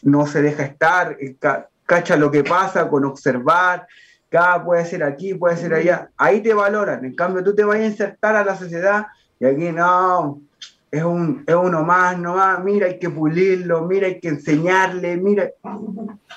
no 0.03 0.27
se 0.27 0.41
deja 0.41 0.63
estar, 0.63 1.19
cacha 1.91 2.17
lo 2.17 2.31
que 2.31 2.45
pasa 2.45 2.89
con 2.89 3.05
observar, 3.05 3.85
cada 4.29 4.65
puede 4.65 4.87
ser 4.87 5.03
aquí, 5.03 5.35
puede 5.35 5.57
ser 5.57 5.75
allá, 5.75 6.09
ahí 6.17 6.41
te 6.41 6.55
valoran, 6.55 7.05
en 7.05 7.17
cambio 7.17 7.43
tú 7.43 7.53
te 7.53 7.65
vas 7.65 7.79
a 7.79 7.85
insertar 7.85 8.37
a 8.37 8.45
la 8.45 8.57
sociedad 8.57 9.09
y 9.41 9.45
aquí 9.45 9.73
no, 9.73 10.41
es, 10.89 11.03
un, 11.03 11.43
es 11.49 11.55
uno 11.57 11.83
más, 11.83 12.17
no 12.17 12.37
más, 12.37 12.63
mira, 12.63 12.87
hay 12.87 13.01
que 13.01 13.11
pulirlo, 13.11 13.89
mira, 13.89 14.07
hay 14.07 14.21
que 14.21 14.29
enseñarle, 14.29 15.17
mira. 15.17 15.51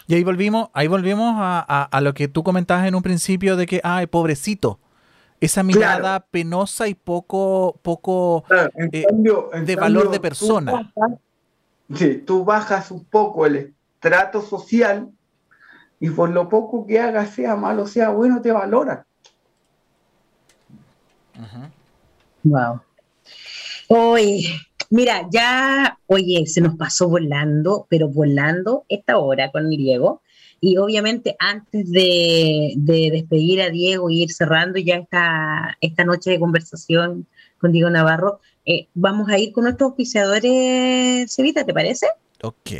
Y 0.08 0.16
ahí 0.16 0.24
volvimos, 0.24 0.70
ahí 0.74 0.88
volvimos 0.88 1.36
a, 1.38 1.84
a, 1.84 2.02
lo 2.02 2.16
que 2.16 2.28
tú 2.28 2.42
comentabas 2.42 2.88
en 2.88 2.96
un 2.96 3.04
principio 3.04 3.56
de 3.56 3.68
que, 3.68 3.80
ay, 3.84 4.08
pobrecito. 4.08 4.80
Esa 5.40 5.62
mirada 5.62 6.22
penosa 6.32 6.88
y 6.88 6.96
poco, 6.96 7.80
poco 7.84 8.46
eh, 8.92 9.06
de 9.66 9.76
valor 9.76 10.10
de 10.10 10.20
persona. 10.20 10.92
sí, 11.94 12.24
tú 12.26 12.44
bajas 12.44 12.90
un 12.90 13.06
poco 13.06 13.46
el 13.46 13.76
estrato 13.94 14.42
social 14.42 15.10
y 16.04 16.10
por 16.10 16.30
lo 16.32 16.50
poco 16.50 16.86
que 16.86 17.00
hagas, 17.00 17.30
sea 17.30 17.56
malo, 17.56 17.88
sea 17.88 18.10
bueno, 18.10 18.42
te 18.42 18.52
valoran. 18.52 19.06
Wow. 22.44 22.82
Hoy, 23.88 24.46
mira, 24.90 25.26
ya, 25.32 25.98
oye, 26.08 26.46
se 26.46 26.60
nos 26.60 26.76
pasó 26.76 27.08
volando, 27.08 27.88
pero 27.90 28.10
volando 28.10 28.84
esta 28.90 29.18
hora 29.18 29.50
con 29.50 29.70
Diego. 29.70 30.22
Y 30.60 30.76
obviamente 30.76 31.38
antes 31.40 31.90
de, 31.90 32.74
despedir 32.76 33.62
a 33.62 33.70
Diego 33.70 34.10
y 34.10 34.24
ir 34.24 34.34
cerrando 34.34 34.80
ya 34.80 34.96
esta, 34.96 35.78
esta 35.80 36.04
noche 36.04 36.32
de 36.32 36.40
conversación 36.40 37.28
con 37.60 37.72
Diego 37.72 37.90
Navarro, 37.90 38.42
eh, 38.66 38.90
vamos 38.94 39.30
a 39.30 39.40
ir 39.40 39.54
con 39.54 39.64
nuestros 39.64 39.94
oficiadores, 39.94 41.34
Cevita, 41.34 41.66
¿te 41.66 41.74
parece? 41.74 42.08
Ok. 42.42 42.72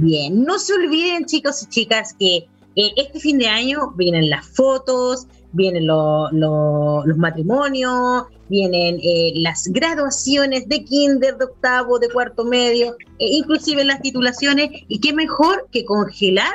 Bien, 0.00 0.42
no 0.42 0.58
se 0.58 0.74
olviden 0.74 1.24
chicos 1.24 1.62
y 1.62 1.66
chicas 1.66 2.14
que 2.18 2.48
eh, 2.74 2.90
este 2.96 3.20
fin 3.20 3.38
de 3.38 3.46
año 3.46 3.92
vienen 3.96 4.28
las 4.28 4.44
fotos, 4.48 5.28
vienen 5.52 5.86
los 5.86 7.16
matrimonios, 7.16 8.24
vienen 8.48 8.98
eh, 9.00 9.32
las 9.36 9.68
graduaciones 9.68 10.68
de 10.68 10.84
kinder, 10.84 11.38
de 11.38 11.44
octavo, 11.44 12.00
de 12.00 12.08
cuarto 12.08 12.44
medio, 12.44 12.96
e 13.20 13.36
inclusive 13.36 13.84
las 13.84 14.02
titulaciones, 14.02 14.70
y 14.88 14.98
qué 14.98 15.12
mejor 15.12 15.68
que 15.70 15.84
congelar 15.84 16.52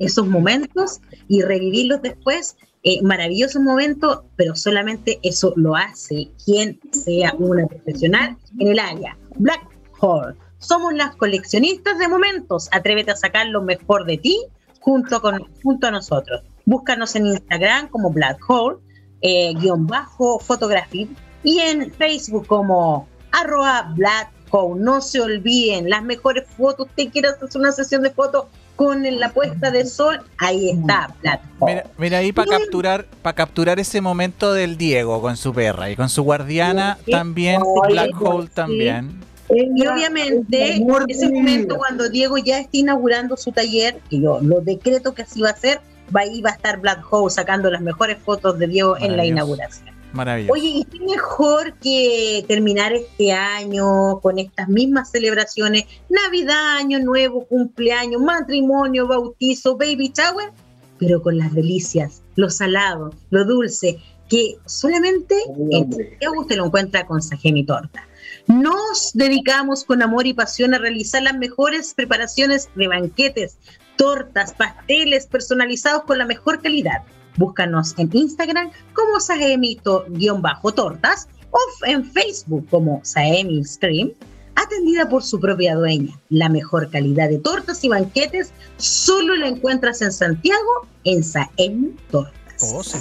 esos 0.00 0.26
momentos 0.26 1.00
y 1.28 1.42
revivirlos 1.42 2.02
después. 2.02 2.56
Eh, 2.82 3.02
maravilloso 3.02 3.60
momento, 3.60 4.24
pero 4.36 4.56
solamente 4.56 5.20
eso 5.22 5.52
lo 5.54 5.76
hace 5.76 6.30
quien 6.42 6.80
sea 6.92 7.34
una 7.38 7.66
profesional 7.66 8.38
en 8.58 8.68
el 8.68 8.78
área. 8.78 9.18
Black 9.36 9.60
Hole. 10.00 10.34
Somos 10.60 10.92
las 10.92 11.16
coleccionistas 11.16 11.98
de 11.98 12.06
momentos. 12.06 12.68
Atrévete 12.70 13.10
a 13.10 13.16
sacar 13.16 13.46
lo 13.46 13.62
mejor 13.62 14.04
de 14.04 14.18
ti 14.18 14.38
junto, 14.80 15.20
con, 15.20 15.42
junto 15.62 15.86
a 15.86 15.90
nosotros. 15.90 16.42
Búscanos 16.66 17.16
en 17.16 17.26
Instagram 17.26 17.88
como 17.88 18.10
Black 18.10 18.38
Hole, 18.48 18.76
eh, 19.22 19.54
guion 19.54 19.86
bajo, 19.86 20.38
fotografía, 20.38 21.06
y 21.42 21.58
en 21.60 21.90
Facebook 21.92 22.46
como 22.46 23.08
arroba 23.32 23.90
Black 23.96 24.30
Hole. 24.50 24.80
No 24.82 25.00
se 25.00 25.20
olviden, 25.20 25.88
las 25.88 26.02
mejores 26.02 26.46
fotos, 26.56 26.88
usted 26.88 27.10
quiere 27.10 27.28
hacer 27.28 27.48
una 27.54 27.72
sesión 27.72 28.02
de 28.02 28.10
fotos 28.10 28.44
con 28.76 29.02
la 29.18 29.30
puesta 29.30 29.70
de 29.70 29.84
sol, 29.86 30.20
ahí 30.38 30.70
está 30.70 31.14
Black 31.22 31.42
Hole. 31.58 31.84
Mira, 31.96 32.18
ahí 32.18 32.32
para 32.32 32.58
capturar, 32.58 33.06
para 33.22 33.34
capturar 33.34 33.80
ese 33.80 34.02
momento 34.02 34.52
del 34.52 34.76
Diego 34.76 35.22
con 35.22 35.38
su 35.38 35.54
perra 35.54 35.90
y 35.90 35.96
con 35.96 36.10
su 36.10 36.22
guardiana 36.22 36.98
también, 37.10 37.62
Black 37.88 38.10
Hole 38.20 38.48
también. 38.48 39.29
Y 39.52 39.86
obviamente, 39.86 40.82
ese 41.08 41.30
momento 41.30 41.76
cuando 41.76 42.08
Diego 42.08 42.38
ya 42.38 42.60
está 42.60 42.76
inaugurando 42.76 43.36
su 43.36 43.52
taller, 43.52 44.00
y 44.08 44.22
yo 44.22 44.40
lo 44.40 44.60
decreto 44.60 45.14
que 45.14 45.22
así 45.22 45.40
va 45.40 45.50
a 45.50 45.56
ser, 45.56 45.80
va, 46.14 46.20
ahí 46.20 46.40
va 46.40 46.50
a 46.50 46.54
estar 46.54 46.80
Black 46.80 47.04
Hole 47.10 47.30
sacando 47.30 47.70
las 47.70 47.80
mejores 47.80 48.18
fotos 48.18 48.58
de 48.58 48.66
Diego 48.66 48.96
en 48.98 49.16
la 49.16 49.24
inauguración. 49.24 49.90
Maravilloso. 50.12 50.52
Oye, 50.52 50.68
y 50.68 50.84
qué 50.84 50.98
mejor 51.04 51.74
que 51.74 52.44
terminar 52.48 52.92
este 52.92 53.32
año 53.32 54.18
con 54.20 54.38
estas 54.40 54.68
mismas 54.68 55.10
celebraciones, 55.10 55.84
Navidad, 56.08 56.78
Año 56.78 56.98
Nuevo, 56.98 57.46
cumpleaños, 57.46 58.20
matrimonio, 58.20 59.06
bautizo, 59.06 59.76
baby 59.76 60.12
shower, 60.16 60.50
pero 60.98 61.22
con 61.22 61.38
las 61.38 61.54
delicias, 61.54 62.22
lo 62.34 62.50
salado, 62.50 63.14
lo 63.30 63.44
dulce, 63.44 63.98
que 64.28 64.56
solamente 64.66 65.36
en 65.70 65.88
usted 66.36 66.56
lo 66.56 66.66
encuentra 66.66 67.06
con 67.06 67.22
Sajemi 67.22 67.64
Torta. 67.64 68.04
Nos 68.50 69.12
dedicamos 69.14 69.84
con 69.84 70.02
amor 70.02 70.26
y 70.26 70.34
pasión 70.34 70.74
a 70.74 70.78
realizar 70.78 71.22
las 71.22 71.38
mejores 71.38 71.94
preparaciones 71.94 72.68
de 72.74 72.88
banquetes, 72.88 73.58
tortas, 73.94 74.52
pasteles 74.54 75.28
personalizados 75.28 76.02
con 76.02 76.18
la 76.18 76.26
mejor 76.26 76.60
calidad. 76.60 77.04
Búscanos 77.36 77.94
en 77.96 78.10
Instagram 78.12 78.72
como 78.92 79.20
Saemito-tortas 79.20 81.28
o 81.52 81.60
en 81.86 82.10
Facebook 82.10 82.66
como 82.70 83.00
Saemi 83.04 83.64
Scream, 83.64 84.10
atendida 84.56 85.08
por 85.08 85.22
su 85.22 85.38
propia 85.38 85.76
dueña. 85.76 86.18
La 86.28 86.48
mejor 86.48 86.90
calidad 86.90 87.28
de 87.28 87.38
tortas 87.38 87.84
y 87.84 87.88
banquetes 87.88 88.52
solo 88.78 89.36
la 89.36 89.46
encuentras 89.46 90.02
en 90.02 90.10
Santiago 90.10 90.88
en 91.04 91.22
Saemi 91.22 91.94
Tortas. 92.10 92.72
Oh, 92.74 92.82
sí. 92.82 92.98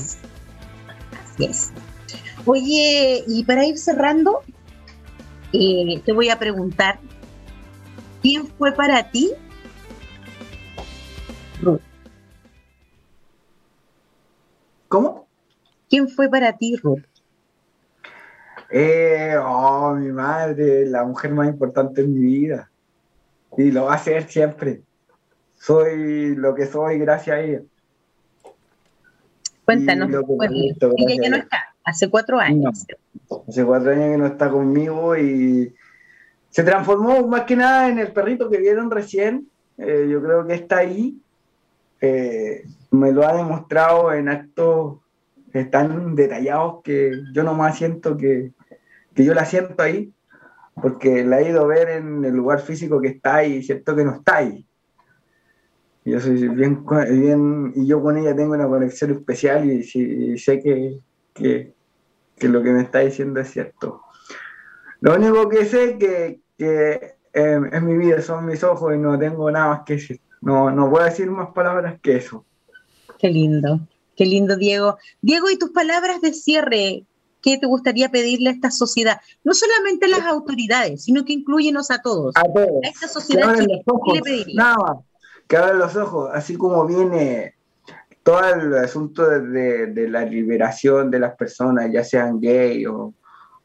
Así 1.34 1.45
es. 1.45 1.72
Oye, 2.45 3.24
y 3.28 3.43
para 3.45 3.66
ir 3.66 3.80
cerrando, 3.80 4.43
eh, 5.54 6.02
te 6.06 6.12
voy 6.12 6.30
a 6.30 6.39
preguntar, 6.39 7.00
¿quién 8.22 8.47
fue 8.47 8.72
para 8.72 9.10
ti 9.12 9.34
Ruth. 11.62 11.82
¿Cómo? 14.88 15.28
¿Quién 15.89 16.08
fue 16.08 16.30
para 16.30 16.58
ti, 16.58 16.76
Ruth? 16.78 17.04
Eh, 18.72 19.36
oh, 19.41 19.93
mi 19.95 20.12
madre, 20.12 20.86
la 20.86 21.04
mujer 21.04 21.32
más 21.32 21.47
importante 21.47 22.02
en 22.02 22.14
mi 22.14 22.20
vida. 22.20 22.70
Y 23.58 23.72
lo 23.72 23.86
va 23.86 23.95
a 23.95 24.00
ser 24.00 24.28
siempre. 24.28 24.82
Soy 25.58 26.36
lo 26.36 26.56
que 26.56 26.66
soy 26.66 27.00
gracias 27.00 27.36
a 27.36 27.39
ella. 27.41 27.62
Cuéntanos, 29.66 30.10
ella 30.10 31.16
ya 31.22 31.30
no 31.30 31.38
está, 31.38 31.69
hace 31.90 32.10
cuatro 32.10 32.40
años. 32.40 32.86
hace 33.48 33.66
cuatro 33.66 33.92
años 33.92 34.12
que 34.12 34.18
no 34.18 34.26
está 34.28 34.50
conmigo 34.50 35.18
y 35.18 35.74
se 36.50 36.64
transformó 36.64 37.28
más 37.28 37.44
que 37.44 37.56
nada 37.56 37.90
en 37.90 38.00
el 38.00 38.12
perrito 38.12 38.50
que 38.50 38.58
vieron 38.58 38.90
recién, 38.90 39.48
eh, 39.78 40.08
yo 40.10 40.22
creo 40.22 40.46
que 40.46 40.56
está 40.56 40.78
ahí. 40.78 41.20
Eh, 42.02 42.64
me 42.92 43.12
lo 43.12 43.28
ha 43.28 43.36
demostrado 43.36 44.14
en 44.14 44.30
actos 44.30 45.00
tan 45.72 46.16
detallados 46.16 46.82
que 46.84 47.12
yo 47.34 47.44
nomás 47.44 47.78
siento 47.78 48.16
que, 48.16 48.52
que 49.14 49.26
yo 49.26 49.34
la 49.34 49.46
siento 49.46 49.82
ahí, 49.82 50.14
porque 50.82 51.24
la 51.26 51.42
he 51.42 51.50
ido 51.50 51.64
a 51.64 51.68
ver 51.68 51.90
en 51.90 52.24
el 52.24 52.34
lugar 52.34 52.62
físico 52.62 53.02
que 53.02 53.10
está 53.10 53.38
ahí 53.38 53.56
y 53.56 53.64
siento 53.64 53.96
que 53.96 54.06
no 54.06 54.16
está 54.16 54.38
ahí. 54.38 54.66
Yo 56.06 56.20
soy 56.20 56.48
bien, 56.48 56.84
bien, 57.12 57.74
y 57.76 57.86
yo 57.86 58.02
con 58.02 58.18
ella 58.18 58.36
tengo 58.36 58.54
una 58.54 58.68
conexión 58.68 59.12
especial 59.12 59.70
y, 59.70 60.38
sé 60.38 60.60
que, 60.60 61.00
que, 61.34 61.74
que, 62.40 62.48
lo 62.48 62.64
que 62.64 62.72
me 62.72 62.82
está 62.82 63.00
diciendo 63.00 63.40
es 63.40 63.52
cierto. 63.52 64.02
Lo 65.02 65.16
único 65.16 65.48
que 65.50 65.66
sé 65.66 65.98
que, 65.98 66.42
que 66.58 67.16
eh, 67.34 67.62
es 67.72 67.82
mi 67.82 67.98
vida, 67.98 68.22
son 68.22 68.46
mis 68.46 68.64
ojos 68.64 68.96
y 68.96 68.98
no 68.98 69.18
tengo 69.18 69.50
nada 69.52 69.70
más 69.70 69.82
que 69.86 69.94
decir. 69.94 70.20
No, 70.42 70.72
no 70.72 70.90
puedo 70.90 71.06
decir 71.06 71.30
más 71.30 71.50
palabras 71.50 72.00
que 72.02 72.18
eso. 72.18 72.46
Qué 73.18 73.30
lindo, 73.30 73.80
qué 74.16 74.26
lindo, 74.26 74.56
Diego. 74.56 74.98
Diego, 75.22 75.50
¿y 75.50 75.58
tus 75.58 75.72
palabras 75.72 76.22
de 76.22 76.34
cierre? 76.34 77.04
¿Qué 77.42 77.58
te 77.58 77.68
gustaría 77.68 78.10
pedirle 78.10 78.50
a 78.50 78.54
esta 78.54 78.72
sociedad? 78.72 79.22
No 79.44 79.54
solamente 79.54 80.06
a 80.06 80.10
las 80.10 80.22
autoridades, 80.22 81.04
sino 81.04 81.24
que 81.24 81.34
incluyenos 81.34 81.92
a 81.92 82.02
todos. 82.02 82.36
A 82.36 82.44
todos. 82.44 82.84
A 82.84 82.88
esta 82.88 83.08
sociedad, 83.08 83.54
¿qué 83.56 84.14
le 84.14 84.22
pediría? 84.22 84.56
Nada, 84.56 85.02
que 85.48 85.58
abran 85.58 85.80
los 85.80 85.96
ojos, 85.96 86.30
así 86.34 86.58
como 86.58 86.86
viene 86.86 87.56
todo 88.24 88.42
el 88.54 88.74
asunto 88.76 89.28
de, 89.28 89.88
de, 89.88 90.10
la 90.10 90.24
liberación 90.26 91.10
de 91.10 91.20
las 91.20 91.36
personas, 91.36 91.92
ya 91.92 92.04
sean 92.04 92.40
gay 92.40 92.86
o, 92.86 93.14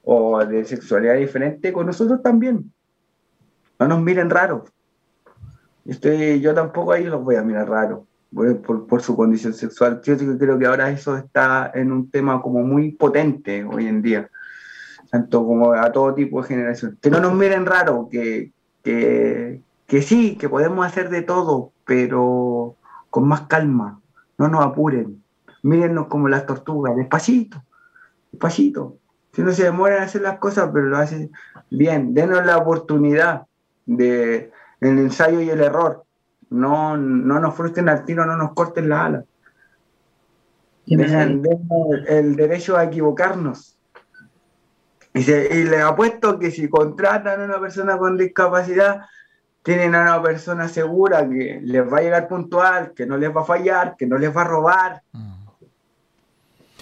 o 0.03 0.45
de 0.45 0.65
sexualidad 0.65 1.17
diferente, 1.17 1.73
con 1.73 1.87
nosotros 1.87 2.23
también. 2.23 2.73
No 3.79 3.89
nos 3.89 4.03
miren 4.03 4.31
raro. 4.31 4.65
Estoy, 5.85 6.41
yo 6.41 6.55
tampoco 6.55 6.93
ahí 6.93 7.05
los 7.05 7.23
voy 7.23 7.37
a 7.37 7.43
mirar 7.43 7.69
raro 7.69 8.07
por, 8.35 8.87
por, 8.87 9.03
su 9.03 9.17
condición 9.17 9.55
sexual. 9.55 10.01
Yo 10.03 10.17
creo 10.39 10.59
que 10.59 10.67
ahora 10.67 10.91
eso 10.91 11.17
está 11.17 11.71
en 11.75 11.93
un 11.93 12.11
tema 12.11 12.41
como 12.41 12.61
muy 12.61 12.93
potente 12.93 13.65
hoy 13.65 13.87
en 13.87 14.03
día, 14.03 14.31
tanto 15.11 15.45
como 15.45 15.73
a 15.73 15.93
todo 15.93 16.15
tipo 16.15 16.41
de 16.43 16.49
generación. 16.49 16.99
Que 17.01 17.11
no 17.11 17.21
nos 17.21 17.35
miren 17.35 17.67
raro, 17.67 18.09
que, 18.11 18.53
que, 18.83 19.61
que 19.87 20.03
sí, 20.03 20.37
que 20.37 20.49
podemos 20.49 20.87
hacer 20.87 21.11
de 21.11 21.23
todo, 21.23 21.73
pero 21.85 22.77
con 23.11 23.29
más 23.29 23.43
calma, 23.43 24.01
no 24.39 24.49
nos 24.49 24.65
apuren. 24.65 25.23
Mírennos 25.63 26.09
como 26.09 26.29
las 26.29 26.47
tortugas, 26.47 26.97
despacito, 26.97 27.63
despacito. 28.31 28.99
Si 29.33 29.43
no 29.43 29.53
se 29.53 29.65
demoran 29.65 30.01
a 30.01 30.05
hacer 30.05 30.23
las 30.23 30.39
cosas, 30.39 30.71
pero 30.73 30.87
lo 30.87 30.99
hacen 30.99 31.33
bien, 31.71 32.15
denos 32.15 32.45
la 32.45 32.59
oportunidad 32.59 33.47
de 33.87 34.53
el 34.81 34.99
ensayo 34.99 35.41
y 35.41 35.51
el 35.51 35.61
error. 35.61 36.05
No, 36.51 36.97
no 36.97 37.41
nos 37.41 37.55
frustren 37.55 37.89
al 37.89 38.05
tiro, 38.05 38.27
no 38.27 38.37
nos 38.37 38.53
corten 38.53 38.89
la 38.89 39.07
ala. 39.07 39.25
Dejen, 40.87 41.43
el, 42.07 42.37
derecho 42.37 42.77
a 42.77 42.85
equivocarnos. 42.85 43.79
Y, 45.15 45.21
y 45.31 45.65
les 45.65 45.83
apuesto 45.83 46.39
que 46.39 46.51
si 46.51 46.69
contratan 46.69 47.41
a 47.41 47.45
una 47.45 47.59
persona 47.59 47.97
con 47.97 48.19
discapacidad, 48.19 49.01
tienen 49.65 49.95
a 49.95 50.03
una 50.03 50.23
persona 50.23 50.69
segura 50.69 51.27
que 51.29 51.59
les 51.63 51.91
va 51.91 51.99
a 51.99 52.03
llegar 52.03 52.29
puntual, 52.29 52.93
que 52.95 53.07
no 53.07 53.17
les 53.17 53.35
va 53.35 53.41
a 53.41 53.45
fallar, 53.45 53.97
que 53.97 54.07
no 54.07 54.19
les 54.19 54.35
va 54.35 54.43
a 54.43 54.45
robar. 54.45 55.03
Mm. 55.13 55.33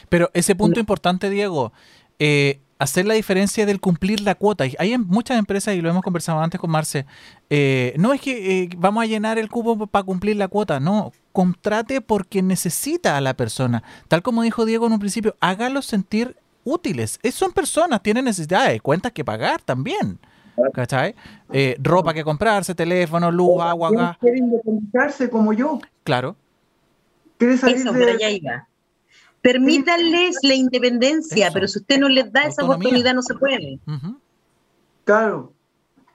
Pero 0.08 0.30
ese 0.34 0.56
punto 0.56 0.80
importante, 0.80 1.30
Diego, 1.30 1.72
eh, 2.18 2.60
hacer 2.80 3.06
la 3.06 3.14
diferencia 3.14 3.66
del 3.66 3.80
cumplir 3.80 4.20
la 4.20 4.34
cuota. 4.34 4.64
Hay 4.80 4.98
muchas 4.98 5.38
empresas, 5.38 5.76
y 5.76 5.80
lo 5.80 5.90
hemos 5.90 6.02
conversado 6.02 6.40
antes 6.40 6.60
con 6.60 6.70
Marce, 6.70 7.06
eh, 7.50 7.94
no 7.98 8.12
es 8.12 8.20
que 8.20 8.62
eh, 8.62 8.68
vamos 8.76 9.04
a 9.04 9.06
llenar 9.06 9.38
el 9.38 9.48
cubo 9.48 9.86
para 9.86 10.02
cumplir 10.02 10.36
la 10.36 10.48
cuota, 10.48 10.80
no, 10.80 11.12
contrate 11.30 12.00
porque 12.00 12.42
necesita 12.42 13.16
a 13.16 13.20
la 13.20 13.34
persona. 13.34 13.84
Tal 14.08 14.22
como 14.22 14.42
dijo 14.42 14.66
Diego 14.66 14.88
en 14.88 14.94
un 14.94 14.98
principio, 14.98 15.36
hágalos 15.38 15.86
sentir 15.86 16.36
útiles. 16.64 17.20
son 17.32 17.52
personas, 17.52 18.02
tienen 18.02 18.24
necesidades, 18.24 18.82
cuentas 18.82 19.12
que 19.12 19.24
pagar 19.24 19.62
también. 19.62 20.18
¿Cachai? 20.72 21.14
Eh, 21.52 21.76
ropa 21.80 22.12
que 22.12 22.24
comprarse, 22.24 22.74
teléfono, 22.74 23.30
luz, 23.30 23.60
agua, 23.62 23.90
gas. 23.90 24.18
Quieren 24.18 24.44
independizarse 24.44 25.30
como 25.30 25.52
yo. 25.52 25.78
Claro. 26.04 26.36
Eso, 27.38 27.66
de... 27.92 28.18
ya 28.18 28.30
iba. 28.30 28.68
Permítanles 29.40 30.36
la 30.42 30.54
independencia, 30.54 31.50
pero 31.52 31.66
si 31.66 31.80
usted 31.80 31.98
no 31.98 32.08
les 32.08 32.32
da 32.32 32.44
esa 32.44 32.64
oportunidad, 32.64 33.14
no 33.14 33.22
se 33.22 33.34
puede. 33.34 33.80
Claro. 35.04 35.52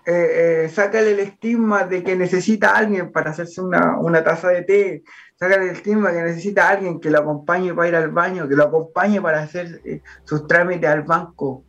Eh, 0.05 0.63
eh, 0.65 0.69
sácale 0.69 1.11
el 1.11 1.19
estigma 1.19 1.83
de 1.83 2.01
que 2.01 2.15
necesita 2.15 2.69
a 2.71 2.77
alguien 2.77 3.11
para 3.11 3.31
hacerse 3.31 3.59
una, 3.59 3.99
una 3.99 4.23
taza 4.23 4.47
de 4.47 4.61
té. 4.61 5.03
Sácale 5.35 5.65
el 5.65 5.71
estigma 5.71 6.13
que 6.13 6.21
necesita 6.21 6.67
a 6.67 6.71
alguien 6.71 7.01
que 7.01 7.11
lo 7.11 7.19
acompañe 7.19 7.73
para 7.73 7.89
ir 7.89 7.95
al 7.97 8.11
baño, 8.11 8.47
que 8.47 8.55
lo 8.55 8.63
acompañe 8.63 9.21
para 9.21 9.41
hacer 9.41 9.81
eh, 9.83 10.01
sus 10.23 10.47
trámites 10.47 10.89
al 10.89 11.03
banco, 11.03 11.65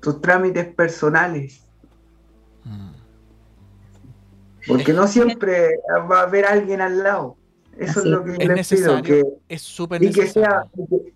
sus 0.00 0.22
trámites 0.22 0.66
personales. 0.68 1.65
Mm. 2.66 2.90
Porque 4.66 4.92
no 4.92 5.06
siempre 5.06 5.78
va 6.10 6.20
a 6.20 6.22
haber 6.24 6.44
alguien 6.44 6.80
al 6.80 7.02
lado. 7.02 7.36
Eso 7.78 8.00
es 8.00 8.06
lo 8.06 8.24
que 8.24 8.32
les 8.32 8.68
pido. 8.68 9.02
Que, 9.02 9.22
es 9.48 9.62
súper 9.62 10.02
y 10.02 10.10
que 10.10 10.26
sea 10.26 10.64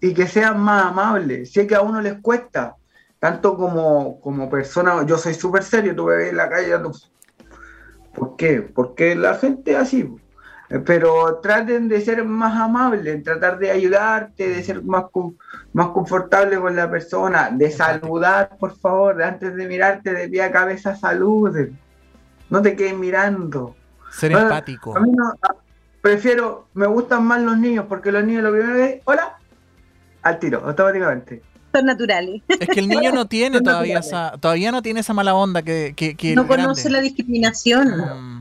Y 0.00 0.14
que 0.14 0.26
sean 0.26 0.60
más 0.60 0.86
amables. 0.86 1.52
Sé 1.52 1.66
que 1.66 1.74
a 1.74 1.80
uno 1.80 2.00
les 2.00 2.20
cuesta, 2.20 2.76
tanto 3.18 3.56
como, 3.56 4.20
como 4.20 4.48
persona. 4.48 5.04
Yo 5.06 5.18
soy 5.18 5.34
súper 5.34 5.64
serio, 5.64 5.96
tú 5.96 6.04
me 6.04 6.16
ves 6.16 6.30
en 6.30 6.36
la 6.36 6.48
calle. 6.48 6.72
¿Por 8.14 8.36
qué? 8.36 8.60
Porque 8.62 9.14
la 9.14 9.34
gente 9.34 9.72
es 9.72 9.78
así. 9.78 10.08
Pero 10.86 11.40
traten 11.42 11.88
de 11.88 12.00
ser 12.00 12.24
más 12.24 12.56
amables, 12.56 13.24
tratar 13.24 13.58
de 13.58 13.72
ayudarte, 13.72 14.48
de 14.48 14.62
ser 14.62 14.82
más, 14.84 15.06
más 15.72 15.88
confortable 15.88 16.60
con 16.60 16.76
la 16.76 16.88
persona, 16.88 17.50
de 17.50 17.72
saludar, 17.72 18.56
por 18.56 18.78
favor, 18.78 19.20
antes 19.20 19.56
de 19.56 19.66
mirarte 19.66 20.12
de 20.12 20.28
pie 20.28 20.42
a 20.42 20.52
cabeza, 20.52 20.94
saluden. 20.94 21.76
No 22.50 22.62
te 22.62 22.76
quedes 22.76 22.96
mirando. 22.96 23.74
Ser 24.12 24.30
empático. 24.30 24.96
A 24.96 25.00
mí 25.00 25.10
no, 25.10 25.34
prefiero, 26.00 26.68
me 26.74 26.86
gustan 26.86 27.24
más 27.24 27.42
los 27.42 27.58
niños, 27.58 27.86
porque 27.88 28.12
los 28.12 28.24
niños 28.24 28.44
lo 28.44 28.52
primero 28.52 28.74
que 28.74 29.02
hola, 29.04 29.38
al 30.22 30.38
tiro, 30.38 30.62
automáticamente. 30.64 31.42
Son 31.72 31.84
naturales. 31.84 32.42
Es 32.48 32.68
que 32.68 32.78
el 32.78 32.88
niño 32.88 33.10
no 33.12 33.26
tiene 33.28 33.60
todavía 33.60 33.98
esa, 33.98 34.32
todavía 34.38 34.70
no 34.70 34.82
tiene 34.82 35.00
esa 35.00 35.14
mala 35.14 35.34
onda 35.34 35.62
que, 35.62 35.94
que, 35.96 36.34
no 36.36 36.46
conoce 36.46 36.90
la 36.90 37.00
discriminación. 37.00 37.88
Mm. 37.88 38.39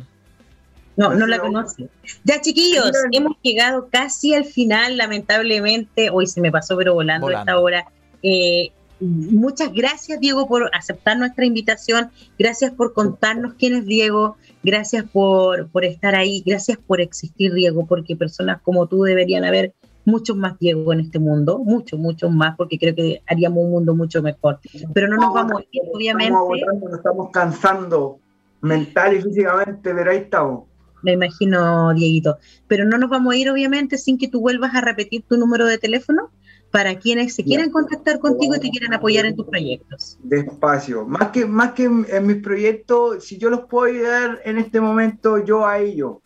No, 0.99 1.13
no 1.13 1.27
la 1.27 1.39
conoce. 1.39 1.87
Ya, 2.25 2.41
chiquillos, 2.41 2.91
hemos 3.13 3.37
llegado 3.41 3.87
casi 3.89 4.33
al 4.33 4.43
final, 4.43 4.97
lamentablemente. 4.97 6.09
Hoy 6.09 6.27
se 6.27 6.41
me 6.41 6.51
pasó, 6.51 6.75
pero 6.75 6.93
volando, 6.93 7.29
esta 7.29 7.57
hora. 7.57 7.85
Eh, 8.21 8.73
muchas 8.99 9.71
gracias, 9.71 10.19
Diego, 10.19 10.45
por 10.45 10.69
aceptar 10.75 11.17
nuestra 11.17 11.45
invitación. 11.45 12.11
Gracias 12.37 12.73
por 12.73 12.91
contarnos 12.91 13.53
quién 13.53 13.75
es 13.75 13.85
Diego. 13.85 14.35
Gracias 14.61 15.05
por, 15.09 15.69
por 15.69 15.85
estar 15.85 16.15
ahí. 16.15 16.43
Gracias 16.45 16.77
por 16.77 16.99
existir, 16.99 17.53
Diego, 17.53 17.85
porque 17.85 18.17
personas 18.17 18.61
como 18.61 18.87
tú 18.87 19.03
deberían 19.03 19.45
haber 19.45 19.73
muchos 20.03 20.35
más 20.35 20.59
Diego 20.59 20.91
en 20.91 20.99
este 20.99 21.17
mundo, 21.17 21.59
muchos, 21.59 21.97
muchos 21.97 22.29
más, 22.29 22.57
porque 22.57 22.77
creo 22.77 22.93
que 22.93 23.21
haríamos 23.25 23.63
un 23.63 23.71
mundo 23.71 23.95
mucho 23.95 24.21
mejor. 24.21 24.59
Pero 24.93 25.07
no 25.07 25.15
nos 25.15 25.33
vamos 25.33 25.61
a 25.61 25.65
ir, 25.71 25.81
obviamente. 25.93 26.33
Estamos, 26.57 26.81
nos 26.89 26.97
estamos 26.97 27.29
cansando 27.31 28.19
mental 28.59 29.15
y 29.15 29.21
físicamente, 29.21 29.93
pero 29.95 30.11
ahí 30.11 30.17
estamos. 30.17 30.68
Me 31.01 31.13
imagino, 31.13 31.93
Dieguito. 31.93 32.37
Pero 32.67 32.85
no 32.85 32.97
nos 32.97 33.09
vamos 33.09 33.33
a 33.33 33.37
ir, 33.37 33.49
obviamente, 33.49 33.97
sin 33.97 34.17
que 34.17 34.27
tú 34.27 34.41
vuelvas 34.41 34.75
a 34.75 34.81
repetir 34.81 35.23
tu 35.27 35.37
número 35.37 35.65
de 35.65 35.77
teléfono 35.77 36.31
para 36.71 36.95
quienes 36.99 37.33
se 37.33 37.43
quieran 37.43 37.71
contactar 37.71 38.19
contigo 38.19 38.55
y 38.55 38.59
te 38.59 38.69
quieran 38.69 38.93
apoyar 38.93 39.25
en 39.25 39.35
tus 39.35 39.47
proyectos. 39.47 40.19
Despacio. 40.23 41.05
Más 41.05 41.29
que, 41.29 41.45
más 41.45 41.71
que 41.71 41.85
en, 41.85 42.27
mis 42.27 42.37
proyectos, 42.43 43.25
si 43.25 43.37
yo 43.37 43.49
los 43.49 43.61
puedo 43.61 43.91
ayudar 43.91 44.41
en 44.45 44.59
este 44.59 44.79
momento, 44.79 45.43
yo 45.43 45.65
a 45.65 45.79
ellos. 45.79 46.17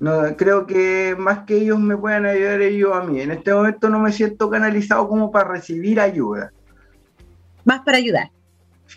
No, 0.00 0.36
creo 0.36 0.66
que 0.66 1.14
más 1.16 1.44
que 1.44 1.58
ellos 1.58 1.78
me 1.78 1.96
puedan 1.96 2.26
ayudar 2.26 2.60
ellos 2.60 2.90
a 2.92 3.04
mí. 3.04 3.20
En 3.20 3.30
este 3.30 3.54
momento 3.54 3.88
no 3.88 4.00
me 4.00 4.10
siento 4.10 4.50
canalizado 4.50 5.08
como 5.08 5.30
para 5.30 5.50
recibir 5.50 6.00
ayuda. 6.00 6.52
Más 7.64 7.82
para 7.82 7.98
ayudar. 7.98 8.30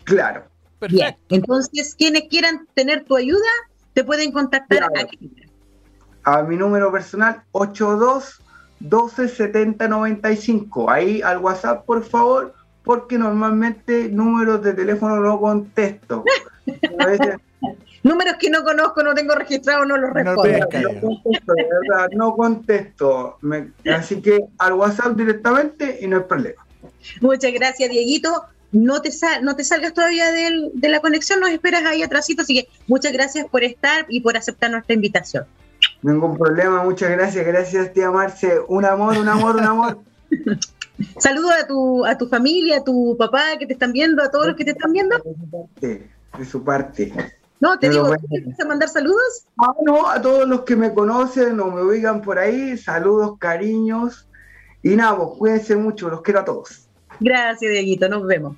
Claro. 0.04 0.46
Bien. 0.90 1.16
Entonces, 1.30 1.96
quienes 1.96 2.24
quieran 2.24 2.68
tener 2.74 3.06
tu 3.06 3.16
ayuda, 3.16 3.40
te 3.96 4.04
pueden 4.04 4.32
contactar 4.32 4.84
aquí. 4.84 5.32
A 6.24 6.44
mi 6.44 6.58
número 6.58 6.92
personal, 6.92 7.44
82 7.54 8.42
12 8.82 9.30
70 9.30 9.88
95. 9.88 10.90
Ahí 10.92 11.22
al 11.22 11.38
WhatsApp, 11.38 11.86
por 11.86 12.04
favor, 12.04 12.54
porque 12.84 13.18
normalmente 13.18 14.10
números 14.10 14.62
de 14.62 14.74
teléfono 14.74 15.16
no 15.22 15.40
contesto. 15.40 16.24
Números 18.04 18.36
que 18.40 18.52
no 18.52 18.64
conozco, 18.64 19.02
no 19.02 19.16
tengo 19.16 19.34
registrado, 19.34 19.84
no 19.84 19.98
los 19.98 20.14
respondo. 20.14 20.44
No, 20.44 21.02
contesto, 21.02 21.54
de 21.56 21.64
verdad, 21.64 22.08
no 22.14 22.36
contesto. 22.36 23.40
así 23.92 24.22
que 24.22 24.46
al 24.60 24.74
WhatsApp 24.74 25.16
directamente 25.16 25.98
y 26.02 26.08
no 26.08 26.18
hay 26.18 26.24
problema. 26.24 26.64
Muchas 27.22 27.52
gracias, 27.54 27.90
Dieguito. 27.90 28.46
No 28.76 29.02
te, 29.02 29.10
no 29.42 29.56
te 29.56 29.64
salgas 29.64 29.94
todavía 29.94 30.34
de 30.34 30.90
la 30.90 31.00
conexión, 31.00 31.40
nos 31.40 31.50
esperas 31.50 31.86
ahí 31.86 32.04
atrásito, 32.04 32.42
así 32.42 32.56
que 32.56 32.68
muchas 32.88 33.14
gracias 33.14 33.48
por 33.50 33.64
estar 33.64 34.06
y 34.10 34.20
por 34.20 34.36
aceptar 34.36 34.70
nuestra 34.70 34.94
invitación. 34.94 35.46
Ningún 36.02 36.38
problema, 36.38 36.84
muchas 36.84 37.10
gracias, 37.12 37.46
gracias 37.46 37.94
tía 37.94 38.12
Marce. 38.12 38.60
Un 38.68 38.84
amor, 38.84 39.18
un 39.18 39.30
amor, 39.30 39.56
un 39.56 39.64
amor. 39.64 40.00
Saludos 41.20 41.52
a 41.58 41.66
tu, 41.66 42.06
a 42.06 42.18
tu 42.18 42.28
familia, 42.28 42.80
a 42.80 42.84
tu 42.84 43.16
papá 43.18 43.58
que 43.58 43.66
te 43.66 43.74
están 43.74 43.94
viendo, 43.94 44.22
a 44.22 44.30
todos 44.30 44.48
los 44.48 44.58
que 44.58 44.66
te 44.66 44.72
están 44.72 44.92
viendo. 44.92 45.16
De 45.80 46.46
su 46.46 46.62
parte. 46.62 47.14
No, 47.62 47.80
te 47.80 47.88
digo, 47.90 48.14
¿quieres 48.30 48.66
mandar 48.68 48.90
saludos? 48.90 49.46
Ah, 49.58 49.74
no, 49.86 50.10
a 50.10 50.22
todos 50.22 50.50
los 50.50 50.64
que 50.64 50.76
me 50.76 50.94
conocen 50.94 51.58
o 51.62 51.72
me 51.72 51.82
oigan 51.82 52.22
por 52.22 52.40
ahí, 52.40 52.78
saludos, 52.78 53.38
cariños. 53.40 54.28
Y 54.84 54.98
nada, 54.98 55.16
pues 55.16 55.30
cuídense 55.38 55.78
mucho, 55.78 56.10
los 56.10 56.22
quiero 56.22 56.42
a 56.42 56.46
todos. 56.46 56.90
Gracias, 57.20 57.72
Dieguito, 57.72 58.10
nos 58.10 58.28
vemos. 58.28 58.58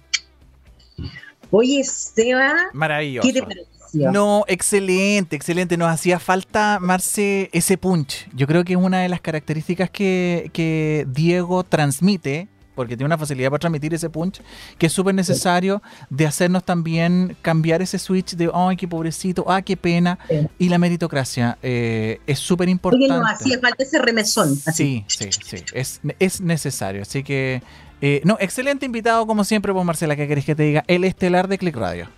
Oye, 1.51 1.83
Seba. 1.83 2.53
Maravilloso. 2.73 3.27
¿Qué 3.27 3.33
te 3.33 3.41
pareció? 3.41 4.11
No, 4.11 4.43
excelente, 4.47 5.35
excelente. 5.35 5.77
Nos 5.77 5.89
hacía 5.89 6.19
falta, 6.19 6.79
Marce, 6.81 7.49
ese 7.53 7.77
punch. 7.77 8.27
Yo 8.33 8.47
creo 8.47 8.63
que 8.63 8.73
es 8.73 8.79
una 8.79 8.99
de 8.99 9.09
las 9.09 9.21
características 9.21 9.89
que, 9.89 10.49
que 10.53 11.07
Diego 11.09 11.63
transmite 11.63 12.47
porque 12.77 12.95
tiene 12.95 13.07
una 13.07 13.17
facilidad 13.17 13.49
para 13.49 13.57
transmitir 13.59 13.95
ese 13.95 14.07
punch, 14.07 14.39
que 14.77 14.85
es 14.85 14.93
súper 14.93 15.15
necesario 15.15 15.81
de 16.11 16.27
hacernos 16.27 16.63
también 16.63 17.35
cambiar 17.41 17.81
ese 17.81 17.97
switch 17.97 18.35
de, 18.35 18.51
ay, 18.53 18.77
qué 18.77 18.87
pobrecito, 18.87 19.43
ah, 19.47 19.63
qué 19.63 19.75
pena, 19.75 20.19
y 20.59 20.69
la 20.69 20.77
meritocracia 20.77 21.57
eh, 21.63 22.21
es 22.27 22.37
súper 22.37 22.69
importante. 22.69 23.11
Oye, 23.11 23.19
no, 23.19 23.25
hacía 23.25 23.59
falta 23.59 23.83
ese 23.83 23.97
remesón. 23.99 24.55
Sí, 24.55 25.03
sí, 25.07 25.29
sí, 25.31 25.57
es, 25.73 26.01
es 26.19 26.39
necesario, 26.39 27.01
así 27.01 27.23
que, 27.23 27.63
eh, 28.01 28.21
no, 28.23 28.37
excelente 28.39 28.85
invitado 28.85 29.25
como 29.25 29.43
siempre, 29.43 29.73
pues 29.73 29.85
Marcela, 29.85 30.15
¿qué 30.15 30.27
querés 30.27 30.45
que 30.45 30.55
te 30.55 30.63
diga? 30.63 30.83
El 30.87 31.03
estelar 31.03 31.47
de 31.47 31.57
Click 31.57 31.75
Radio. 31.75 32.09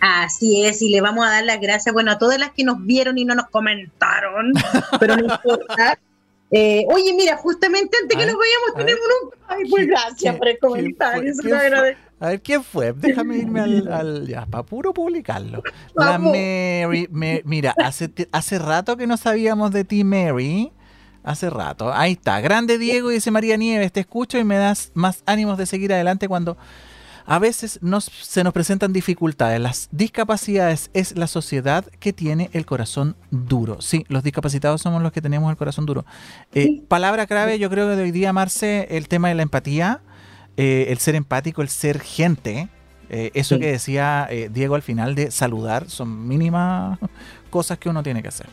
Así 0.00 0.64
es, 0.64 0.80
y 0.80 0.90
le 0.90 1.00
vamos 1.00 1.26
a 1.26 1.30
dar 1.30 1.44
las 1.44 1.60
gracias, 1.60 1.92
bueno, 1.92 2.12
a 2.12 2.18
todas 2.18 2.38
las 2.38 2.50
que 2.52 2.64
nos 2.64 2.84
vieron 2.84 3.18
y 3.18 3.24
no 3.24 3.34
nos 3.34 3.48
comentaron, 3.48 4.52
pero 5.00 5.16
no 5.16 5.24
importa. 5.24 5.98
Eh, 6.50 6.84
oye, 6.88 7.12
mira, 7.14 7.36
justamente 7.36 7.96
antes 8.00 8.16
que 8.16 8.24
nos 8.24 8.36
vayamos 8.36 8.74
tenemos 8.76 9.02
un... 9.22 9.30
Ay, 9.48 9.68
pues 9.68 9.86
gracias 9.86 10.36
por 10.36 10.48
el 10.48 10.58
comentario. 10.58 11.32
A 12.20 12.28
ver, 12.30 12.40
¿quién 12.40 12.64
fue? 12.64 12.92
Déjame 12.94 13.36
irme 13.36 13.60
al, 13.60 14.26
ya, 14.28 14.46
para 14.46 14.64
puro 14.64 14.92
publicarlo. 14.92 15.62
La 15.94 16.18
Mary, 16.18 17.08
mira, 17.44 17.74
hace, 17.76 18.10
hace 18.32 18.58
rato 18.58 18.96
que 18.96 19.06
no 19.06 19.16
sabíamos 19.16 19.72
de 19.72 19.84
ti, 19.84 20.04
Mary. 20.04 20.72
Hace 21.28 21.50
rato. 21.50 21.92
Ahí 21.92 22.12
está. 22.12 22.40
Grande 22.40 22.78
Diego, 22.78 23.10
dice 23.10 23.30
María 23.30 23.58
Nieves, 23.58 23.92
te 23.92 24.00
escucho 24.00 24.38
y 24.38 24.44
me 24.44 24.56
das 24.56 24.92
más 24.94 25.22
ánimos 25.26 25.58
de 25.58 25.66
seguir 25.66 25.92
adelante 25.92 26.26
cuando 26.26 26.56
a 27.26 27.38
veces 27.38 27.78
se 28.22 28.44
nos 28.44 28.52
presentan 28.54 28.94
dificultades. 28.94 29.60
Las 29.60 29.88
discapacidades 29.92 30.88
es 30.94 31.18
la 31.18 31.26
sociedad 31.26 31.84
que 32.00 32.14
tiene 32.14 32.48
el 32.54 32.64
corazón 32.64 33.14
duro. 33.30 33.82
Sí, 33.82 34.06
los 34.08 34.22
discapacitados 34.22 34.80
somos 34.80 35.02
los 35.02 35.12
que 35.12 35.20
tenemos 35.20 35.50
el 35.50 35.58
corazón 35.58 35.84
duro. 35.84 36.06
Eh, 36.54 36.80
palabra 36.88 37.26
clave, 37.26 37.58
yo 37.58 37.68
creo 37.68 37.90
que 37.90 37.96
de 37.96 38.04
hoy 38.04 38.10
día, 38.10 38.32
Marce, 38.32 38.88
el 38.96 39.06
tema 39.08 39.28
de 39.28 39.34
la 39.34 39.42
empatía, 39.42 40.00
eh, 40.56 40.86
el 40.88 40.96
ser 40.96 41.14
empático, 41.14 41.60
el 41.60 41.68
ser 41.68 42.00
gente. 42.00 42.70
Eh, 43.10 43.32
eso 43.34 43.58
que 43.58 43.70
decía 43.70 44.30
Diego 44.50 44.76
al 44.76 44.82
final 44.82 45.14
de 45.14 45.30
saludar 45.30 45.90
son 45.90 46.26
mínimas 46.26 46.98
cosas 47.50 47.76
que 47.76 47.90
uno 47.90 48.02
tiene 48.02 48.22
que 48.22 48.28
hacer 48.28 48.46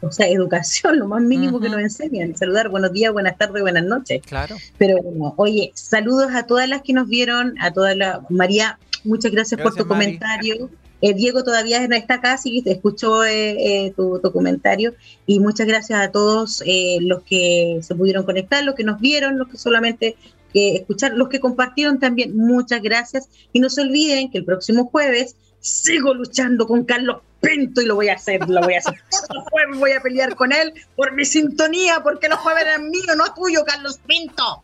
o 0.00 0.12
sea, 0.12 0.28
educación, 0.28 0.98
lo 0.98 1.08
más 1.08 1.22
mínimo 1.22 1.60
que 1.60 1.68
nos 1.68 1.80
enseñan, 1.80 2.36
saludar 2.36 2.68
buenos 2.68 2.92
días, 2.92 3.12
buenas 3.12 3.36
tardes, 3.38 3.62
buenas 3.62 3.84
noches. 3.84 4.22
Claro. 4.24 4.56
Pero 4.78 5.02
bueno, 5.02 5.34
oye, 5.36 5.72
saludos 5.74 6.32
a 6.34 6.46
todas 6.46 6.68
las 6.68 6.82
que 6.82 6.92
nos 6.92 7.08
vieron, 7.08 7.54
a 7.60 7.72
todas 7.72 7.96
las, 7.96 8.18
María, 8.30 8.78
muchas 9.04 9.32
gracias, 9.32 9.60
por 9.60 9.74
tu 9.74 9.86
comentario. 9.86 10.70
Eh, 11.02 11.14
Diego 11.14 11.44
todavía 11.44 11.86
no 11.86 11.94
está 11.94 12.14
acá, 12.14 12.34
así 12.34 12.62
que 12.62 12.72
escuchó 12.72 13.24
eh, 13.24 13.86
eh, 13.86 13.92
tu, 13.94 14.18
tu, 14.18 14.32
comentario. 14.32 14.94
Y 15.26 15.40
muchas 15.40 15.66
gracias 15.66 16.00
a 16.00 16.10
todos 16.10 16.62
los 17.00 17.22
que 17.22 17.80
se 17.82 17.94
pudieron 17.94 18.24
conectar, 18.24 18.64
los 18.64 18.74
que 18.74 18.84
nos 18.84 19.00
vieron, 19.00 19.38
los 19.38 19.48
que 19.48 19.58
solamente 19.58 20.16
escuchar, 20.54 21.12
los 21.12 21.28
que 21.28 21.38
compartieron 21.38 21.98
también, 21.98 22.34
muchas 22.36 22.80
gracias. 22.80 23.28
Y 23.52 23.60
no 23.60 23.68
se 23.68 23.82
olviden 23.82 24.30
que 24.30 24.38
el 24.38 24.44
próximo 24.44 24.86
jueves 24.86 25.36
sigo 25.60 26.14
luchando 26.14 26.66
con 26.66 26.84
Carlos 26.84 27.18
Pinto 27.46 27.80
y 27.80 27.86
lo 27.86 27.94
voy 27.94 28.08
a 28.08 28.14
hacer, 28.14 28.48
lo 28.48 28.60
voy 28.60 28.74
a 28.74 28.78
hacer. 28.78 28.94
Por 29.50 29.76
voy 29.76 29.92
a 29.92 30.00
pelear 30.00 30.34
con 30.34 30.52
él 30.52 30.72
por 30.96 31.12
mi 31.12 31.24
sintonía, 31.24 32.02
porque 32.02 32.28
los 32.28 32.38
jueves 32.38 32.62
eran 32.62 32.90
míos, 32.90 33.16
no 33.16 33.32
tuyo, 33.34 33.64
Carlos 33.64 33.98
Pinto. 34.06 34.62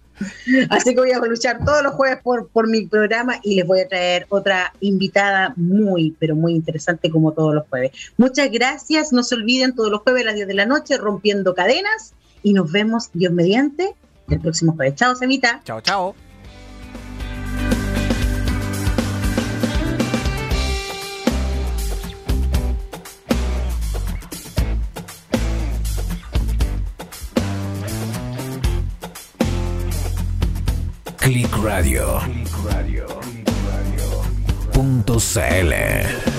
Así 0.70 0.94
que 0.94 1.00
voy 1.00 1.12
a 1.12 1.18
luchar 1.18 1.64
todos 1.64 1.82
los 1.82 1.94
jueves 1.94 2.18
por, 2.22 2.48
por 2.48 2.68
mi 2.68 2.86
programa 2.86 3.40
y 3.42 3.56
les 3.56 3.66
voy 3.66 3.80
a 3.80 3.88
traer 3.88 4.26
otra 4.28 4.72
invitada 4.80 5.52
muy, 5.56 6.14
pero 6.18 6.36
muy 6.36 6.54
interesante 6.54 7.10
como 7.10 7.32
todos 7.32 7.54
los 7.54 7.66
jueves. 7.68 7.92
Muchas 8.16 8.50
gracias, 8.50 9.12
no 9.12 9.22
se 9.22 9.34
olviden 9.34 9.74
todos 9.74 9.90
los 9.90 10.02
jueves 10.02 10.22
a 10.22 10.26
las 10.26 10.34
10 10.34 10.48
de 10.48 10.54
la 10.54 10.66
noche 10.66 10.96
rompiendo 10.96 11.54
cadenas 11.54 12.14
y 12.42 12.52
nos 12.52 12.70
vemos, 12.70 13.10
Dios 13.12 13.32
mediante, 13.32 13.94
el 14.28 14.40
próximo 14.40 14.74
jueves. 14.74 14.96
Chao, 14.96 15.14
Semita. 15.14 15.60
Chao, 15.64 15.80
chao. 15.80 16.14
Radio. 31.62 32.18
Punto 34.72 35.18
CL. 35.20 36.31